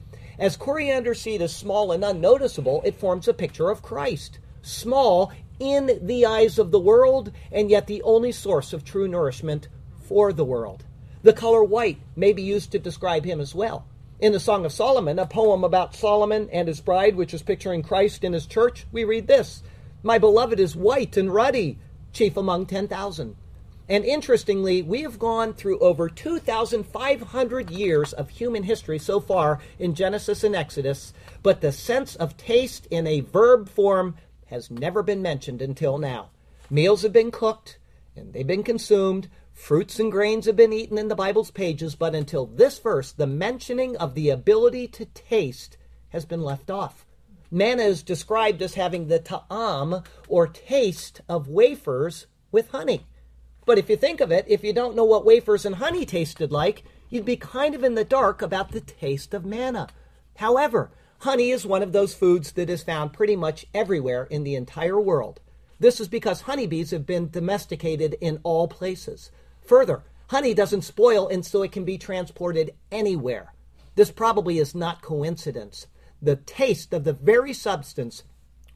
As 0.40 0.56
coriander 0.56 1.12
seed 1.12 1.42
is 1.42 1.54
small 1.54 1.92
and 1.92 2.02
unnoticeable, 2.02 2.80
it 2.82 2.98
forms 2.98 3.28
a 3.28 3.34
picture 3.34 3.68
of 3.68 3.82
Christ. 3.82 4.38
Small 4.62 5.32
in 5.58 6.00
the 6.00 6.24
eyes 6.24 6.58
of 6.58 6.70
the 6.70 6.80
world, 6.80 7.30
and 7.52 7.70
yet 7.70 7.86
the 7.86 8.00
only 8.04 8.32
source 8.32 8.72
of 8.72 8.82
true 8.82 9.06
nourishment 9.06 9.68
for 10.00 10.32
the 10.32 10.44
world. 10.44 10.84
The 11.22 11.34
color 11.34 11.62
white 11.62 11.98
may 12.16 12.32
be 12.32 12.40
used 12.40 12.72
to 12.72 12.78
describe 12.78 13.26
him 13.26 13.38
as 13.38 13.54
well. 13.54 13.84
In 14.18 14.32
the 14.32 14.40
Song 14.40 14.64
of 14.64 14.72
Solomon, 14.72 15.18
a 15.18 15.26
poem 15.26 15.62
about 15.62 15.94
Solomon 15.94 16.48
and 16.50 16.68
his 16.68 16.80
bride, 16.80 17.16
which 17.16 17.34
is 17.34 17.42
picturing 17.42 17.82
Christ 17.82 18.24
in 18.24 18.32
his 18.32 18.46
church, 18.46 18.86
we 18.90 19.04
read 19.04 19.26
this 19.26 19.62
My 20.02 20.16
beloved 20.16 20.58
is 20.58 20.74
white 20.74 21.18
and 21.18 21.34
ruddy, 21.34 21.78
chief 22.14 22.38
among 22.38 22.64
10,000. 22.64 23.36
And 23.90 24.04
interestingly, 24.04 24.82
we 24.82 25.02
have 25.02 25.18
gone 25.18 25.52
through 25.52 25.80
over 25.80 26.08
2,500 26.08 27.70
years 27.70 28.12
of 28.12 28.30
human 28.30 28.62
history 28.62 29.00
so 29.00 29.18
far 29.18 29.60
in 29.80 29.96
Genesis 29.96 30.44
and 30.44 30.54
Exodus, 30.54 31.12
but 31.42 31.60
the 31.60 31.72
sense 31.72 32.14
of 32.14 32.36
taste 32.36 32.86
in 32.92 33.08
a 33.08 33.20
verb 33.20 33.68
form 33.68 34.14
has 34.46 34.70
never 34.70 35.02
been 35.02 35.20
mentioned 35.20 35.60
until 35.60 35.98
now. 35.98 36.30
Meals 36.70 37.02
have 37.02 37.12
been 37.12 37.32
cooked 37.32 37.78
and 38.14 38.32
they've 38.32 38.46
been 38.46 38.62
consumed, 38.62 39.28
Fruits 39.52 39.98
and 39.98 40.10
grains 40.10 40.46
have 40.46 40.56
been 40.56 40.72
eaten 40.72 40.96
in 40.96 41.08
the 41.08 41.14
Bible's 41.14 41.50
pages, 41.50 41.94
but 41.94 42.14
until 42.14 42.46
this 42.46 42.78
verse, 42.78 43.12
the 43.12 43.26
mentioning 43.26 43.96
of 43.98 44.14
the 44.14 44.30
ability 44.30 44.88
to 44.88 45.04
taste 45.04 45.76
has 46.08 46.24
been 46.24 46.42
left 46.42 46.70
off. 46.70 47.04
Manna 47.50 47.82
is 47.82 48.02
described 48.02 48.62
as 48.62 48.74
having 48.74 49.08
the 49.08 49.18
ta'am, 49.18 50.02
or 50.28 50.46
taste, 50.46 51.20
of 51.28 51.46
wafers 51.48 52.26
with 52.50 52.70
honey. 52.70 53.04
But 53.70 53.78
if 53.78 53.88
you 53.88 53.94
think 53.94 54.20
of 54.20 54.32
it, 54.32 54.46
if 54.48 54.64
you 54.64 54.72
don't 54.72 54.96
know 54.96 55.04
what 55.04 55.24
wafers 55.24 55.64
and 55.64 55.76
honey 55.76 56.04
tasted 56.04 56.50
like, 56.50 56.82
you'd 57.08 57.24
be 57.24 57.36
kind 57.36 57.72
of 57.72 57.84
in 57.84 57.94
the 57.94 58.02
dark 58.02 58.42
about 58.42 58.72
the 58.72 58.80
taste 58.80 59.32
of 59.32 59.44
manna. 59.44 59.86
However, 60.38 60.90
honey 61.20 61.50
is 61.50 61.64
one 61.64 61.80
of 61.80 61.92
those 61.92 62.12
foods 62.12 62.50
that 62.54 62.68
is 62.68 62.82
found 62.82 63.12
pretty 63.12 63.36
much 63.36 63.66
everywhere 63.72 64.24
in 64.24 64.42
the 64.42 64.56
entire 64.56 65.00
world. 65.00 65.38
This 65.78 66.00
is 66.00 66.08
because 66.08 66.40
honeybees 66.40 66.90
have 66.90 67.06
been 67.06 67.30
domesticated 67.30 68.16
in 68.20 68.40
all 68.42 68.66
places. 68.66 69.30
Further, 69.66 70.02
Honey 70.30 70.52
doesn't 70.52 70.82
spoil, 70.82 71.28
and 71.28 71.46
so 71.46 71.62
it 71.62 71.70
can 71.70 71.84
be 71.84 71.96
transported 71.96 72.74
anywhere. 72.90 73.54
This 73.94 74.10
probably 74.10 74.58
is 74.58 74.74
not 74.74 75.00
coincidence. 75.00 75.86
The 76.20 76.34
taste 76.34 76.92
of 76.92 77.04
the 77.04 77.12
very 77.12 77.52
substance 77.52 78.24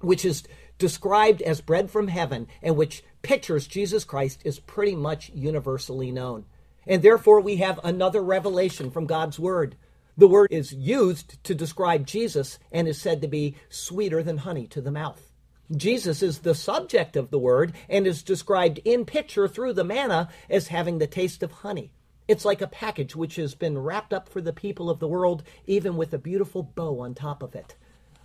which 0.00 0.24
is 0.24 0.44
described 0.78 1.42
as 1.42 1.60
bread 1.60 1.90
from 1.90 2.08
heaven 2.08 2.46
and 2.62 2.76
which 2.76 3.02
pictures 3.24 3.66
Jesus 3.66 4.04
Christ 4.04 4.42
is 4.44 4.60
pretty 4.60 4.94
much 4.94 5.30
universally 5.34 6.12
known. 6.12 6.44
And 6.86 7.02
therefore, 7.02 7.40
we 7.40 7.56
have 7.56 7.80
another 7.82 8.22
revelation 8.22 8.92
from 8.92 9.06
God's 9.06 9.40
Word. 9.40 9.74
The 10.16 10.28
word 10.28 10.52
is 10.52 10.72
used 10.72 11.42
to 11.42 11.56
describe 11.56 12.06
Jesus 12.06 12.60
and 12.70 12.86
is 12.86 13.00
said 13.00 13.20
to 13.22 13.28
be 13.28 13.56
sweeter 13.68 14.22
than 14.22 14.38
honey 14.38 14.68
to 14.68 14.80
the 14.80 14.92
mouth. 14.92 15.32
Jesus 15.74 16.22
is 16.22 16.40
the 16.40 16.54
subject 16.54 17.16
of 17.16 17.30
the 17.30 17.38
word 17.38 17.72
and 17.88 18.06
is 18.06 18.22
described 18.22 18.78
in 18.84 19.06
picture 19.06 19.48
through 19.48 19.72
the 19.72 19.82
manna 19.82 20.28
as 20.48 20.68
having 20.68 20.98
the 20.98 21.08
taste 21.08 21.42
of 21.42 21.50
honey. 21.50 21.90
It's 22.28 22.44
like 22.44 22.60
a 22.60 22.68
package 22.68 23.16
which 23.16 23.36
has 23.36 23.54
been 23.54 23.78
wrapped 23.78 24.12
up 24.12 24.28
for 24.28 24.40
the 24.40 24.52
people 24.52 24.88
of 24.88 25.00
the 25.00 25.08
world, 25.08 25.42
even 25.66 25.96
with 25.96 26.14
a 26.14 26.18
beautiful 26.18 26.62
bow 26.62 27.00
on 27.00 27.14
top 27.14 27.42
of 27.42 27.54
it. 27.56 27.74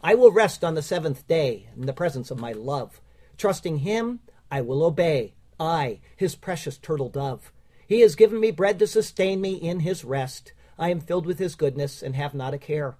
I 0.04 0.16
will 0.16 0.32
rest 0.32 0.64
on 0.64 0.76
the 0.76 0.82
seventh 0.82 1.28
day 1.28 1.70
in 1.76 1.86
the 1.86 1.94
presence 1.94 2.30
of 2.30 2.40
my 2.40 2.52
love. 2.52 3.02
Trusting 3.38 3.80
him, 3.80 4.20
I 4.52 4.62
will 4.62 4.84
obey. 4.84 5.34
I, 5.60 6.00
his 6.16 6.36
precious 6.36 6.78
turtle 6.78 7.10
dove. 7.10 7.52
He 7.88 8.02
has 8.02 8.16
given 8.16 8.40
me 8.40 8.52
bread 8.52 8.80
to 8.80 8.88
sustain 8.88 9.42
me 9.42 9.54
in 9.54 9.82
his 9.82 10.06
rest. 10.06 10.54
I 10.78 10.90
am 10.90 11.02
filled 11.02 11.26
with 11.26 11.40
his 11.40 11.56
goodness 11.56 12.02
and 12.02 12.16
have 12.16 12.34
not 12.34 12.54
a 12.54 12.58
care. 12.58 12.96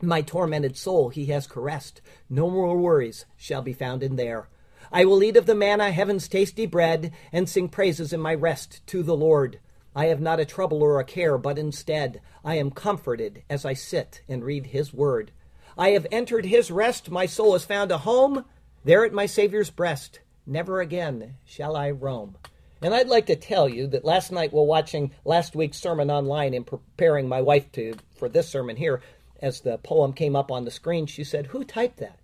My 0.00 0.22
tormented 0.22 0.76
soul 0.76 1.10
he 1.10 1.26
has 1.26 1.46
caressed. 1.46 2.00
No 2.28 2.50
more 2.50 2.76
worries 2.76 3.24
shall 3.36 3.62
be 3.62 3.72
found 3.72 4.02
in 4.02 4.16
there. 4.16 4.48
I 4.90 5.04
will 5.04 5.22
eat 5.22 5.36
of 5.36 5.46
the 5.46 5.54
manna, 5.54 5.92
heaven's 5.92 6.28
tasty 6.28 6.66
bread, 6.66 7.12
and 7.32 7.48
sing 7.48 7.68
praises 7.68 8.12
in 8.12 8.20
my 8.20 8.34
rest 8.34 8.86
to 8.88 9.02
the 9.02 9.16
Lord. 9.16 9.60
I 9.94 10.06
have 10.06 10.20
not 10.20 10.40
a 10.40 10.44
trouble 10.44 10.82
or 10.82 10.98
a 10.98 11.04
care, 11.04 11.38
but 11.38 11.58
instead 11.58 12.20
I 12.44 12.56
am 12.56 12.70
comforted 12.70 13.42
as 13.48 13.64
I 13.64 13.74
sit 13.74 14.22
and 14.28 14.44
read 14.44 14.66
his 14.66 14.92
word. 14.92 15.30
I 15.78 15.90
have 15.90 16.06
entered 16.10 16.46
his 16.46 16.70
rest, 16.70 17.10
my 17.10 17.26
soul 17.26 17.52
has 17.52 17.64
found 17.64 17.90
a 17.90 17.98
home, 17.98 18.44
there 18.84 19.04
at 19.04 19.12
my 19.12 19.26
Savior's 19.26 19.70
breast. 19.70 20.20
Never 20.46 20.80
again 20.80 21.34
shall 21.44 21.76
I 21.76 21.90
roam. 21.90 22.36
And 22.82 22.92
I'd 22.92 23.08
like 23.08 23.26
to 23.26 23.36
tell 23.36 23.68
you 23.68 23.86
that 23.88 24.04
last 24.04 24.32
night 24.32 24.52
while 24.52 24.66
watching 24.66 25.12
last 25.24 25.54
week's 25.54 25.78
sermon 25.78 26.10
online 26.10 26.52
and 26.52 26.66
preparing 26.66 27.28
my 27.28 27.40
wife 27.40 27.70
to 27.72 27.94
for 28.16 28.28
this 28.28 28.48
sermon 28.48 28.76
here, 28.76 29.00
as 29.40 29.60
the 29.60 29.78
poem 29.78 30.12
came 30.12 30.34
up 30.34 30.50
on 30.50 30.64
the 30.64 30.70
screen, 30.70 31.06
she 31.06 31.22
said, 31.22 31.46
Who 31.46 31.62
typed 31.62 31.98
that? 31.98 32.18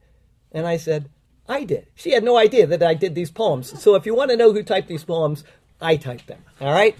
And 0.51 0.67
I 0.67 0.77
said, 0.77 1.11
I 1.49 1.65
did. 1.65 1.87
She 1.95 2.11
had 2.11 2.25
no 2.25 2.37
idea 2.37 2.67
that 2.67 2.83
I 2.83 2.95
did 2.95 3.15
these 3.15 3.31
poems. 3.31 3.81
So 3.81 3.95
if 3.95 4.05
you 4.05 4.15
want 4.15 4.31
to 4.31 4.37
know 4.37 4.53
who 4.53 4.63
typed 4.63 4.89
these 4.89 5.05
poems, 5.05 5.45
I 5.81 5.97
typed 5.97 6.27
them. 6.27 6.45
All 6.61 6.73
right? 6.73 6.97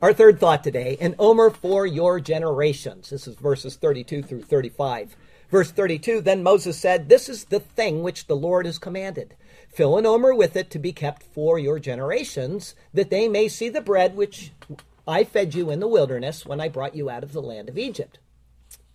Our 0.00 0.12
third 0.12 0.40
thought 0.40 0.64
today, 0.64 0.96
an 1.00 1.14
omer 1.18 1.50
for 1.50 1.86
your 1.86 2.18
generations. 2.20 3.10
This 3.10 3.26
is 3.26 3.36
verses 3.36 3.76
32 3.76 4.22
through 4.22 4.42
35. 4.42 5.16
Verse 5.50 5.70
32 5.70 6.20
Then 6.20 6.42
Moses 6.42 6.78
said, 6.78 7.08
This 7.08 7.28
is 7.28 7.44
the 7.44 7.60
thing 7.60 8.02
which 8.02 8.26
the 8.26 8.36
Lord 8.36 8.66
has 8.66 8.78
commanded. 8.78 9.34
Fill 9.76 9.98
an 9.98 10.06
omer 10.06 10.34
with 10.34 10.56
it 10.56 10.70
to 10.70 10.78
be 10.78 10.94
kept 10.94 11.22
for 11.22 11.58
your 11.58 11.78
generations, 11.78 12.74
that 12.94 13.10
they 13.10 13.28
may 13.28 13.46
see 13.46 13.68
the 13.68 13.82
bread 13.82 14.16
which 14.16 14.50
I 15.06 15.22
fed 15.22 15.54
you 15.54 15.70
in 15.70 15.80
the 15.80 15.86
wilderness 15.86 16.46
when 16.46 16.62
I 16.62 16.70
brought 16.70 16.94
you 16.94 17.10
out 17.10 17.22
of 17.22 17.34
the 17.34 17.42
land 17.42 17.68
of 17.68 17.76
Egypt. 17.76 18.18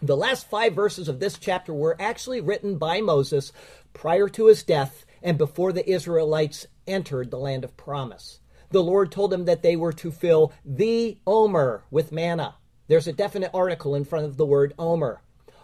The 0.02 0.18
last 0.18 0.50
five 0.50 0.74
verses 0.74 1.08
of 1.08 1.20
this 1.20 1.38
chapter 1.38 1.72
were 1.72 1.96
actually 2.00 2.42
written 2.42 2.80
by 2.80 3.00
Moses 3.00 3.54
prior 3.94 4.28
to 4.30 4.48
his 4.48 4.64
death 4.64 5.06
and 5.22 5.38
before 5.38 5.72
the 5.72 5.88
Israelites 5.88 6.66
entered 6.88 7.30
the 7.30 7.38
land 7.38 7.64
of 7.64 7.78
promise. 7.78 8.40
The 8.72 8.82
Lord 8.82 9.12
told 9.12 9.30
them 9.30 9.46
that 9.46 9.62
they 9.62 9.76
were 9.76 9.94
to 9.94 10.10
fill 10.10 10.52
the 10.66 11.20
omer 11.28 11.84
with 11.92 12.12
manna. 12.12 12.56
There's 12.88 13.06
a 13.06 13.14
definite 13.14 13.52
article 13.54 13.94
in 13.94 14.04
front 14.04 14.26
of 14.26 14.38
the 14.38 14.48
word 14.48 14.74
omer. 14.80 15.22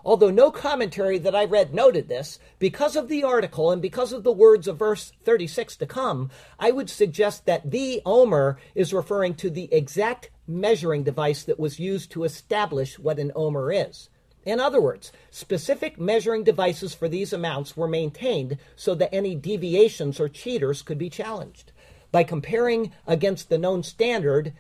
Although 0.08 0.32
no 0.32 0.52
commentary 0.52 1.18
that 1.18 1.36
I 1.36 1.44
read 1.44 1.74
noted 1.74 2.08
this, 2.08 2.40
because 2.60 2.96
of 2.96 3.10
the 3.10 3.26
article 3.26 3.72
and 3.72 3.82
because 3.82 4.14
of 4.14 4.24
the 4.24 4.32
words 4.32 4.66
of 4.66 4.80
verse 4.80 5.12
36 5.26 5.76
to 5.76 5.86
come, 5.86 6.30
I 6.58 6.72
would 6.72 6.90
suggest 6.90 7.46
that 7.46 7.72
the 7.72 8.02
omer 8.06 8.58
is 8.74 8.94
referring 8.94 9.36
to 9.36 9.50
the 9.50 9.68
exact 9.70 10.30
measuring 10.48 11.04
device 11.04 11.44
that 11.44 11.60
was 11.60 11.82
used 11.82 12.10
to 12.12 12.24
establish 12.24 12.98
what 12.98 13.20
an 13.20 13.34
omer 13.36 13.70
is. 13.70 14.08
In 14.46 14.62
other 14.62 14.80
words, 14.80 15.12
specific 15.30 16.00
measuring 16.00 16.46
devices 16.46 16.94
for 16.94 17.10
these 17.10 17.34
amounts 17.34 17.76
were 17.76 17.86
maintained 17.86 18.60
so 18.78 18.96
that 18.96 19.14
any 19.14 19.36
deviations 19.36 20.22
or 20.22 20.30
cheaters 20.30 20.84
could 20.84 20.98
be 20.98 21.10
challenged 21.10 21.74
by 22.14 22.24
comparing 22.24 22.94
against 23.06 23.50
the 23.50 23.58
known 23.58 23.84
standard, 23.84 24.54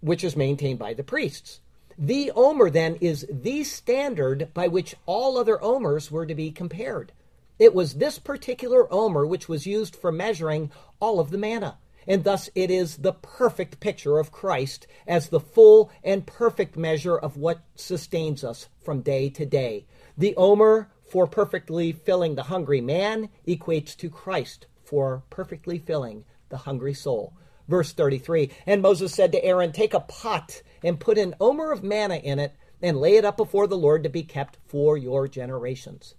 which 0.00 0.24
is 0.24 0.34
maintained 0.34 0.78
by 0.78 0.94
the 0.94 1.04
priests. 1.04 1.60
The 1.98 2.32
omer, 2.32 2.70
then, 2.70 2.96
is 2.96 3.26
the 3.30 3.62
standard 3.64 4.52
by 4.52 4.68
which 4.68 4.96
all 5.06 5.38
other 5.38 5.62
omers 5.62 6.10
were 6.10 6.26
to 6.26 6.34
be 6.34 6.50
compared. 6.50 7.12
It 7.58 7.74
was 7.74 7.94
this 7.94 8.18
particular 8.18 8.92
omer 8.92 9.24
which 9.24 9.48
was 9.48 9.66
used 9.66 9.94
for 9.94 10.10
measuring 10.10 10.72
all 11.00 11.20
of 11.20 11.30
the 11.30 11.38
manna, 11.38 11.78
and 12.06 12.24
thus 12.24 12.50
it 12.54 12.70
is 12.70 12.96
the 12.96 13.12
perfect 13.12 13.78
picture 13.78 14.18
of 14.18 14.32
Christ 14.32 14.86
as 15.06 15.28
the 15.28 15.40
full 15.40 15.90
and 16.02 16.26
perfect 16.26 16.76
measure 16.76 17.16
of 17.16 17.36
what 17.36 17.60
sustains 17.76 18.42
us 18.42 18.68
from 18.82 19.00
day 19.00 19.30
to 19.30 19.46
day. 19.46 19.86
The 20.18 20.34
omer 20.36 20.90
for 21.08 21.26
perfectly 21.28 21.92
filling 21.92 22.34
the 22.34 22.44
hungry 22.44 22.80
man 22.80 23.28
equates 23.46 23.96
to 23.98 24.10
Christ 24.10 24.66
for 24.82 25.22
perfectly 25.30 25.78
filling 25.78 26.24
the 26.48 26.58
hungry 26.58 26.94
soul. 26.94 27.34
Verse 27.68 27.92
33 27.92 28.50
And 28.66 28.82
Moses 28.82 29.14
said 29.14 29.32
to 29.32 29.44
Aaron, 29.44 29.72
Take 29.72 29.94
a 29.94 30.00
pot 30.00 30.62
and 30.82 31.00
put 31.00 31.18
an 31.18 31.34
omer 31.40 31.72
of 31.72 31.82
manna 31.82 32.16
in 32.16 32.38
it 32.38 32.54
and 32.82 33.00
lay 33.00 33.16
it 33.16 33.24
up 33.24 33.36
before 33.36 33.66
the 33.66 33.76
Lord 33.76 34.02
to 34.02 34.08
be 34.08 34.22
kept 34.22 34.58
for 34.66 34.96
your 34.96 35.26
generations. 35.26 36.14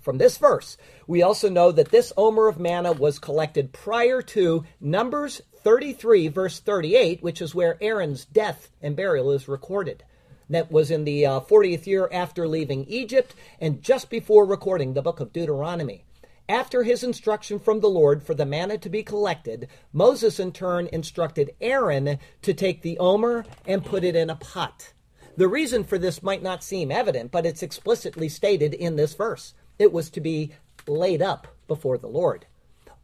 From 0.00 0.18
this 0.18 0.38
verse, 0.38 0.76
we 1.08 1.22
also 1.22 1.48
know 1.48 1.72
that 1.72 1.90
this 1.90 2.12
omer 2.16 2.46
of 2.46 2.60
manna 2.60 2.92
was 2.92 3.18
collected 3.18 3.72
prior 3.72 4.22
to 4.22 4.64
Numbers 4.80 5.42
33, 5.64 6.28
verse 6.28 6.60
38, 6.60 7.24
which 7.24 7.42
is 7.42 7.56
where 7.56 7.76
Aaron's 7.80 8.24
death 8.24 8.70
and 8.80 8.94
burial 8.94 9.32
is 9.32 9.48
recorded. 9.48 10.04
That 10.48 10.70
was 10.70 10.92
in 10.92 11.02
the 11.02 11.26
uh, 11.26 11.40
40th 11.40 11.86
year 11.86 12.08
after 12.12 12.46
leaving 12.46 12.84
Egypt 12.84 13.34
and 13.60 13.82
just 13.82 14.08
before 14.08 14.46
recording 14.46 14.94
the 14.94 15.02
book 15.02 15.18
of 15.18 15.32
Deuteronomy. 15.32 16.04
After 16.48 16.84
his 16.84 17.02
instruction 17.02 17.58
from 17.58 17.80
the 17.80 17.88
Lord 17.88 18.22
for 18.22 18.32
the 18.32 18.46
manna 18.46 18.78
to 18.78 18.88
be 18.88 19.02
collected, 19.02 19.66
Moses 19.92 20.38
in 20.38 20.52
turn 20.52 20.88
instructed 20.92 21.56
Aaron 21.60 22.20
to 22.42 22.54
take 22.54 22.82
the 22.82 22.98
omer 22.98 23.44
and 23.66 23.84
put 23.84 24.04
it 24.04 24.14
in 24.14 24.30
a 24.30 24.36
pot. 24.36 24.92
The 25.36 25.48
reason 25.48 25.82
for 25.82 25.98
this 25.98 26.22
might 26.22 26.44
not 26.44 26.62
seem 26.62 26.92
evident, 26.92 27.32
but 27.32 27.46
it's 27.46 27.64
explicitly 27.64 28.28
stated 28.28 28.74
in 28.74 28.94
this 28.94 29.14
verse. 29.14 29.54
It 29.78 29.92
was 29.92 30.08
to 30.10 30.20
be 30.20 30.52
laid 30.86 31.20
up 31.20 31.48
before 31.66 31.98
the 31.98 32.06
Lord. 32.06 32.46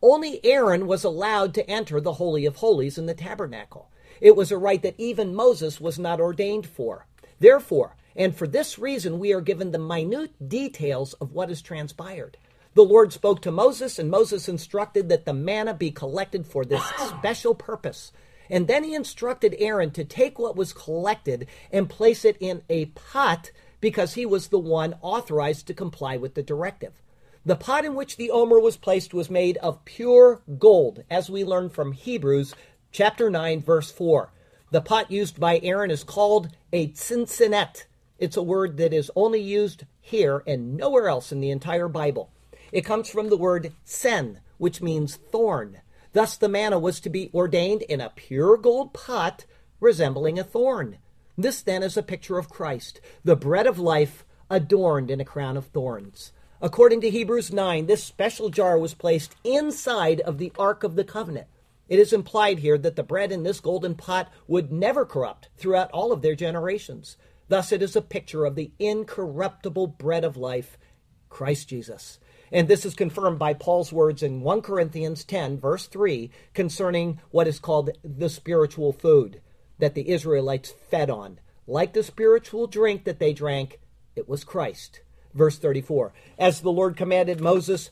Only 0.01 0.45
Aaron 0.45 0.87
was 0.87 1.03
allowed 1.03 1.53
to 1.55 1.69
enter 1.69 2.01
the 2.01 2.15
Holy 2.15 2.47
of 2.47 2.57
Holies 2.57 2.97
in 2.97 3.07
the 3.07 3.15
tabernacle. 3.15 3.91
It 4.21 4.37
was 4.37 4.53
a 4.53 4.59
right 4.59 4.83
that 4.83 4.95
even 4.99 5.35
Moses 5.35 5.81
was 5.81 5.99
not 5.99 6.21
ordained 6.21 6.67
for. 6.67 7.07
Therefore, 7.41 7.97
and 8.15 8.37
for 8.37 8.47
this 8.47 8.79
reason, 8.79 9.19
we 9.19 9.33
are 9.33 9.41
given 9.41 9.73
the 9.73 9.79
minute 9.79 10.49
details 10.49 11.15
of 11.15 11.33
what 11.33 11.49
has 11.49 11.61
transpired. 11.61 12.37
The 12.75 12.85
Lord 12.85 13.13
spoke 13.13 13.43
to 13.43 13.53
Moses, 13.53 13.99
and 13.99 14.11
Moses 14.11 14.49
instructed 14.49 15.11
that 15.11 15.27
the 15.27 15.35
manna 15.35 15.75
be 15.75 15.91
collected 15.91 16.47
for 16.47 16.65
this 16.65 16.83
special 17.19 17.55
purpose. 17.55 18.13
And 18.49 18.67
then 18.67 18.83
he 18.83 18.95
instructed 18.95 19.55
Aaron 19.59 19.91
to 19.93 20.05
take 20.05 20.39
what 20.39 20.57
was 20.57 20.73
collected 20.73 21.47
and 21.71 21.89
place 21.89 22.25
it 22.25 22.37
in 22.41 22.63
a 22.71 22.87
pot 22.87 23.51
because 23.81 24.15
he 24.15 24.25
was 24.25 24.49
the 24.49 24.59
one 24.59 24.95
authorized 25.03 25.67
to 25.67 25.75
comply 25.75 26.17
with 26.17 26.35
the 26.35 26.43
directive. 26.43 26.93
The 27.45 27.57
pot 27.57 27.85
in 27.85 27.95
which 27.95 28.17
the 28.17 28.31
omer 28.31 28.59
was 28.59 28.77
placed 28.77 29.13
was 29.13 29.29
made 29.29 29.59
of 29.59 29.85
pure 29.85 30.41
gold, 30.59 31.05
as 31.11 31.29
we 31.29 31.45
learn 31.45 31.69
from 31.69 31.93
Hebrews 31.93 32.55
chapter 32.91 33.29
9, 33.29 33.61
verse 33.63 33.91
4. 33.91 34.31
The 34.71 34.81
pot 34.81 35.11
used 35.11 35.39
by 35.39 35.61
Aaron 35.63 35.91
is 35.91 36.05
called 36.05 36.57
a 36.73 36.89
tzintzit. 36.89 37.85
It's 38.19 38.37
a 38.37 38.43
word 38.43 38.79
that 38.79 38.95
is 38.95 39.11
only 39.15 39.43
used 39.43 39.85
here 40.01 40.43
and 40.47 40.77
nowhere 40.77 41.09
else 41.09 41.33
in 41.33 41.41
the 41.41 41.51
entire 41.51 41.89
Bible. 41.89 42.31
It 42.73 42.85
comes 42.85 43.09
from 43.09 43.29
the 43.29 43.37
word 43.37 43.73
sen, 43.85 44.41
which 44.59 44.83
means 44.83 45.17
thorn. 45.17 45.81
Thus 46.15 46.37
the 46.37 46.49
manna 46.49 46.79
was 46.79 47.01
to 47.01 47.11
be 47.11 47.31
ordained 47.33 47.83
in 47.83 48.01
a 48.01 48.13
pure 48.15 48.57
gold 48.57 48.93
pot 48.93 49.45
resembling 49.79 50.39
a 50.39 50.45
thorn. 50.45 50.99
This 51.37 51.63
then 51.63 51.83
is 51.83 51.97
a 51.97 52.03
picture 52.03 52.39
of 52.39 52.49
Christ, 52.49 53.01
the 53.25 53.37
bread 53.37 53.67
of 53.67 53.79
life 53.79 54.25
adorned 54.51 55.11
in 55.11 55.21
a 55.21 55.25
crown 55.25 55.57
of 55.57 55.67
thorns. 55.67 56.33
According 56.61 57.01
to 57.01 57.11
Hebrews 57.11 57.53
9, 57.53 57.87
this 57.87 58.05
special 58.05 58.49
jar 58.49 58.79
was 58.79 58.95
placed 58.95 59.35
inside 59.43 60.21
of 60.21 60.39
the 60.39 60.53
Ark 60.59 60.85
of 60.85 60.95
the 60.95 61.05
Covenant. 61.05 61.49
It 61.89 61.99
is 61.99 62.13
implied 62.13 62.61
here 62.61 62.79
that 62.79 62.97
the 62.97 63.03
bread 63.03 63.33
in 63.33 63.43
this 63.43 63.61
golden 63.61 63.97
pot 63.97 64.31
would 64.47 64.71
never 64.71 65.05
corrupt 65.05 65.49
throughout 65.57 65.91
all 65.91 66.13
of 66.13 66.23
their 66.23 66.37
generations. 66.37 67.17
Thus, 67.49 67.73
it 67.73 67.83
is 67.83 67.97
a 67.97 68.03
picture 68.03 68.45
of 68.45 68.55
the 68.55 68.71
incorruptible 68.79 69.89
bread 69.89 70.25
of 70.25 70.37
life, 70.37 70.79
Christ 71.29 71.69
Jesus. 71.69 72.19
And 72.53 72.69
this 72.69 72.85
is 72.85 72.95
confirmed 72.95 73.39
by 73.39 73.55
Paul's 73.55 73.93
words 73.93 74.23
in 74.23 74.43
1 74.43 74.61
Corinthians 74.61 75.25
10, 75.25 75.59
verse 75.59 75.87
3, 75.87 76.31
concerning 76.53 77.19
what 77.31 77.49
is 77.49 77.59
called 77.59 77.91
the 78.05 78.29
spiritual 78.29 78.93
food. 78.93 79.41
that 79.79 79.95
the 79.95 80.11
Israelites 80.11 80.73
fed 80.91 81.11
on. 81.11 81.41
Like 81.67 81.93
the 81.93 82.05
spiritual 82.05 82.69
drink 82.69 83.03
that 83.03 83.19
they 83.19 83.33
drank, 83.33 83.81
it 84.15 84.29
was 84.29 84.45
Christ. 84.45 85.01
Verse 85.35 85.59
34 85.59 86.13
As 86.39 86.61
the 86.61 86.71
Lord 86.71 86.97
commanded 86.97 87.41
Moses, 87.41 87.91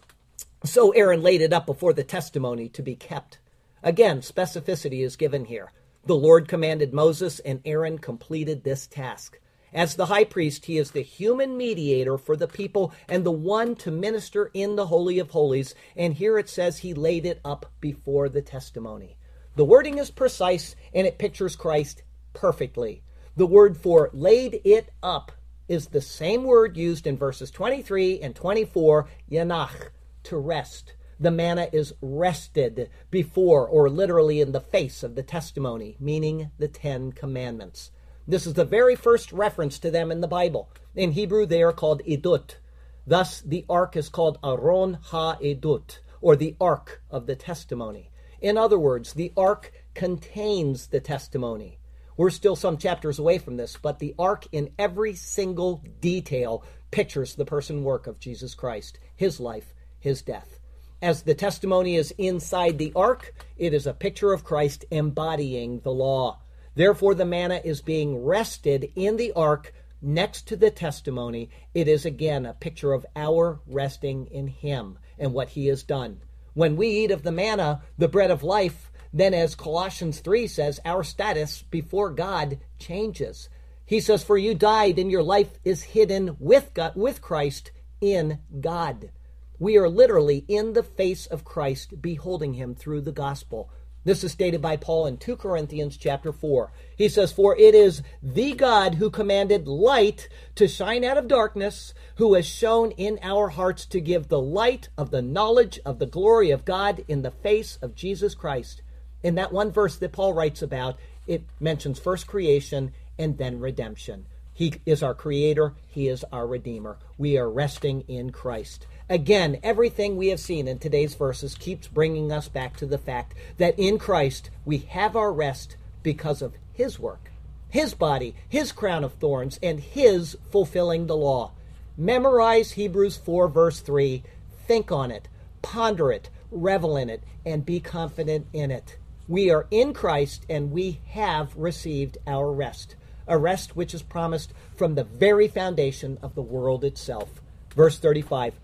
so 0.63 0.91
Aaron 0.91 1.21
laid 1.21 1.41
it 1.41 1.53
up 1.53 1.67
before 1.67 1.93
the 1.93 2.05
testimony 2.05 2.69
to 2.69 2.83
be 2.83 2.95
kept. 2.95 3.39
Again, 3.83 4.21
specificity 4.21 5.05
is 5.05 5.17
given 5.17 5.47
here. 5.47 5.73
The 6.05 6.15
Lord 6.15 6.47
commanded 6.47 6.95
Moses, 6.95 7.41
and 7.41 7.61
Aaron 7.65 7.99
completed 7.99 8.63
this 8.63 8.87
task. 8.87 9.41
As 9.73 9.95
the 9.95 10.07
high 10.07 10.25
priest, 10.25 10.67
he 10.67 10.79
is 10.79 10.91
the 10.91 11.03
human 11.03 11.57
mediator 11.57 12.19
for 12.19 12.37
the 12.37 12.49
people 12.49 12.93
and 13.09 13.25
the 13.25 13.31
one 13.31 13.77
to 13.77 13.91
minister 13.91 14.51
in 14.53 14.77
the 14.77 14.87
Holy 14.87 15.19
of 15.19 15.31
Holies. 15.31 15.75
And 15.97 16.15
here 16.15 16.39
it 16.39 16.49
says 16.49 16.79
he 16.79 16.93
laid 16.93 17.25
it 17.25 17.41
up 17.45 17.67
before 17.81 18.29
the 18.29 18.43
testimony. 18.43 19.17
The 19.57 19.65
wording 19.65 19.99
is 19.99 20.11
precise 20.11 20.75
and 20.93 21.07
it 21.07 21.19
pictures 21.19 21.57
Christ 21.57 22.03
perfectly. 22.33 23.03
The 23.37 23.47
word 23.47 23.77
for 23.77 24.11
laid 24.13 24.61
it 24.65 24.91
up 25.03 25.33
is 25.69 25.87
the 25.87 26.01
same 26.01 26.43
word 26.43 26.77
used 26.77 27.07
in 27.07 27.17
verses 27.17 27.51
23 27.51 28.21
and 28.21 28.35
24, 28.35 29.09
yanach, 29.31 29.91
to 30.25 30.37
rest. 30.37 30.95
The 31.21 31.31
manna 31.31 31.69
is 31.73 31.95
rested 32.01 32.91
before, 33.11 33.69
or 33.69 33.89
literally 33.89 34.41
in 34.41 34.53
the 34.53 34.61
face 34.61 35.03
of 35.03 35.15
the 35.15 35.23
testimony, 35.23 35.97
meaning 36.01 36.51
the 36.59 36.67
Ten 36.67 37.13
Commandments. 37.13 37.93
This 38.31 38.47
is 38.47 38.55
the 38.55 38.65
very 38.65 38.95
first 38.95 39.33
reference 39.33 39.81
to 39.81 39.91
them 39.91 40.13
in 40.13 40.21
the 40.21 40.29
Bible. 40.29 40.71
In 40.95 41.11
Hebrew, 41.11 41.47
they 41.47 41.65
are 41.65 41.73
called 41.73 42.01
idut. 42.07 42.59
Thus, 43.05 43.41
the 43.41 43.65
ark 43.69 43.97
is 43.97 44.09
called 44.09 44.39
Aron 44.45 44.99
ha-edut, 45.03 45.99
or 46.21 46.37
the 46.37 46.55
ark 46.61 47.03
of 47.11 47.27
the 47.27 47.35
testimony. 47.35 48.13
In 48.41 48.57
other 48.57 48.79
words, 48.79 49.15
the 49.15 49.33
ark 49.37 49.73
contains 49.95 50.87
the 50.87 51.01
testimony. 51.01 51.81
We're 52.17 52.31
still 52.31 52.55
some 52.55 52.79
chapters 52.79 53.19
away 53.19 53.39
from 53.39 53.57
this, 53.57 53.77
but 53.77 53.99
the 53.99 54.15
ark 54.17 54.47
in 54.53 54.71
every 54.79 55.17
single 55.17 55.83
detail 56.01 56.63
pictures 56.93 57.35
the 57.35 57.45
person 57.45 57.83
work 57.83 58.07
of 58.07 58.21
Jesus 58.21 58.55
Christ, 58.55 59.01
his 59.17 59.41
life, 59.41 59.75
his 59.99 60.23
death. 60.23 60.61
As 61.03 61.23
the 61.23 61.35
testimony 61.35 61.97
is 61.97 62.15
inside 62.17 62.79
the 62.79 62.93
ark, 62.95 63.35
it 63.59 63.75
is 63.75 63.89
a 63.89 63.93
picture 63.93 64.33
of 64.33 64.45
Christ 64.45 64.85
embodying 64.93 65.81
the 65.81 65.91
law. 65.91 66.39
Therefore, 66.75 67.15
the 67.15 67.25
manna 67.25 67.61
is 67.65 67.81
being 67.81 68.25
rested 68.25 68.93
in 68.95 69.17
the 69.17 69.33
ark 69.33 69.73
next 70.03 70.49
to 70.49 70.57
the 70.57 70.71
testimony. 70.71 71.51
It 71.75 71.89
is 71.89 72.05
again 72.05 72.47
a 72.47 72.55
picture 72.55 72.93
of 72.93 73.07
our 73.17 73.61
resting 73.67 74.27
in 74.27 74.47
Him 74.47 74.99
and 75.19 75.33
what 75.33 75.51
He 75.51 75.67
has 75.67 75.83
done. 75.83 76.23
When 76.55 76.77
we 76.77 76.89
eat 76.89 77.11
of 77.11 77.23
the 77.23 77.33
manna, 77.33 77.83
the 77.99 78.09
bread 78.09 78.31
of 78.31 78.43
life, 78.43 78.91
then 79.13 79.35
as 79.35 79.55
Colossians 79.55 80.21
3 80.21 80.47
says, 80.47 80.81
our 80.85 81.03
status 81.03 81.63
before 81.63 82.11
God 82.11 82.59
changes. 82.79 83.49
He 83.85 84.01
says, 84.01 84.23
For 84.23 84.39
you 84.39 84.55
died, 84.55 84.99
and 84.99 85.11
your 85.11 85.23
life 85.23 85.59
is 85.65 85.83
hidden 85.83 86.37
with 86.39 86.75
God, 86.75 86.93
with 86.95 87.21
Christ 87.21 87.73
in 88.01 88.39
God. 88.61 89.11
We 89.59 89.77
are 89.77 89.89
literally 89.89 90.45
in 90.49 90.73
the 90.73 90.83
face 90.83 91.27
of 91.27 91.45
Christ, 91.45 92.01
beholding 92.01 92.55
him 92.55 92.75
through 92.75 93.03
the 93.03 93.13
gospel. 93.13 93.71
This 94.03 94.25
is 94.25 94.33
stated 94.33 94.63
by 94.63 94.77
Paul 94.77 95.07
in 95.07 95.19
2 95.19 95.37
Corinthians 95.37 95.99
chapter 95.99 96.33
4. 96.33 96.73
He 96.97 97.09
says, 97.09 97.33
For 97.33 97.55
it 97.57 97.75
is 97.75 98.03
the 98.23 98.53
God 98.53 98.95
who 98.95 99.11
commanded 99.11 99.69
light 99.69 100.29
to 100.55 100.67
shine 100.67 101.05
out 101.05 101.19
of 101.19 101.29
darkness, 101.29 101.93
who 102.17 102.33
has 102.35 102.47
shown 102.47 102.93
in 102.93 103.19
our 103.23 103.51
hearts 103.51 103.85
to 103.87 104.01
give 104.01 104.29
the 104.29 104.41
light 104.41 104.89
of 104.97 105.11
the 105.11 105.21
knowledge 105.21 105.79
of 105.85 105.99
the 105.99 106.07
glory 106.07 106.51
of 106.51 106.65
God 106.65 107.05
in 107.09 107.21
the 107.21 107.31
face 107.31 107.79
of 107.83 107.95
Jesus 107.95 108.35
Christ. 108.35 108.81
In 109.23 109.35
that 109.35 109.53
one 109.53 109.71
verse 109.71 109.97
that 109.97 110.13
Paul 110.13 110.33
writes 110.33 110.63
about, 110.63 110.99
it 111.27 111.43
mentions 111.61 111.99
first 111.99 112.27
creation 112.27 112.93
and 113.19 113.37
then 113.37 113.61
redemption. 113.61 114.25
He 114.55 114.75
is 114.87 115.03
our 115.03 115.15
creator, 115.15 115.75
He 115.87 116.09
is 116.09 116.25
our 116.33 116.47
redeemer. 116.47 116.99
We 117.19 117.37
are 117.37 117.51
resting 117.51 118.03
in 118.09 118.31
Christ. 118.31 118.87
Again, 119.11 119.59
everything 119.65 120.17
we 120.17 120.29
have 120.29 120.39
seen 120.39 120.69
in 120.69 120.79
today's 120.79 121.17
verses 121.17 121.57
keeps 121.57 121.89
bringing 121.89 122.31
us 122.31 122.47
back 122.47 122.77
to 122.77 122.87
the 122.87 122.97
fact 122.97 123.35
that 123.59 123.77
in 123.77 123.99
Christ 123.99 124.51
we 124.65 124.79
have 124.79 125.17
our 125.17 125.33
rest 125.33 125.75
because 126.05 126.41
of 126.41 126.55
His 126.73 126.97
work, 127.01 127.33
His 127.69 127.93
body, 127.93 128.37
His 128.49 128.71
crown 128.71 129.03
of 129.03 129.15
thorns, 129.15 129.59
and 129.65 129.81
His 129.81 130.39
fulfilling 130.53 131.09
the 131.09 131.17
law. 131.17 131.51
Memorize 131.99 132.71
Hebrews 132.73 133.17
4, 133.17 133.49
verse 133.49 133.81
3, 133.81 134.23
think 134.69 134.93
on 134.93 135.11
it, 135.11 135.27
ponder 135.61 136.13
it, 136.13 136.31
revel 136.53 136.97
in 136.97 137.11
it, 137.11 137.25
and 137.45 137.67
be 137.67 137.81
confident 137.81 138.47
in 138.53 138.71
it. 138.71 138.97
We 139.27 139.51
are 139.51 139.67
in 139.73 139.93
Christ 139.93 140.47
and 140.49 140.71
we 140.71 141.01
have 141.09 141.57
received 141.57 142.19
our 142.29 142.53
rest, 142.53 142.95
a 143.27 143.37
rest 143.37 143.75
which 143.75 143.93
is 143.93 144.03
promised 144.03 144.53
from 144.77 144.95
the 144.95 145.03
very 145.03 145.49
foundation 145.49 146.17
of 146.23 146.37
the 146.37 146.43
world 146.43 146.85
itself. 146.85 147.43
Verse 147.75 147.99
35 147.99 148.55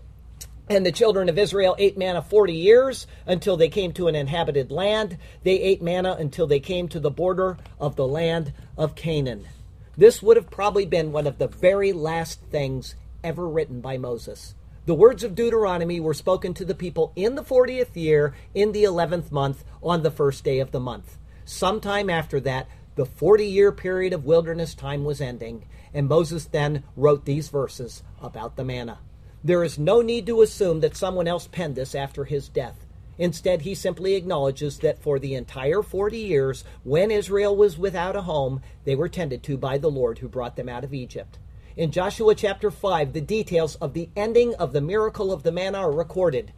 and 0.69 0.85
the 0.85 0.91
children 0.91 1.29
of 1.29 1.37
Israel 1.37 1.75
ate 1.79 1.97
manna 1.97 2.21
40 2.21 2.53
years 2.53 3.07
until 3.25 3.57
they 3.57 3.69
came 3.69 3.93
to 3.93 4.07
an 4.07 4.15
inhabited 4.15 4.71
land. 4.71 5.17
They 5.43 5.59
ate 5.59 5.81
manna 5.81 6.15
until 6.19 6.47
they 6.47 6.59
came 6.59 6.87
to 6.89 6.99
the 6.99 7.11
border 7.11 7.57
of 7.79 7.95
the 7.95 8.07
land 8.07 8.53
of 8.77 8.95
Canaan. 8.95 9.47
This 9.95 10.21
would 10.21 10.37
have 10.37 10.51
probably 10.51 10.85
been 10.85 11.11
one 11.11 11.25
of 11.25 11.37
the 11.37 11.47
very 11.47 11.93
last 11.93 12.41
things 12.51 12.95
ever 13.23 13.47
written 13.47 13.81
by 13.81 13.97
Moses. 13.97 14.53
The 14.85 14.93
words 14.93 15.23
of 15.23 15.35
Deuteronomy 15.35 15.99
were 15.99 16.13
spoken 16.13 16.53
to 16.53 16.65
the 16.65 16.75
people 16.75 17.11
in 17.15 17.35
the 17.35 17.43
40th 17.43 17.95
year, 17.95 18.35
in 18.53 18.71
the 18.71 18.83
11th 18.83 19.31
month, 19.31 19.63
on 19.81 20.03
the 20.03 20.11
first 20.11 20.43
day 20.43 20.59
of 20.59 20.71
the 20.71 20.79
month. 20.79 21.17
Sometime 21.45 22.09
after 22.09 22.39
that, 22.41 22.67
the 22.95 23.05
40 23.05 23.45
year 23.45 23.71
period 23.71 24.13
of 24.13 24.25
wilderness 24.25 24.73
time 24.73 25.03
was 25.03 25.19
ending, 25.19 25.65
and 25.93 26.07
Moses 26.07 26.45
then 26.45 26.83
wrote 26.95 27.25
these 27.25 27.49
verses 27.49 28.03
about 28.21 28.55
the 28.55 28.63
manna. 28.63 28.99
There 29.47 29.63
is 29.63 29.79
no 29.79 30.01
need 30.01 30.25
to 30.25 30.41
assume 30.41 30.81
that 30.81 30.97
someone 30.97 31.25
else 31.25 31.47
penned 31.47 31.75
this 31.75 31.95
after 31.95 32.25
his 32.25 32.49
death. 32.49 32.85
Instead, 33.17 33.61
he 33.61 33.75
simply 33.75 34.15
acknowledges 34.15 34.79
that 34.79 35.01
for 35.01 35.19
the 35.19 35.35
entire 35.35 35.81
40 35.81 36.17
years, 36.17 36.65
when 36.83 37.11
Israel 37.11 37.55
was 37.55 37.77
without 37.77 38.17
a 38.17 38.23
home, 38.23 38.59
they 38.83 38.93
were 38.93 39.07
tended 39.07 39.43
to 39.43 39.55
by 39.55 39.77
the 39.77 39.89
Lord 39.89 40.19
who 40.19 40.27
brought 40.27 40.57
them 40.57 40.67
out 40.67 40.83
of 40.83 40.93
Egypt. 40.93 41.39
In 41.77 41.91
Joshua 41.91 42.35
chapter 42.35 42.69
5, 42.69 43.13
the 43.13 43.21
details 43.21 43.75
of 43.75 43.93
the 43.93 44.09
ending 44.17 44.53
of 44.55 44.73
the 44.73 44.81
miracle 44.81 45.31
of 45.31 45.43
the 45.43 45.53
manna 45.53 45.77
are 45.77 45.93
recorded. 45.93 46.51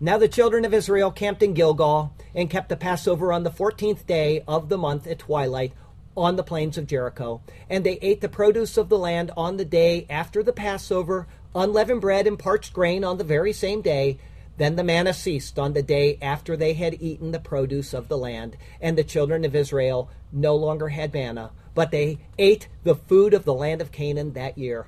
Now 0.00 0.16
the 0.16 0.26
children 0.26 0.64
of 0.64 0.72
Israel 0.72 1.10
camped 1.10 1.42
in 1.42 1.52
Gilgal 1.52 2.14
and 2.34 2.48
kept 2.48 2.70
the 2.70 2.76
Passover 2.76 3.34
on 3.34 3.42
the 3.42 3.50
14th 3.50 4.06
day 4.06 4.44
of 4.48 4.70
the 4.70 4.78
month 4.78 5.06
at 5.06 5.18
twilight 5.18 5.74
on 6.16 6.36
the 6.36 6.42
plains 6.42 6.78
of 6.78 6.86
Jericho. 6.86 7.42
And 7.68 7.84
they 7.84 7.98
ate 8.00 8.22
the 8.22 8.30
produce 8.30 8.78
of 8.78 8.88
the 8.88 8.98
land 8.98 9.30
on 9.36 9.58
the 9.58 9.64
day 9.66 10.06
after 10.08 10.42
the 10.42 10.54
Passover 10.54 11.26
unleavened 11.54 12.00
bread 12.00 12.26
and 12.26 12.38
parched 12.38 12.72
grain 12.72 13.04
on 13.04 13.18
the 13.18 13.24
very 13.24 13.52
same 13.52 13.82
day. 13.82 14.18
Then 14.56 14.76
the 14.76 14.84
manna 14.84 15.14
ceased 15.14 15.58
on 15.58 15.72
the 15.72 15.82
day 15.82 16.18
after 16.20 16.56
they 16.56 16.74
had 16.74 17.00
eaten 17.00 17.32
the 17.32 17.38
produce 17.38 17.94
of 17.94 18.08
the 18.08 18.18
land, 18.18 18.56
and 18.80 18.96
the 18.96 19.04
children 19.04 19.44
of 19.44 19.54
Israel 19.54 20.10
no 20.32 20.54
longer 20.54 20.88
had 20.88 21.14
manna, 21.14 21.50
but 21.74 21.90
they 21.90 22.18
ate 22.38 22.68
the 22.84 22.94
food 22.94 23.32
of 23.32 23.44
the 23.44 23.54
land 23.54 23.80
of 23.80 23.92
Canaan 23.92 24.34
that 24.34 24.58
year. 24.58 24.86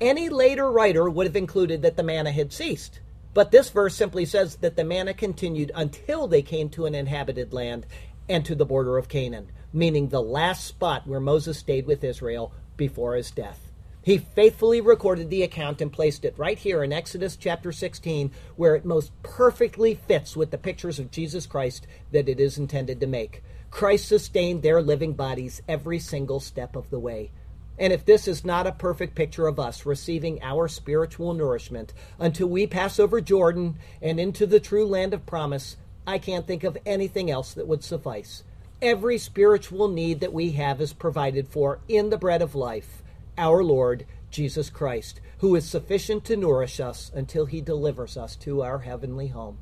Any 0.00 0.28
later 0.28 0.70
writer 0.70 1.08
would 1.08 1.26
have 1.26 1.36
included 1.36 1.82
that 1.82 1.96
the 1.96 2.02
manna 2.02 2.32
had 2.32 2.52
ceased. 2.52 3.00
But 3.32 3.50
this 3.50 3.70
verse 3.70 3.94
simply 3.94 4.24
says 4.24 4.56
that 4.56 4.76
the 4.76 4.84
manna 4.84 5.12
continued 5.12 5.72
until 5.74 6.28
they 6.28 6.42
came 6.42 6.68
to 6.70 6.86
an 6.86 6.94
inhabited 6.94 7.52
land 7.52 7.86
and 8.28 8.44
to 8.44 8.54
the 8.54 8.64
border 8.64 8.96
of 8.96 9.08
Canaan, 9.08 9.50
meaning 9.72 10.08
the 10.08 10.22
last 10.22 10.64
spot 10.64 11.06
where 11.06 11.20
Moses 11.20 11.58
stayed 11.58 11.86
with 11.86 12.04
Israel 12.04 12.52
before 12.76 13.16
his 13.16 13.30
death. 13.30 13.70
He 14.04 14.18
faithfully 14.18 14.82
recorded 14.82 15.30
the 15.30 15.42
account 15.42 15.80
and 15.80 15.90
placed 15.90 16.26
it 16.26 16.34
right 16.36 16.58
here 16.58 16.84
in 16.84 16.92
Exodus 16.92 17.36
chapter 17.36 17.72
16, 17.72 18.32
where 18.54 18.74
it 18.74 18.84
most 18.84 19.10
perfectly 19.22 19.94
fits 19.94 20.36
with 20.36 20.50
the 20.50 20.58
pictures 20.58 20.98
of 20.98 21.10
Jesus 21.10 21.46
Christ 21.46 21.86
that 22.12 22.28
it 22.28 22.38
is 22.38 22.58
intended 22.58 23.00
to 23.00 23.06
make. 23.06 23.42
Christ 23.70 24.06
sustained 24.06 24.62
their 24.62 24.82
living 24.82 25.14
bodies 25.14 25.62
every 25.66 25.98
single 25.98 26.38
step 26.38 26.76
of 26.76 26.90
the 26.90 26.98
way. 26.98 27.30
And 27.78 27.94
if 27.94 28.04
this 28.04 28.28
is 28.28 28.44
not 28.44 28.66
a 28.66 28.72
perfect 28.72 29.14
picture 29.14 29.46
of 29.46 29.58
us 29.58 29.86
receiving 29.86 30.42
our 30.42 30.68
spiritual 30.68 31.32
nourishment 31.32 31.94
until 32.18 32.48
we 32.48 32.66
pass 32.66 33.00
over 33.00 33.22
Jordan 33.22 33.78
and 34.02 34.20
into 34.20 34.44
the 34.44 34.60
true 34.60 34.84
land 34.84 35.14
of 35.14 35.24
promise, 35.24 35.78
I 36.06 36.18
can't 36.18 36.46
think 36.46 36.62
of 36.62 36.76
anything 36.84 37.30
else 37.30 37.54
that 37.54 37.66
would 37.66 37.82
suffice. 37.82 38.44
Every 38.82 39.16
spiritual 39.16 39.88
need 39.88 40.20
that 40.20 40.34
we 40.34 40.50
have 40.52 40.82
is 40.82 40.92
provided 40.92 41.48
for 41.48 41.78
in 41.88 42.10
the 42.10 42.18
bread 42.18 42.42
of 42.42 42.54
life 42.54 43.00
our 43.36 43.62
Lord 43.62 44.06
Jesus 44.30 44.70
Christ, 44.70 45.20
who 45.38 45.54
is 45.54 45.68
sufficient 45.68 46.24
to 46.24 46.36
nourish 46.36 46.80
us 46.80 47.10
until 47.14 47.46
he 47.46 47.60
delivers 47.60 48.16
us 48.16 48.36
to 48.36 48.62
our 48.62 48.80
heavenly 48.80 49.28
home. 49.28 49.58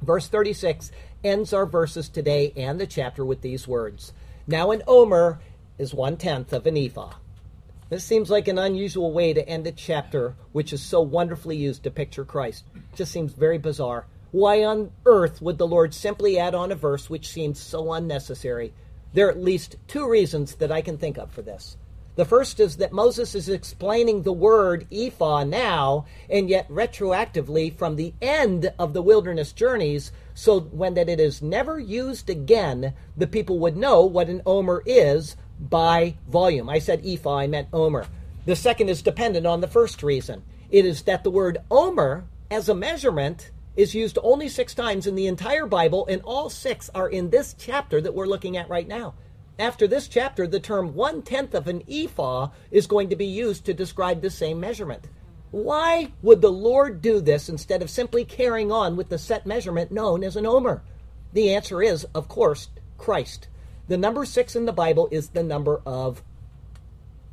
Verse 0.00 0.26
36 0.26 0.90
ends 1.22 1.52
our 1.52 1.66
verses 1.66 2.08
today 2.08 2.52
and 2.56 2.80
the 2.80 2.86
chapter 2.86 3.24
with 3.24 3.40
these 3.42 3.68
words 3.68 4.12
Now 4.46 4.72
an 4.72 4.82
omer 4.88 5.40
is 5.78 5.94
one 5.94 6.16
tenth 6.16 6.52
of 6.52 6.66
an 6.66 6.76
ephah. 6.76 7.14
This 7.88 8.02
seems 8.04 8.30
like 8.30 8.48
an 8.48 8.58
unusual 8.58 9.12
way 9.12 9.32
to 9.32 9.48
end 9.48 9.66
a 9.66 9.72
chapter 9.72 10.34
which 10.52 10.72
is 10.72 10.82
so 10.82 11.00
wonderfully 11.00 11.56
used 11.56 11.84
to 11.84 11.90
picture 11.90 12.24
Christ. 12.24 12.64
It 12.74 12.96
just 12.96 13.12
seems 13.12 13.34
very 13.34 13.58
bizarre. 13.58 14.06
Why 14.32 14.64
on 14.64 14.90
earth 15.04 15.42
would 15.42 15.58
the 15.58 15.66
Lord 15.66 15.92
simply 15.92 16.38
add 16.38 16.54
on 16.54 16.72
a 16.72 16.74
verse 16.74 17.10
which 17.10 17.28
seems 17.28 17.60
so 17.60 17.92
unnecessary? 17.92 18.72
There 19.12 19.28
are 19.28 19.30
at 19.30 19.42
least 19.42 19.76
two 19.86 20.08
reasons 20.08 20.54
that 20.56 20.72
I 20.72 20.80
can 20.80 20.96
think 20.96 21.18
of 21.18 21.30
for 21.30 21.42
this. 21.42 21.76
The 22.14 22.24
first 22.26 22.60
is 22.60 22.76
that 22.76 22.92
Moses 22.92 23.34
is 23.34 23.48
explaining 23.48 24.22
the 24.22 24.34
word 24.34 24.86
ephah 24.92 25.44
now, 25.44 26.04
and 26.28 26.48
yet 26.48 26.68
retroactively 26.68 27.74
from 27.74 27.96
the 27.96 28.12
end 28.20 28.70
of 28.78 28.92
the 28.92 29.00
wilderness 29.00 29.52
journeys, 29.52 30.12
so 30.34 30.60
when 30.60 30.92
that 30.94 31.08
it 31.08 31.20
is 31.20 31.40
never 31.40 31.78
used 31.78 32.28
again, 32.28 32.92
the 33.16 33.26
people 33.26 33.58
would 33.60 33.78
know 33.78 34.02
what 34.02 34.28
an 34.28 34.42
omer 34.44 34.82
is 34.84 35.36
by 35.58 36.16
volume. 36.28 36.68
I 36.68 36.80
said 36.80 37.06
ephah, 37.06 37.38
I 37.38 37.46
meant 37.46 37.68
omer. 37.72 38.06
The 38.44 38.56
second 38.56 38.90
is 38.90 39.00
dependent 39.00 39.46
on 39.46 39.62
the 39.62 39.68
first 39.68 40.02
reason. 40.02 40.42
It 40.70 40.84
is 40.84 41.02
that 41.02 41.24
the 41.24 41.30
word 41.30 41.58
omer 41.70 42.24
as 42.50 42.68
a 42.68 42.74
measurement 42.74 43.50
is 43.74 43.94
used 43.94 44.18
only 44.22 44.50
six 44.50 44.74
times 44.74 45.06
in 45.06 45.14
the 45.14 45.26
entire 45.28 45.66
Bible, 45.66 46.06
and 46.08 46.20
all 46.22 46.50
six 46.50 46.90
are 46.94 47.08
in 47.08 47.30
this 47.30 47.54
chapter 47.58 48.02
that 48.02 48.14
we're 48.14 48.26
looking 48.26 48.58
at 48.58 48.68
right 48.68 48.86
now. 48.86 49.14
After 49.58 49.86
this 49.86 50.08
chapter, 50.08 50.46
the 50.46 50.60
term 50.60 50.94
one 50.94 51.22
tenth 51.22 51.54
of 51.54 51.68
an 51.68 51.82
ephah 51.88 52.48
is 52.70 52.86
going 52.86 53.10
to 53.10 53.16
be 53.16 53.26
used 53.26 53.64
to 53.66 53.74
describe 53.74 54.20
the 54.20 54.30
same 54.30 54.58
measurement. 54.58 55.08
Why 55.50 56.12
would 56.22 56.40
the 56.40 56.50
Lord 56.50 57.02
do 57.02 57.20
this 57.20 57.48
instead 57.48 57.82
of 57.82 57.90
simply 57.90 58.24
carrying 58.24 58.72
on 58.72 58.96
with 58.96 59.10
the 59.10 59.18
set 59.18 59.46
measurement 59.46 59.92
known 59.92 60.24
as 60.24 60.36
an 60.36 60.46
omer? 60.46 60.82
The 61.34 61.54
answer 61.54 61.82
is, 61.82 62.04
of 62.14 62.28
course, 62.28 62.70
Christ. 62.96 63.48
The 63.88 63.98
number 63.98 64.24
six 64.24 64.56
in 64.56 64.64
the 64.64 64.72
Bible 64.72 65.08
is 65.10 65.28
the 65.28 65.42
number 65.42 65.82
of 65.84 66.22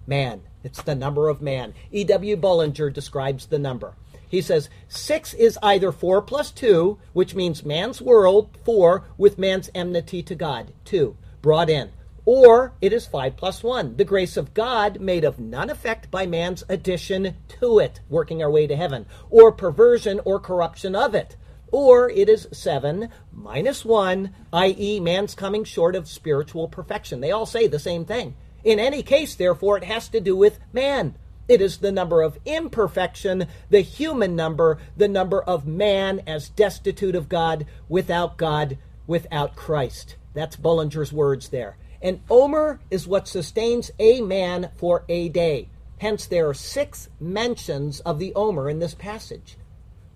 man. 0.05 0.41
It's 0.63 0.81
the 0.81 0.95
number 0.95 1.29
of 1.29 1.41
man. 1.41 1.73
E.W. 1.91 2.35
Bullinger 2.35 2.89
describes 2.89 3.45
the 3.45 3.59
number. 3.59 3.95
He 4.27 4.41
says, 4.41 4.69
six 4.89 5.33
is 5.33 5.57
either 5.63 5.91
four 5.91 6.21
plus 6.21 6.51
two, 6.51 6.99
which 7.13 7.33
means 7.33 7.63
man's 7.63 8.01
world, 8.01 8.49
four, 8.65 9.05
with 9.17 9.39
man's 9.39 9.69
enmity 9.73 10.21
to 10.23 10.35
God, 10.35 10.73
two, 10.83 11.15
brought 11.41 11.69
in. 11.69 11.91
Or 12.31 12.73
it 12.79 12.93
is 12.93 13.07
5 13.07 13.37
plus 13.37 13.63
1, 13.63 13.95
the 13.95 14.05
grace 14.05 14.37
of 14.37 14.53
God 14.53 15.01
made 15.01 15.23
of 15.23 15.39
none 15.39 15.71
effect 15.71 16.11
by 16.11 16.27
man's 16.27 16.63
addition 16.69 17.37
to 17.59 17.79
it, 17.79 18.01
working 18.07 18.43
our 18.43 18.51
way 18.51 18.67
to 18.67 18.75
heaven, 18.75 19.07
or 19.31 19.51
perversion 19.51 20.21
or 20.25 20.39
corruption 20.39 20.95
of 20.95 21.15
it. 21.15 21.37
Or 21.71 22.07
it 22.07 22.29
is 22.29 22.47
7 22.51 23.09
minus 23.33 23.83
1, 23.83 24.31
i.e., 24.53 24.99
man's 24.99 25.33
coming 25.33 25.63
short 25.63 25.95
of 25.95 26.07
spiritual 26.07 26.67
perfection. 26.67 27.19
They 27.19 27.31
all 27.31 27.47
say 27.47 27.65
the 27.65 27.79
same 27.79 28.05
thing. 28.05 28.35
In 28.63 28.77
any 28.77 29.01
case, 29.01 29.33
therefore, 29.33 29.77
it 29.77 29.85
has 29.85 30.07
to 30.09 30.19
do 30.19 30.35
with 30.35 30.59
man. 30.71 31.15
It 31.47 31.61
is 31.61 31.77
the 31.77 31.91
number 31.91 32.21
of 32.21 32.37
imperfection, 32.45 33.47
the 33.71 33.81
human 33.81 34.35
number, 34.35 34.77
the 34.95 35.07
number 35.07 35.41
of 35.41 35.65
man 35.65 36.21
as 36.27 36.49
destitute 36.49 37.15
of 37.15 37.27
God, 37.27 37.65
without 37.87 38.37
God, 38.37 38.77
without 39.07 39.55
Christ. 39.55 40.15
That's 40.35 40.55
Bullinger's 40.55 41.11
words 41.11 41.49
there. 41.49 41.75
And 42.01 42.21
Omer 42.29 42.79
is 42.89 43.07
what 43.07 43.27
sustains 43.27 43.91
a 43.99 44.21
man 44.21 44.71
for 44.77 45.03
a 45.09 45.29
day. 45.29 45.69
Hence, 45.99 46.25
there 46.25 46.47
are 46.47 46.53
six 46.53 47.09
mentions 47.19 47.99
of 48.01 48.19
the 48.19 48.33
Omer 48.35 48.69
in 48.69 48.79
this 48.79 48.95
passage. 48.95 49.57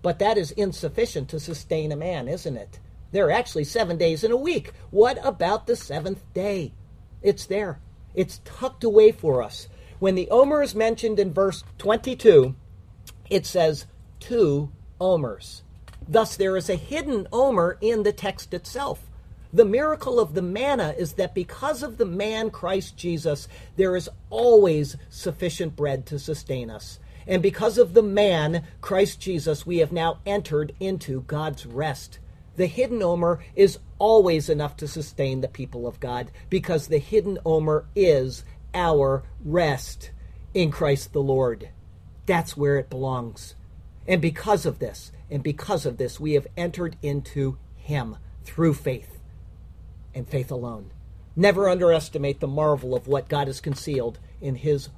But 0.00 0.18
that 0.18 0.38
is 0.38 0.50
insufficient 0.52 1.28
to 1.30 1.40
sustain 1.40 1.92
a 1.92 1.96
man, 1.96 2.28
isn't 2.28 2.56
it? 2.56 2.78
There 3.12 3.26
are 3.26 3.32
actually 3.32 3.64
seven 3.64 3.96
days 3.96 4.24
in 4.24 4.32
a 4.32 4.36
week. 4.36 4.72
What 4.90 5.24
about 5.24 5.66
the 5.66 5.76
seventh 5.76 6.22
day? 6.34 6.72
It's 7.22 7.46
there, 7.46 7.80
it's 8.14 8.40
tucked 8.44 8.84
away 8.84 9.12
for 9.12 9.42
us. 9.42 9.68
When 9.98 10.14
the 10.14 10.28
Omer 10.30 10.62
is 10.62 10.74
mentioned 10.74 11.18
in 11.18 11.32
verse 11.32 11.64
22, 11.78 12.54
it 13.30 13.46
says 13.46 13.86
two 14.20 14.70
Omers. 15.00 15.62
Thus, 16.06 16.36
there 16.36 16.56
is 16.56 16.68
a 16.68 16.76
hidden 16.76 17.26
Omer 17.32 17.78
in 17.80 18.02
the 18.02 18.12
text 18.12 18.52
itself. 18.52 19.00
The 19.54 19.64
miracle 19.64 20.18
of 20.18 20.34
the 20.34 20.42
manna 20.42 20.96
is 20.98 21.12
that 21.12 21.32
because 21.32 21.84
of 21.84 21.96
the 21.96 22.04
man 22.04 22.50
Christ 22.50 22.96
Jesus, 22.96 23.46
there 23.76 23.94
is 23.94 24.10
always 24.28 24.96
sufficient 25.10 25.76
bread 25.76 26.06
to 26.06 26.18
sustain 26.18 26.70
us. 26.70 26.98
And 27.24 27.40
because 27.40 27.78
of 27.78 27.94
the 27.94 28.02
man 28.02 28.64
Christ 28.80 29.20
Jesus, 29.20 29.64
we 29.64 29.78
have 29.78 29.92
now 29.92 30.18
entered 30.26 30.74
into 30.80 31.20
God's 31.20 31.66
rest. 31.66 32.18
The 32.56 32.66
hidden 32.66 33.00
omer 33.00 33.44
is 33.54 33.78
always 34.00 34.48
enough 34.48 34.76
to 34.78 34.88
sustain 34.88 35.40
the 35.40 35.46
people 35.46 35.86
of 35.86 36.00
God 36.00 36.32
because 36.50 36.88
the 36.88 36.98
hidden 36.98 37.38
omer 37.46 37.86
is 37.94 38.44
our 38.74 39.22
rest 39.44 40.10
in 40.52 40.72
Christ 40.72 41.12
the 41.12 41.22
Lord. 41.22 41.68
That's 42.26 42.56
where 42.56 42.76
it 42.76 42.90
belongs. 42.90 43.54
And 44.04 44.20
because 44.20 44.66
of 44.66 44.80
this, 44.80 45.12
and 45.30 45.44
because 45.44 45.86
of 45.86 45.96
this, 45.96 46.18
we 46.18 46.32
have 46.32 46.48
entered 46.56 46.96
into 47.02 47.56
Him 47.76 48.16
through 48.42 48.74
faith 48.74 49.13
and 50.14 50.28
faith 50.28 50.50
alone. 50.50 50.90
Never 51.36 51.68
underestimate 51.68 52.40
the 52.40 52.46
marvel 52.46 52.94
of 52.94 53.08
what 53.08 53.28
God 53.28 53.48
has 53.48 53.60
concealed 53.60 54.18
in 54.40 54.56
His 54.56 54.88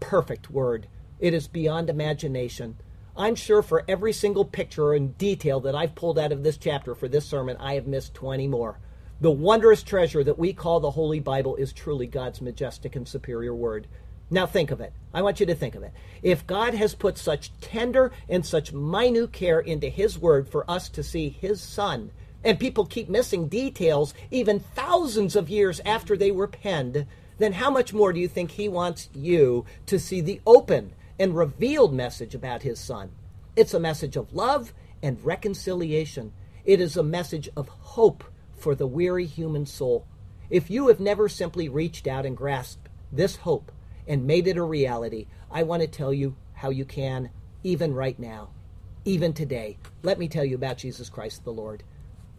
perfect 0.00 0.50
word. 0.50 0.86
It 1.18 1.34
is 1.34 1.48
beyond 1.48 1.90
imagination. 1.90 2.76
I'm 3.16 3.34
sure 3.34 3.62
for 3.62 3.84
every 3.86 4.12
single 4.12 4.44
picture 4.44 4.94
and 4.94 5.18
detail 5.18 5.60
that 5.60 5.74
I've 5.74 5.94
pulled 5.94 6.18
out 6.18 6.32
of 6.32 6.42
this 6.42 6.56
chapter 6.56 6.94
for 6.94 7.08
this 7.08 7.26
sermon, 7.26 7.56
I 7.58 7.74
have 7.74 7.86
missed 7.86 8.14
20 8.14 8.48
more. 8.48 8.78
The 9.20 9.30
wondrous 9.30 9.82
treasure 9.82 10.24
that 10.24 10.38
we 10.38 10.52
call 10.52 10.80
the 10.80 10.92
Holy 10.92 11.20
Bible 11.20 11.54
is 11.56 11.72
truly 11.72 12.06
God's 12.06 12.40
majestic 12.40 12.96
and 12.96 13.06
superior 13.06 13.54
word. 13.54 13.86
Now 14.30 14.46
think 14.46 14.70
of 14.70 14.80
it. 14.80 14.92
I 15.12 15.22
want 15.22 15.40
you 15.40 15.46
to 15.46 15.54
think 15.54 15.74
of 15.74 15.82
it. 15.82 15.92
If 16.22 16.46
God 16.46 16.74
has 16.74 16.94
put 16.94 17.18
such 17.18 17.52
tender 17.60 18.12
and 18.28 18.46
such 18.46 18.72
minute 18.72 19.30
care 19.30 19.60
into 19.60 19.88
His 19.88 20.18
word 20.18 20.48
for 20.48 20.68
us 20.70 20.88
to 20.88 21.02
see 21.02 21.28
His 21.28 21.60
Son 21.60 22.10
and 22.44 22.58
people 22.58 22.84
keep 22.84 23.08
missing 23.08 23.48
details 23.48 24.14
even 24.30 24.60
thousands 24.60 25.36
of 25.36 25.48
years 25.48 25.80
after 25.84 26.16
they 26.16 26.30
were 26.30 26.48
penned, 26.48 27.06
then 27.38 27.52
how 27.54 27.70
much 27.70 27.92
more 27.92 28.12
do 28.12 28.20
you 28.20 28.28
think 28.28 28.52
he 28.52 28.68
wants 28.68 29.08
you 29.14 29.64
to 29.86 29.98
see 29.98 30.20
the 30.20 30.40
open 30.46 30.92
and 31.18 31.36
revealed 31.36 31.94
message 31.94 32.34
about 32.34 32.62
his 32.62 32.78
son? 32.78 33.10
It's 33.56 33.74
a 33.74 33.80
message 33.80 34.16
of 34.16 34.32
love 34.32 34.72
and 35.02 35.22
reconciliation. 35.24 36.32
It 36.64 36.80
is 36.80 36.96
a 36.96 37.02
message 37.02 37.48
of 37.56 37.68
hope 37.68 38.24
for 38.52 38.74
the 38.74 38.86
weary 38.86 39.26
human 39.26 39.66
soul. 39.66 40.06
If 40.50 40.70
you 40.70 40.88
have 40.88 41.00
never 41.00 41.28
simply 41.28 41.68
reached 41.68 42.06
out 42.06 42.26
and 42.26 42.36
grasped 42.36 42.88
this 43.10 43.36
hope 43.36 43.72
and 44.06 44.26
made 44.26 44.46
it 44.46 44.56
a 44.56 44.62
reality, 44.62 45.26
I 45.50 45.64
want 45.64 45.82
to 45.82 45.88
tell 45.88 46.12
you 46.12 46.36
how 46.54 46.70
you 46.70 46.84
can, 46.84 47.30
even 47.64 47.94
right 47.94 48.18
now, 48.18 48.50
even 49.04 49.32
today. 49.32 49.78
Let 50.02 50.18
me 50.18 50.28
tell 50.28 50.44
you 50.44 50.54
about 50.54 50.78
Jesus 50.78 51.08
Christ 51.08 51.44
the 51.44 51.52
Lord. 51.52 51.82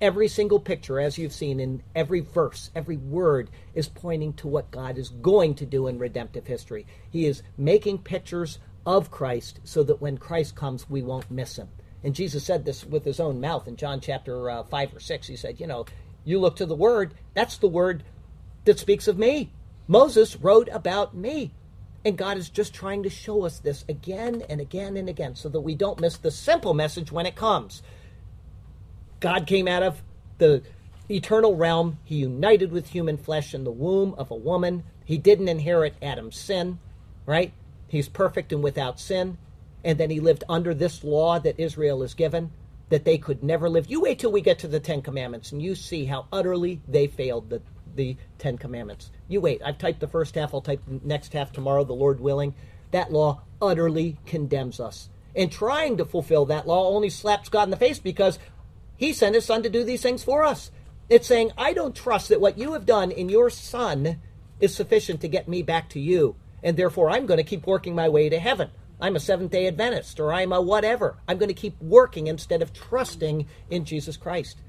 Every 0.01 0.27
single 0.27 0.59
picture, 0.59 0.99
as 0.99 1.17
you've 1.17 1.33
seen 1.33 1.59
in 1.59 1.81
every 1.95 2.19
verse, 2.19 2.71
every 2.75 2.97
word 2.97 3.49
is 3.73 3.87
pointing 3.87 4.33
to 4.33 4.47
what 4.47 4.71
God 4.71 4.97
is 4.97 5.09
going 5.09 5.55
to 5.55 5.65
do 5.65 5.87
in 5.87 5.97
redemptive 5.97 6.47
history. 6.47 6.85
He 7.09 7.25
is 7.25 7.43
making 7.57 7.99
pictures 7.99 8.59
of 8.85 9.11
Christ 9.11 9.59
so 9.63 9.83
that 9.83 10.01
when 10.01 10.17
Christ 10.17 10.55
comes, 10.55 10.89
we 10.89 11.01
won't 11.01 11.31
miss 11.31 11.57
him. 11.57 11.69
And 12.03 12.13
Jesus 12.13 12.43
said 12.43 12.65
this 12.65 12.83
with 12.85 13.05
his 13.05 13.19
own 13.19 13.39
mouth 13.39 13.67
in 13.67 13.77
John 13.77 14.01
chapter 14.01 14.49
uh, 14.49 14.63
5 14.63 14.95
or 14.95 14.99
6. 14.99 15.27
He 15.27 15.35
said, 15.37 15.59
You 15.59 15.67
know, 15.67 15.85
you 16.25 16.39
look 16.39 16.57
to 16.57 16.65
the 16.65 16.75
word, 16.75 17.13
that's 17.33 17.57
the 17.57 17.67
word 17.67 18.03
that 18.65 18.79
speaks 18.79 19.07
of 19.07 19.17
me. 19.17 19.51
Moses 19.87 20.35
wrote 20.35 20.69
about 20.71 21.15
me. 21.15 21.51
And 22.05 22.17
God 22.17 22.37
is 22.37 22.49
just 22.49 22.73
trying 22.73 23.03
to 23.03 23.09
show 23.09 23.45
us 23.45 23.59
this 23.59 23.85
again 23.87 24.43
and 24.49 24.59
again 24.59 24.97
and 24.97 25.07
again 25.07 25.35
so 25.35 25.47
that 25.47 25.61
we 25.61 25.73
don't 25.73 26.01
miss 26.01 26.17
the 26.17 26.31
simple 26.31 26.73
message 26.73 27.13
when 27.13 27.25
it 27.25 27.35
comes. 27.35 27.81
God 29.23 29.47
came 29.47 29.69
out 29.69 29.83
of 29.83 30.03
the 30.37 30.63
eternal 31.09 31.55
realm. 31.55 31.97
He 32.03 32.15
united 32.15 32.73
with 32.73 32.89
human 32.89 33.15
flesh 33.15 33.53
in 33.53 33.63
the 33.63 33.71
womb 33.71 34.13
of 34.17 34.29
a 34.29 34.35
woman. 34.35 34.83
He 35.05 35.17
didn't 35.17 35.47
inherit 35.47 35.95
Adam's 36.01 36.37
sin, 36.37 36.79
right? 37.25 37.53
He's 37.87 38.09
perfect 38.09 38.51
and 38.51 38.61
without 38.61 38.99
sin. 38.99 39.37
And 39.81 39.97
then 39.97 40.09
he 40.09 40.19
lived 40.19 40.43
under 40.49 40.73
this 40.73 41.05
law 41.05 41.39
that 41.39 41.57
Israel 41.57 42.03
is 42.03 42.13
given 42.13 42.51
that 42.89 43.05
they 43.05 43.17
could 43.17 43.41
never 43.41 43.69
live. 43.69 43.89
You 43.89 44.01
wait 44.01 44.19
till 44.19 44.31
we 44.31 44.41
get 44.41 44.59
to 44.59 44.67
the 44.67 44.81
Ten 44.81 45.01
Commandments 45.01 45.53
and 45.53 45.61
you 45.61 45.73
see 45.73 46.03
how 46.03 46.27
utterly 46.33 46.81
they 46.85 47.07
failed 47.07 47.49
the, 47.49 47.61
the 47.95 48.17
Ten 48.39 48.57
Commandments. 48.57 49.09
You 49.29 49.39
wait. 49.39 49.61
I've 49.63 49.77
typed 49.77 50.01
the 50.01 50.07
first 50.09 50.35
half, 50.35 50.53
I'll 50.53 50.59
type 50.59 50.81
the 50.85 50.99
next 51.01 51.31
half 51.31 51.53
tomorrow, 51.53 51.85
the 51.85 51.93
Lord 51.93 52.19
willing. 52.19 52.55
That 52.91 53.13
law 53.13 53.43
utterly 53.61 54.17
condemns 54.25 54.81
us. 54.81 55.07
And 55.35 55.51
trying 55.51 55.97
to 55.97 56.05
fulfill 56.05 56.45
that 56.45 56.67
law 56.67 56.89
only 56.89 57.09
slaps 57.09 57.49
God 57.49 57.63
in 57.63 57.71
the 57.71 57.77
face 57.77 57.99
because 57.99 58.37
he 59.03 59.11
sent 59.13 59.35
his 59.35 59.45
son 59.45 59.63
to 59.63 59.69
do 59.69 59.83
these 59.83 60.01
things 60.01 60.23
for 60.23 60.43
us. 60.43 60.71
It's 61.09 61.27
saying, 61.27 61.51
I 61.57 61.73
don't 61.73 61.95
trust 61.95 62.29
that 62.29 62.39
what 62.39 62.57
you 62.57 62.71
have 62.73 62.85
done 62.85 63.11
in 63.11 63.27
your 63.27 63.49
son 63.49 64.19
is 64.61 64.73
sufficient 64.73 65.19
to 65.21 65.27
get 65.27 65.49
me 65.49 65.61
back 65.61 65.89
to 65.89 65.99
you. 65.99 66.37
And 66.63 66.77
therefore, 66.77 67.09
I'm 67.09 67.25
going 67.25 67.37
to 67.37 67.43
keep 67.43 67.67
working 67.67 67.93
my 67.93 68.07
way 68.07 68.29
to 68.29 68.39
heaven. 68.39 68.69
I'm 69.01 69.17
a 69.17 69.19
Seventh 69.19 69.51
day 69.51 69.67
Adventist 69.67 70.21
or 70.21 70.31
I'm 70.31 70.53
a 70.53 70.61
whatever. 70.61 71.17
I'm 71.27 71.37
going 71.37 71.49
to 71.49 71.53
keep 71.53 71.81
working 71.81 72.27
instead 72.27 72.61
of 72.61 72.71
trusting 72.71 73.45
in 73.69 73.83
Jesus 73.83 74.15
Christ. 74.15 74.59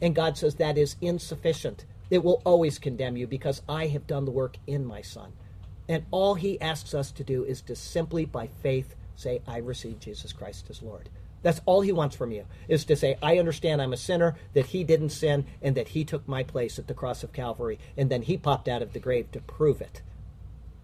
And 0.00 0.14
God 0.14 0.38
says 0.38 0.54
that 0.56 0.78
is 0.78 0.94
insufficient. 1.00 1.84
It 2.10 2.22
will 2.22 2.42
always 2.44 2.78
condemn 2.78 3.16
you 3.16 3.26
because 3.26 3.62
I 3.68 3.88
have 3.88 4.06
done 4.06 4.24
the 4.24 4.30
work 4.30 4.56
in 4.68 4.84
my 4.84 5.02
Son. 5.02 5.32
And 5.88 6.04
all 6.12 6.34
he 6.34 6.60
asks 6.60 6.94
us 6.94 7.10
to 7.10 7.24
do 7.24 7.42
is 7.42 7.60
to 7.62 7.74
simply, 7.74 8.24
by 8.24 8.46
faith, 8.46 8.94
say, 9.16 9.42
I 9.48 9.58
receive 9.58 9.98
Jesus 9.98 10.32
Christ 10.32 10.66
as 10.70 10.80
Lord. 10.80 11.08
That's 11.44 11.60
all 11.66 11.82
he 11.82 11.92
wants 11.92 12.16
from 12.16 12.32
you 12.32 12.46
is 12.68 12.86
to 12.86 12.96
say, 12.96 13.18
I 13.22 13.38
understand 13.38 13.82
I'm 13.82 13.92
a 13.92 13.98
sinner, 13.98 14.34
that 14.54 14.66
he 14.66 14.82
didn't 14.82 15.10
sin, 15.10 15.44
and 15.60 15.76
that 15.76 15.88
he 15.88 16.02
took 16.02 16.26
my 16.26 16.42
place 16.42 16.78
at 16.78 16.88
the 16.88 16.94
cross 16.94 17.22
of 17.22 17.34
Calvary. 17.34 17.78
And 17.98 18.10
then 18.10 18.22
he 18.22 18.38
popped 18.38 18.66
out 18.66 18.80
of 18.80 18.94
the 18.94 18.98
grave 18.98 19.30
to 19.32 19.40
prove 19.40 19.82
it. 19.82 20.00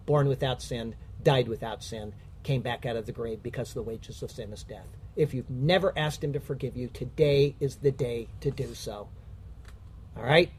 Born 0.05 0.27
without 0.27 0.61
sin, 0.61 0.93
died 1.23 1.47
without 1.47 1.83
sin, 1.83 2.13
came 2.43 2.61
back 2.61 2.85
out 2.85 2.95
of 2.95 3.07
the 3.07 3.11
grave 3.11 3.41
because 3.41 3.73
the 3.73 3.81
wages 3.81 4.21
of 4.21 4.29
sin 4.29 4.53
is 4.53 4.61
death. 4.63 4.85
If 5.15 5.33
you've 5.33 5.49
never 5.49 5.97
asked 5.97 6.23
him 6.23 6.33
to 6.33 6.39
forgive 6.39 6.77
you, 6.77 6.89
today 6.89 7.55
is 7.59 7.77
the 7.77 7.91
day 7.91 8.27
to 8.41 8.51
do 8.51 8.75
so. 8.75 9.09
All 10.15 10.23
right? 10.23 10.51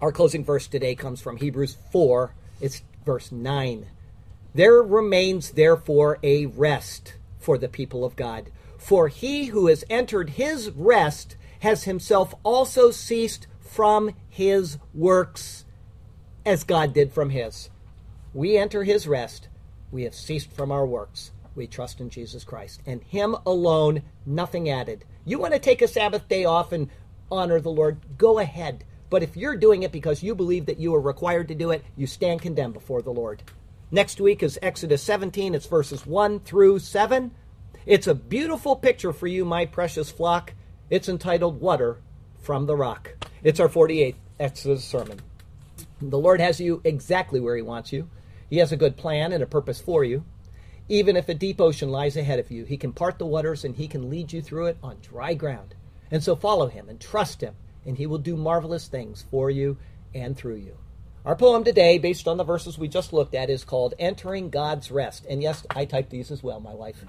Our 0.00 0.12
closing 0.12 0.44
verse 0.44 0.68
today 0.68 0.94
comes 0.94 1.20
from 1.20 1.36
Hebrews 1.36 1.76
4. 1.90 2.32
It's 2.60 2.82
verse 3.04 3.32
9. 3.32 3.86
There 4.54 4.82
remains, 4.84 5.50
therefore, 5.50 6.18
a 6.22 6.46
rest 6.46 7.14
for 7.40 7.58
the 7.58 7.68
people 7.68 8.04
of 8.04 8.14
God. 8.14 8.52
For 8.80 9.08
he 9.08 9.46
who 9.46 9.66
has 9.66 9.84
entered 9.90 10.30
his 10.30 10.70
rest 10.70 11.36
has 11.60 11.84
himself 11.84 12.34
also 12.42 12.90
ceased 12.90 13.46
from 13.60 14.14
his 14.28 14.78
works, 14.94 15.66
as 16.46 16.64
God 16.64 16.94
did 16.94 17.12
from 17.12 17.28
his. 17.28 17.68
We 18.32 18.56
enter 18.56 18.82
his 18.82 19.06
rest. 19.06 19.48
We 19.92 20.04
have 20.04 20.14
ceased 20.14 20.50
from 20.50 20.72
our 20.72 20.86
works. 20.86 21.30
We 21.54 21.66
trust 21.66 22.00
in 22.00 22.08
Jesus 22.08 22.42
Christ 22.42 22.80
and 22.86 23.02
him 23.02 23.36
alone, 23.44 24.02
nothing 24.24 24.70
added. 24.70 25.04
You 25.26 25.38
want 25.38 25.52
to 25.52 25.60
take 25.60 25.82
a 25.82 25.88
Sabbath 25.88 26.26
day 26.26 26.46
off 26.46 26.72
and 26.72 26.88
honor 27.30 27.60
the 27.60 27.70
Lord? 27.70 27.98
Go 28.16 28.38
ahead. 28.38 28.84
But 29.10 29.22
if 29.22 29.36
you're 29.36 29.56
doing 29.56 29.82
it 29.82 29.92
because 29.92 30.22
you 30.22 30.34
believe 30.34 30.66
that 30.66 30.80
you 30.80 30.94
are 30.94 31.00
required 31.00 31.48
to 31.48 31.54
do 31.54 31.70
it, 31.70 31.84
you 31.96 32.06
stand 32.06 32.40
condemned 32.40 32.74
before 32.74 33.02
the 33.02 33.12
Lord. 33.12 33.42
Next 33.90 34.20
week 34.20 34.42
is 34.42 34.58
Exodus 34.62 35.02
17. 35.02 35.54
It's 35.54 35.66
verses 35.66 36.06
1 36.06 36.40
through 36.40 36.78
7. 36.78 37.32
It's 37.90 38.06
a 38.06 38.14
beautiful 38.14 38.76
picture 38.76 39.12
for 39.12 39.26
you, 39.26 39.44
my 39.44 39.66
precious 39.66 40.12
flock. 40.12 40.52
It's 40.90 41.08
entitled 41.08 41.60
Water 41.60 41.96
from 42.40 42.66
the 42.66 42.76
Rock. 42.76 43.16
It's 43.42 43.58
our 43.58 43.68
48th 43.68 44.14
Exodus 44.38 44.84
sermon. 44.84 45.18
The 46.00 46.16
Lord 46.16 46.40
has 46.40 46.60
you 46.60 46.80
exactly 46.84 47.40
where 47.40 47.56
He 47.56 47.62
wants 47.62 47.92
you. 47.92 48.08
He 48.48 48.58
has 48.58 48.70
a 48.70 48.76
good 48.76 48.96
plan 48.96 49.32
and 49.32 49.42
a 49.42 49.46
purpose 49.46 49.80
for 49.80 50.04
you. 50.04 50.24
Even 50.88 51.16
if 51.16 51.28
a 51.28 51.34
deep 51.34 51.60
ocean 51.60 51.88
lies 51.88 52.16
ahead 52.16 52.38
of 52.38 52.52
you, 52.52 52.64
He 52.64 52.76
can 52.76 52.92
part 52.92 53.18
the 53.18 53.26
waters 53.26 53.64
and 53.64 53.74
He 53.74 53.88
can 53.88 54.08
lead 54.08 54.32
you 54.32 54.40
through 54.40 54.66
it 54.66 54.78
on 54.84 54.98
dry 55.02 55.34
ground. 55.34 55.74
And 56.12 56.22
so 56.22 56.36
follow 56.36 56.68
Him 56.68 56.88
and 56.88 57.00
trust 57.00 57.40
Him, 57.40 57.56
and 57.84 57.98
He 57.98 58.06
will 58.06 58.18
do 58.18 58.36
marvelous 58.36 58.86
things 58.86 59.24
for 59.32 59.50
you 59.50 59.78
and 60.14 60.36
through 60.36 60.58
you. 60.58 60.76
Our 61.24 61.34
poem 61.34 61.64
today, 61.64 61.98
based 61.98 62.28
on 62.28 62.36
the 62.36 62.44
verses 62.44 62.78
we 62.78 62.86
just 62.86 63.12
looked 63.12 63.34
at, 63.34 63.50
is 63.50 63.64
called 63.64 63.94
Entering 63.98 64.48
God's 64.48 64.92
Rest. 64.92 65.26
And 65.28 65.42
yes, 65.42 65.66
I 65.70 65.86
typed 65.86 66.10
these 66.10 66.30
as 66.30 66.44
well, 66.44 66.60
my 66.60 66.72
wife. 66.72 67.04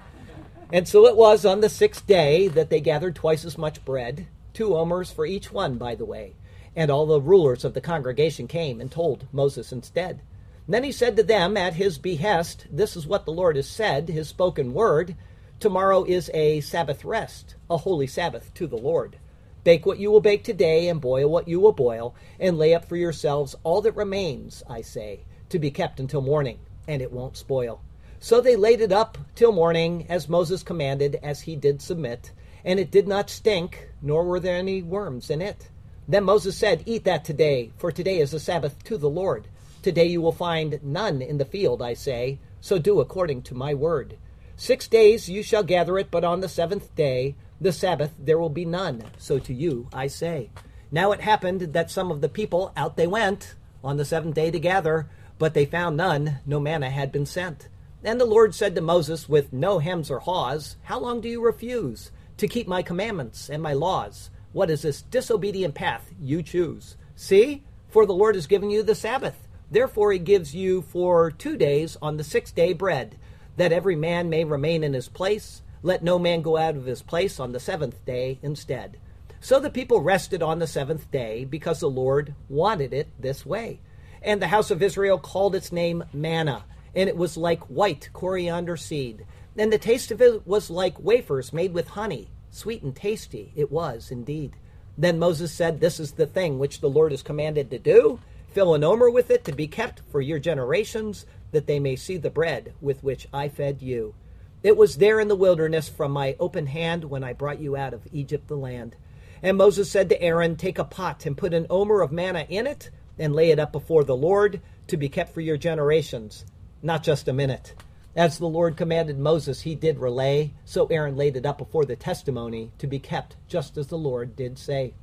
And 0.72 0.88
so 0.88 1.06
it 1.06 1.18
was 1.18 1.44
on 1.44 1.60
the 1.60 1.68
sixth 1.68 2.06
day 2.06 2.48
that 2.48 2.70
they 2.70 2.80
gathered 2.80 3.14
twice 3.14 3.44
as 3.44 3.58
much 3.58 3.84
bread, 3.84 4.26
two 4.54 4.74
omers 4.74 5.12
for 5.12 5.26
each 5.26 5.52
one, 5.52 5.76
by 5.76 5.94
the 5.94 6.06
way. 6.06 6.34
And 6.74 6.90
all 6.90 7.04
the 7.04 7.20
rulers 7.20 7.62
of 7.62 7.74
the 7.74 7.82
congregation 7.82 8.48
came 8.48 8.80
and 8.80 8.90
told 8.90 9.26
Moses 9.32 9.70
instead. 9.70 10.22
And 10.66 10.74
then 10.74 10.82
he 10.82 10.90
said 10.90 11.14
to 11.16 11.22
them 11.22 11.58
at 11.58 11.74
his 11.74 11.98
behest, 11.98 12.66
This 12.70 12.96
is 12.96 13.06
what 13.06 13.26
the 13.26 13.32
Lord 13.32 13.56
has 13.56 13.68
said, 13.68 14.08
his 14.08 14.28
spoken 14.28 14.72
word. 14.72 15.14
Tomorrow 15.60 16.04
is 16.04 16.30
a 16.32 16.60
Sabbath 16.62 17.04
rest, 17.04 17.54
a 17.68 17.76
holy 17.76 18.06
Sabbath 18.06 18.54
to 18.54 18.66
the 18.66 18.78
Lord. 18.78 19.18
Bake 19.64 19.84
what 19.84 19.98
you 19.98 20.10
will 20.10 20.22
bake 20.22 20.42
today, 20.42 20.88
and 20.88 21.02
boil 21.02 21.28
what 21.28 21.48
you 21.48 21.60
will 21.60 21.72
boil, 21.72 22.14
and 22.40 22.56
lay 22.56 22.74
up 22.74 22.86
for 22.86 22.96
yourselves 22.96 23.54
all 23.62 23.82
that 23.82 23.92
remains, 23.92 24.62
I 24.70 24.80
say, 24.80 25.20
to 25.50 25.58
be 25.58 25.70
kept 25.70 26.00
until 26.00 26.22
morning, 26.22 26.60
and 26.88 27.02
it 27.02 27.12
won't 27.12 27.36
spoil. 27.36 27.82
So 28.22 28.40
they 28.40 28.54
laid 28.54 28.80
it 28.80 28.92
up 28.92 29.18
till 29.34 29.50
morning, 29.50 30.06
as 30.08 30.28
Moses 30.28 30.62
commanded, 30.62 31.18
as 31.24 31.40
he 31.40 31.56
did 31.56 31.82
submit, 31.82 32.30
and 32.64 32.78
it 32.78 32.92
did 32.92 33.08
not 33.08 33.28
stink, 33.28 33.88
nor 34.00 34.22
were 34.22 34.38
there 34.38 34.56
any 34.56 34.80
worms 34.80 35.28
in 35.28 35.42
it. 35.42 35.70
Then 36.06 36.22
Moses 36.22 36.56
said, 36.56 36.84
Eat 36.86 37.02
that 37.02 37.24
today, 37.24 37.72
for 37.78 37.90
today 37.90 38.20
is 38.20 38.32
a 38.32 38.38
Sabbath 38.38 38.84
to 38.84 38.96
the 38.96 39.10
Lord. 39.10 39.48
Today 39.82 40.06
you 40.06 40.22
will 40.22 40.30
find 40.30 40.78
none 40.84 41.20
in 41.20 41.38
the 41.38 41.44
field, 41.44 41.82
I 41.82 41.94
say, 41.94 42.38
so 42.60 42.78
do 42.78 43.00
according 43.00 43.42
to 43.42 43.56
my 43.56 43.74
word. 43.74 44.16
Six 44.54 44.86
days 44.86 45.28
you 45.28 45.42
shall 45.42 45.64
gather 45.64 45.98
it, 45.98 46.12
but 46.12 46.22
on 46.22 46.42
the 46.42 46.48
seventh 46.48 46.94
day, 46.94 47.34
the 47.60 47.72
Sabbath, 47.72 48.12
there 48.20 48.38
will 48.38 48.50
be 48.50 48.64
none. 48.64 49.02
So 49.18 49.40
to 49.40 49.52
you 49.52 49.88
I 49.92 50.06
say. 50.06 50.50
Now 50.92 51.10
it 51.10 51.22
happened 51.22 51.72
that 51.72 51.90
some 51.90 52.12
of 52.12 52.20
the 52.20 52.28
people 52.28 52.72
out 52.76 52.96
they 52.96 53.08
went 53.08 53.56
on 53.82 53.96
the 53.96 54.04
seventh 54.04 54.36
day 54.36 54.52
to 54.52 54.60
gather, 54.60 55.08
but 55.40 55.54
they 55.54 55.66
found 55.66 55.96
none, 55.96 56.38
no 56.46 56.60
manna 56.60 56.88
had 56.88 57.10
been 57.10 57.26
sent. 57.26 57.66
And 58.04 58.20
the 58.20 58.24
Lord 58.24 58.54
said 58.54 58.74
to 58.74 58.80
Moses 58.80 59.28
with 59.28 59.52
no 59.52 59.78
hems 59.78 60.10
or 60.10 60.20
haws, 60.20 60.76
How 60.84 60.98
long 60.98 61.20
do 61.20 61.28
you 61.28 61.40
refuse 61.40 62.10
to 62.36 62.48
keep 62.48 62.66
my 62.66 62.82
commandments 62.82 63.48
and 63.48 63.62
my 63.62 63.72
laws? 63.72 64.30
What 64.52 64.70
is 64.70 64.82
this 64.82 65.02
disobedient 65.02 65.74
path 65.74 66.12
you 66.20 66.42
choose? 66.42 66.96
See, 67.14 67.62
for 67.88 68.06
the 68.06 68.14
Lord 68.14 68.34
has 68.34 68.46
given 68.46 68.70
you 68.70 68.82
the 68.82 68.94
Sabbath. 68.94 69.48
Therefore 69.70 70.12
he 70.12 70.18
gives 70.18 70.54
you 70.54 70.82
for 70.82 71.30
two 71.30 71.56
days 71.56 71.96
on 72.02 72.16
the 72.16 72.24
sixth 72.24 72.54
day 72.54 72.72
bread, 72.72 73.16
that 73.56 73.72
every 73.72 73.96
man 73.96 74.28
may 74.28 74.44
remain 74.44 74.82
in 74.82 74.94
his 74.94 75.08
place 75.08 75.62
let 75.82 76.04
no 76.04 76.18
man 76.18 76.42
go 76.42 76.56
out 76.56 76.76
of 76.76 76.86
his 76.86 77.02
place 77.02 77.40
on 77.40 77.52
the 77.52 77.60
seventh 77.60 78.04
day 78.04 78.38
instead. 78.40 78.98
So 79.40 79.58
the 79.58 79.70
people 79.70 80.00
rested 80.00 80.40
on 80.42 80.60
the 80.60 80.66
seventh 80.68 81.10
day 81.10 81.44
because 81.44 81.80
the 81.80 81.90
Lord 81.90 82.34
wanted 82.48 82.92
it 82.92 83.08
this 83.18 83.44
way. 83.44 83.80
And 84.22 84.40
the 84.40 84.46
house 84.46 84.70
of 84.70 84.80
Israel 84.80 85.18
called 85.18 85.56
its 85.56 85.72
name 85.72 86.04
manna, 86.12 86.64
and 86.94 87.08
it 87.08 87.16
was 87.16 87.36
like 87.36 87.60
white 87.64 88.10
coriander 88.12 88.76
seed. 88.76 89.24
And 89.56 89.72
the 89.72 89.78
taste 89.78 90.10
of 90.10 90.20
it 90.20 90.46
was 90.46 90.70
like 90.70 90.98
wafers 90.98 91.52
made 91.52 91.74
with 91.74 91.88
honey, 91.88 92.30
sweet 92.50 92.82
and 92.82 92.94
tasty 92.94 93.52
it 93.54 93.70
was 93.70 94.10
indeed. 94.10 94.56
Then 94.96 95.18
Moses 95.18 95.52
said, 95.52 95.80
This 95.80 95.98
is 95.98 96.12
the 96.12 96.26
thing 96.26 96.58
which 96.58 96.80
the 96.80 96.90
Lord 96.90 97.12
has 97.12 97.22
commanded 97.22 97.70
to 97.70 97.78
do. 97.78 98.20
Fill 98.48 98.74
an 98.74 98.84
omer 98.84 99.10
with 99.10 99.30
it 99.30 99.44
to 99.44 99.52
be 99.52 99.66
kept 99.66 100.02
for 100.10 100.20
your 100.20 100.38
generations, 100.38 101.24
that 101.52 101.66
they 101.66 101.80
may 101.80 101.96
see 101.96 102.18
the 102.18 102.30
bread 102.30 102.74
with 102.80 103.02
which 103.02 103.26
I 103.32 103.48
fed 103.48 103.80
you. 103.80 104.14
It 104.62 104.76
was 104.76 104.96
there 104.96 105.18
in 105.18 105.28
the 105.28 105.34
wilderness 105.34 105.88
from 105.88 106.12
my 106.12 106.36
open 106.38 106.66
hand 106.66 107.04
when 107.04 107.24
I 107.24 107.32
brought 107.32 107.60
you 107.60 107.76
out 107.76 107.94
of 107.94 108.06
Egypt 108.12 108.48
the 108.48 108.56
land. 108.56 108.94
And 109.42 109.56
Moses 109.56 109.90
said 109.90 110.08
to 110.10 110.22
Aaron, 110.22 110.56
Take 110.56 110.78
a 110.78 110.84
pot 110.84 111.26
and 111.26 111.36
put 111.36 111.54
an 111.54 111.66
omer 111.68 112.00
of 112.00 112.12
manna 112.12 112.46
in 112.48 112.66
it, 112.66 112.90
and 113.18 113.34
lay 113.34 113.50
it 113.50 113.58
up 113.58 113.72
before 113.72 114.04
the 114.04 114.16
Lord 114.16 114.60
to 114.86 114.96
be 114.96 115.08
kept 115.08 115.34
for 115.34 115.40
your 115.40 115.56
generations, 115.56 116.44
not 116.82 117.02
just 117.02 117.28
a 117.28 117.32
minute. 117.32 117.74
As 118.14 118.38
the 118.38 118.46
Lord 118.46 118.76
commanded 118.76 119.18
Moses, 119.18 119.62
he 119.62 119.74
did 119.74 119.98
relay, 119.98 120.52
so 120.64 120.86
Aaron 120.86 121.16
laid 121.16 121.36
it 121.36 121.46
up 121.46 121.56
before 121.56 121.86
the 121.86 121.96
testimony 121.96 122.70
to 122.78 122.86
be 122.86 122.98
kept, 122.98 123.36
just 123.48 123.78
as 123.78 123.86
the 123.86 123.96
Lord 123.96 124.36
did 124.36 124.58
say. 124.58 124.94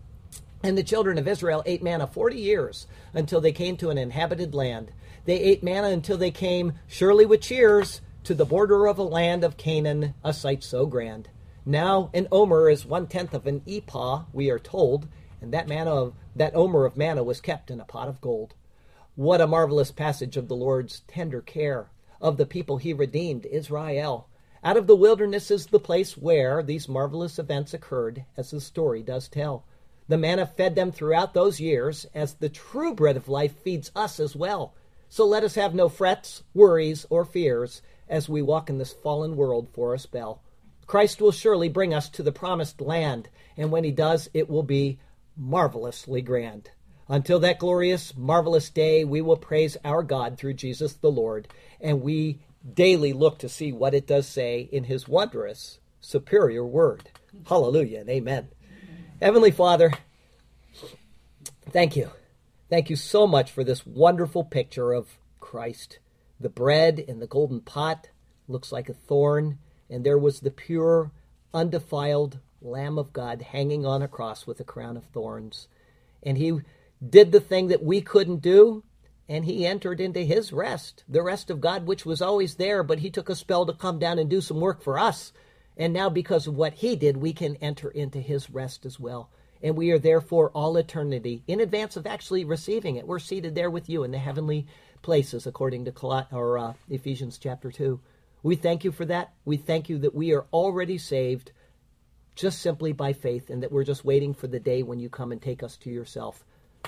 And 0.62 0.78
the 0.78 0.84
children 0.84 1.18
of 1.18 1.28
Israel 1.28 1.64
ate 1.66 1.82
manna 1.82 2.06
forty 2.06 2.38
years 2.38 2.86
until 3.14 3.42
they 3.42 3.54
came 3.54 3.78
to 3.78 3.90
an 3.90 3.98
inhabited 3.98 4.54
land. 4.54 4.92
They 5.26 5.40
ate 5.40 5.64
manna 5.64 5.88
until 5.88 6.18
they 6.18 6.32
came, 6.32 6.74
surely 6.88 7.26
with 7.26 7.42
cheers, 7.42 8.02
to 8.26 8.34
the 8.34 8.46
border 8.46 8.86
of 8.86 8.98
a 8.98 9.04
land 9.04 9.44
of 9.44 9.58
Canaan, 9.58 10.14
a 10.24 10.34
sight 10.34 10.64
so 10.64 10.86
grand. 10.86 11.30
Now 11.66 12.10
an 12.14 12.28
omer 12.32 12.70
is 12.70 12.86
one 12.86 13.08
tenth 13.08 13.34
of 13.34 13.48
an 13.48 13.62
ephah, 13.68 14.26
we 14.34 14.50
are 14.50 14.60
told, 14.60 15.08
and 15.42 15.54
that 15.54 15.68
manna 15.68 15.92
of, 15.92 16.14
that 16.36 16.56
omer 16.56 16.86
of 16.86 16.98
manna 16.98 17.24
was 17.24 17.42
kept 17.42 17.72
in 17.72 17.80
a 17.80 17.86
pot 17.86 18.08
of 18.08 18.22
gold. 18.22 18.54
What 19.20 19.42
a 19.42 19.48
marvelous 19.48 19.92
passage 19.92 20.38
of 20.38 20.48
the 20.48 20.56
Lord's 20.56 21.02
tender 21.02 21.42
care 21.42 21.92
of 22.22 22.38
the 22.38 22.46
people 22.46 22.78
he 22.78 22.94
redeemed, 22.94 23.46
Israel. 23.46 24.30
Out 24.64 24.78
of 24.78 24.88
the 24.88 24.96
wilderness 24.96 25.52
is 25.52 25.66
the 25.66 25.78
place 25.78 26.16
where 26.16 26.64
these 26.64 26.88
marvelous 26.88 27.38
events 27.38 27.74
occurred, 27.74 28.24
as 28.38 28.52
the 28.52 28.62
story 28.62 29.04
does 29.04 29.28
tell. 29.28 29.66
The 30.08 30.18
manna 30.18 30.46
fed 30.46 30.76
them 30.76 30.94
throughout 30.94 31.34
those 31.34 31.60
years, 31.60 32.06
as 32.14 32.36
the 32.36 32.48
true 32.48 32.96
bread 32.96 33.18
of 33.18 33.28
life 33.28 33.58
feeds 33.58 33.92
us 33.94 34.22
as 34.22 34.38
well. 34.38 34.74
So 35.10 35.26
let 35.26 35.44
us 35.44 35.56
have 35.56 35.76
no 35.76 35.90
frets, 35.90 36.44
worries, 36.54 37.06
or 37.10 37.26
fears 37.26 37.82
as 38.08 38.30
we 38.30 38.42
walk 38.42 38.70
in 38.70 38.78
this 38.78 38.94
fallen 38.94 39.36
world 39.36 39.68
for 39.74 39.94
a 39.94 40.00
spell. 40.00 40.42
Christ 40.88 41.22
will 41.22 41.34
surely 41.34 41.68
bring 41.68 41.94
us 41.94 42.08
to 42.12 42.24
the 42.24 42.32
promised 42.32 42.80
land, 42.80 43.28
and 43.58 43.70
when 43.70 43.84
he 43.84 43.92
does, 43.92 44.30
it 44.34 44.50
will 44.50 44.64
be 44.64 44.98
marvelously 45.36 46.22
grand. 46.22 46.72
Until 47.12 47.40
that 47.40 47.58
glorious, 47.58 48.16
marvelous 48.16 48.70
day, 48.70 49.04
we 49.04 49.20
will 49.20 49.36
praise 49.36 49.76
our 49.84 50.04
God 50.04 50.38
through 50.38 50.54
Jesus 50.54 50.94
the 50.94 51.10
Lord, 51.10 51.48
and 51.82 52.04
we 52.04 52.40
daily 52.72 53.14
look 53.14 53.40
to 53.40 53.50
see 53.50 53.72
what 53.72 53.96
it 53.96 54.06
does 54.06 54.28
say 54.28 54.70
in 54.72 54.84
his 54.84 55.08
wondrous, 55.08 55.80
superior 56.00 56.64
word. 56.64 57.10
Hallelujah 57.48 58.02
and 58.02 58.10
amen. 58.12 58.50
Heavenly 59.20 59.50
Father, 59.50 59.92
thank 61.72 61.96
you. 61.96 62.12
Thank 62.70 62.92
you 62.92 62.96
so 62.96 63.26
much 63.26 63.50
for 63.50 63.64
this 63.64 63.88
wonderful 63.88 64.44
picture 64.44 64.94
of 64.94 65.18
Christ. 65.40 65.98
The 66.40 66.50
bread 66.50 67.00
in 67.00 67.20
the 67.20 67.28
golden 67.28 67.62
pot 67.62 68.10
looks 68.48 68.72
like 68.72 68.88
a 68.88 68.94
thorn, 68.94 69.58
and 69.90 70.06
there 70.06 70.20
was 70.20 70.42
the 70.42 70.52
pure, 70.52 71.12
undefiled 71.56 72.38
Lamb 72.62 73.00
of 73.00 73.14
God 73.14 73.42
hanging 73.42 73.84
on 73.84 74.04
a 74.04 74.08
cross 74.08 74.46
with 74.46 74.60
a 74.60 74.64
crown 74.64 74.96
of 74.96 75.06
thorns. 75.06 75.68
And 76.22 76.38
he 76.38 76.60
did 77.08 77.32
the 77.32 77.40
thing 77.40 77.68
that 77.68 77.84
we 77.84 78.02
couldn't 78.02 78.42
do, 78.42 78.84
and 79.28 79.46
he 79.46 79.66
entered 79.66 80.02
into 80.02 80.22
his 80.22 80.52
rest, 80.52 81.04
the 81.08 81.22
rest 81.22 81.50
of 81.50 81.62
God, 81.62 81.86
which 81.86 82.06
was 82.06 82.22
always 82.22 82.56
there, 82.56 82.84
but 82.84 83.00
he 83.00 83.10
took 83.12 83.30
a 83.30 83.36
spell 83.36 83.66
to 83.66 83.74
come 83.74 84.00
down 84.00 84.20
and 84.20 84.30
do 84.30 84.42
some 84.42 84.60
work 84.60 84.82
for 84.82 84.98
us. 84.98 85.32
And 85.78 85.94
now, 85.94 86.10
because 86.10 86.48
of 86.48 86.56
what 86.56 86.74
he 86.74 86.96
did, 86.96 87.16
we 87.16 87.32
can 87.32 87.56
enter 87.58 87.90
into 87.90 88.20
his 88.20 88.50
rest 88.50 88.86
as 88.86 89.00
well. 89.00 89.30
And 89.62 89.78
we 89.78 89.92
are 89.92 90.00
therefore 90.00 90.50
all 90.52 90.76
eternity 90.78 91.44
in 91.48 91.60
advance 91.60 91.96
of 91.96 92.08
actually 92.08 92.44
receiving 92.44 92.96
it. 92.96 93.08
We're 93.08 93.20
seated 93.20 93.56
there 93.56 93.70
with 93.70 93.88
you 93.90 94.04
in 94.04 94.12
the 94.12 94.18
heavenly 94.18 94.68
places, 95.02 95.46
according 95.48 95.86
to 95.86 95.92
Col- 95.92 96.28
or, 96.32 96.58
uh, 96.58 96.74
Ephesians 96.90 97.38
chapter 97.38 97.72
2. 97.72 98.00
We 98.42 98.56
thank 98.56 98.84
you 98.84 98.92
for 98.92 99.06
that. 99.06 99.34
We 99.46 99.58
thank 99.58 99.90
you 99.90 99.98
that 100.00 100.16
we 100.16 100.34
are 100.34 100.46
already 100.52 100.98
saved 100.98 101.52
just 102.36 102.62
simply 102.62 102.94
by 102.94 103.14
faith 103.14 103.50
and 103.50 103.62
that 103.64 103.72
we're 103.72 103.84
just 103.84 104.06
waiting 104.06 104.34
for 104.34 104.48
the 104.48 104.60
day 104.60 104.82
when 104.82 105.00
you 105.00 105.10
come 105.10 105.32
and 105.32 105.42
take 105.42 105.62
us 105.62 105.78
to 105.78 105.90
yourself. 105.90 106.46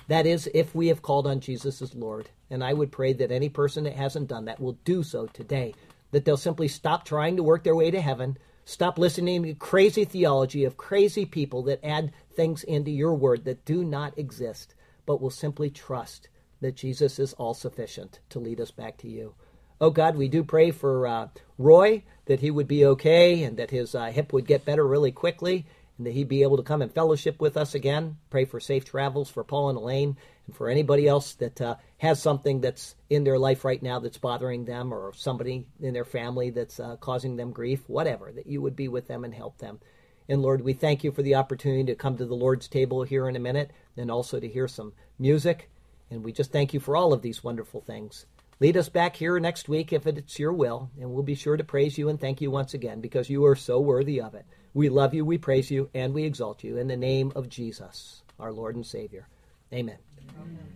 That 0.08 0.26
is, 0.26 0.50
if 0.54 0.74
we 0.76 0.88
have 0.88 1.02
called 1.02 1.28
on 1.28 1.40
Jesus 1.40 1.82
as 1.82 1.96
Lord. 1.96 2.30
And 2.50 2.64
I 2.64 2.74
would 2.74 2.92
pray 2.92 3.14
that 3.14 3.32
any 3.32 3.50
person 3.50 3.86
that 3.86 3.96
hasn't 3.96 4.28
done 4.28 4.46
that 4.46 4.60
will 4.60 4.78
do 4.84 5.04
so 5.04 5.28
today, 5.28 5.74
that 6.12 6.26
they'll 6.26 6.38
simply 6.38 6.68
stop 6.68 7.06
trying 7.06 7.38
to 7.38 7.44
work 7.44 7.64
their 7.64 7.76
way 7.76 7.92
to 7.92 8.02
heaven, 8.02 8.38
stop 8.66 8.98
listening 8.98 9.44
to 9.44 9.54
crazy 9.54 10.06
theology 10.06 10.66
of 10.66 10.78
crazy 10.78 11.26
people 11.26 11.64
that 11.64 11.86
add 11.86 12.12
things 12.34 12.64
into 12.64 12.92
your 12.92 13.14
word 13.16 13.46
that 13.46 13.66
do 13.66 13.84
not 13.84 14.18
exist, 14.18 14.76
but 15.06 15.22
will 15.22 15.30
simply 15.30 15.70
trust 15.70 16.28
that 16.60 16.76
Jesus 16.76 17.20
is 17.20 17.34
all 17.34 17.54
sufficient 17.54 18.20
to 18.30 18.40
lead 18.40 18.62
us 18.62 18.72
back 18.72 18.98
to 18.98 19.10
you. 19.10 19.34
Oh 19.80 19.90
God, 19.90 20.16
we 20.16 20.28
do 20.28 20.44
pray 20.44 20.70
for 20.70 21.08
uh, 21.08 21.30
Roy 21.58 22.04
that 22.26 22.40
he 22.40 22.52
would 22.52 22.68
be 22.68 22.86
okay 22.86 23.44
and 23.44 23.58
that 23.58 23.72
his 23.72 23.96
uh, 23.96 24.06
hip 24.08 24.32
would 24.32 24.46
get 24.46 24.64
better 24.64 24.86
really 24.86 25.12
quickly 25.12 25.66
and 26.02 26.08
that 26.08 26.14
he'd 26.14 26.28
be 26.28 26.42
able 26.42 26.58
to 26.58 26.64
come 26.64 26.82
and 26.82 26.92
fellowship 26.92 27.40
with 27.40 27.56
us 27.56 27.76
again. 27.76 28.18
Pray 28.32 28.46
for 28.46 28.60
safe 28.60 28.84
travels 28.84 29.30
for 29.30 29.44
Paul 29.44 29.70
and 29.70 29.78
Elaine 29.78 30.18
and 30.48 30.56
for 30.56 30.68
anybody 30.68 31.08
else 31.08 31.36
that 31.36 31.62
uh, 31.62 31.76
has 32.00 32.20
something 32.20 32.60
that's 32.60 32.96
in 33.12 33.24
their 33.24 33.38
life 33.38 33.64
right 33.64 33.84
now 33.84 34.00
that's 34.00 34.18
bothering 34.18 34.66
them 34.66 34.92
or 34.92 35.14
somebody 35.14 35.68
in 35.80 35.94
their 35.94 36.04
family 36.04 36.50
that's 36.50 36.80
uh, 36.80 36.96
causing 36.96 37.36
them 37.36 37.52
grief, 37.52 37.88
whatever, 37.88 38.32
that 38.32 38.48
you 38.48 38.64
would 38.64 38.76
be 38.76 38.88
with 38.88 39.08
them 39.08 39.24
and 39.24 39.36
help 39.36 39.60
them. 39.60 39.80
And 40.28 40.42
Lord, 40.42 40.64
we 40.64 40.74
thank 40.74 41.04
you 41.04 41.12
for 41.12 41.22
the 41.22 41.36
opportunity 41.36 41.84
to 41.84 41.96
come 41.96 42.18
to 42.18 42.26
the 42.26 42.34
Lord's 42.34 42.68
table 42.68 43.04
here 43.04 43.30
in 43.30 43.36
a 43.36 43.40
minute 43.40 43.70
and 43.96 44.10
also 44.10 44.40
to 44.40 44.48
hear 44.50 44.68
some 44.68 44.94
music. 45.20 45.70
And 46.10 46.24
we 46.24 46.32
just 46.32 46.52
thank 46.52 46.74
you 46.74 46.80
for 46.80 46.98
all 46.98 47.14
of 47.14 47.22
these 47.22 47.44
wonderful 47.44 47.82
things. 47.82 48.26
Lead 48.60 48.76
us 48.76 48.90
back 48.90 49.18
here 49.18 49.40
next 49.40 49.70
week 49.70 49.94
if 49.94 50.08
it's 50.08 50.40
your 50.40 50.52
will, 50.52 50.90
and 51.00 51.12
we'll 51.12 51.22
be 51.22 51.36
sure 51.36 51.58
to 51.58 51.64
praise 51.64 52.00
you 52.00 52.10
and 52.10 52.20
thank 52.20 52.42
you 52.42 52.50
once 52.50 52.74
again 52.74 53.02
because 53.02 53.30
you 53.30 53.46
are 53.46 53.56
so 53.56 53.80
worthy 53.80 54.20
of 54.20 54.34
it. 54.34 54.48
We 54.74 54.90
love 54.90 55.14
you, 55.14 55.26
we 55.26 55.38
praise 55.38 55.70
you, 55.70 55.90
and 55.94 56.14
we 56.14 56.24
exalt 56.24 56.64
you 56.64 56.78
in 56.78 56.88
the 56.88 56.98
name 56.98 57.32
of 57.36 57.50
Jesus, 57.50 58.22
our 58.40 58.52
Lord 58.52 58.76
and 58.76 58.86
Savior. 58.86 59.28
Amen. 59.74 59.98
Amen. 60.40 60.72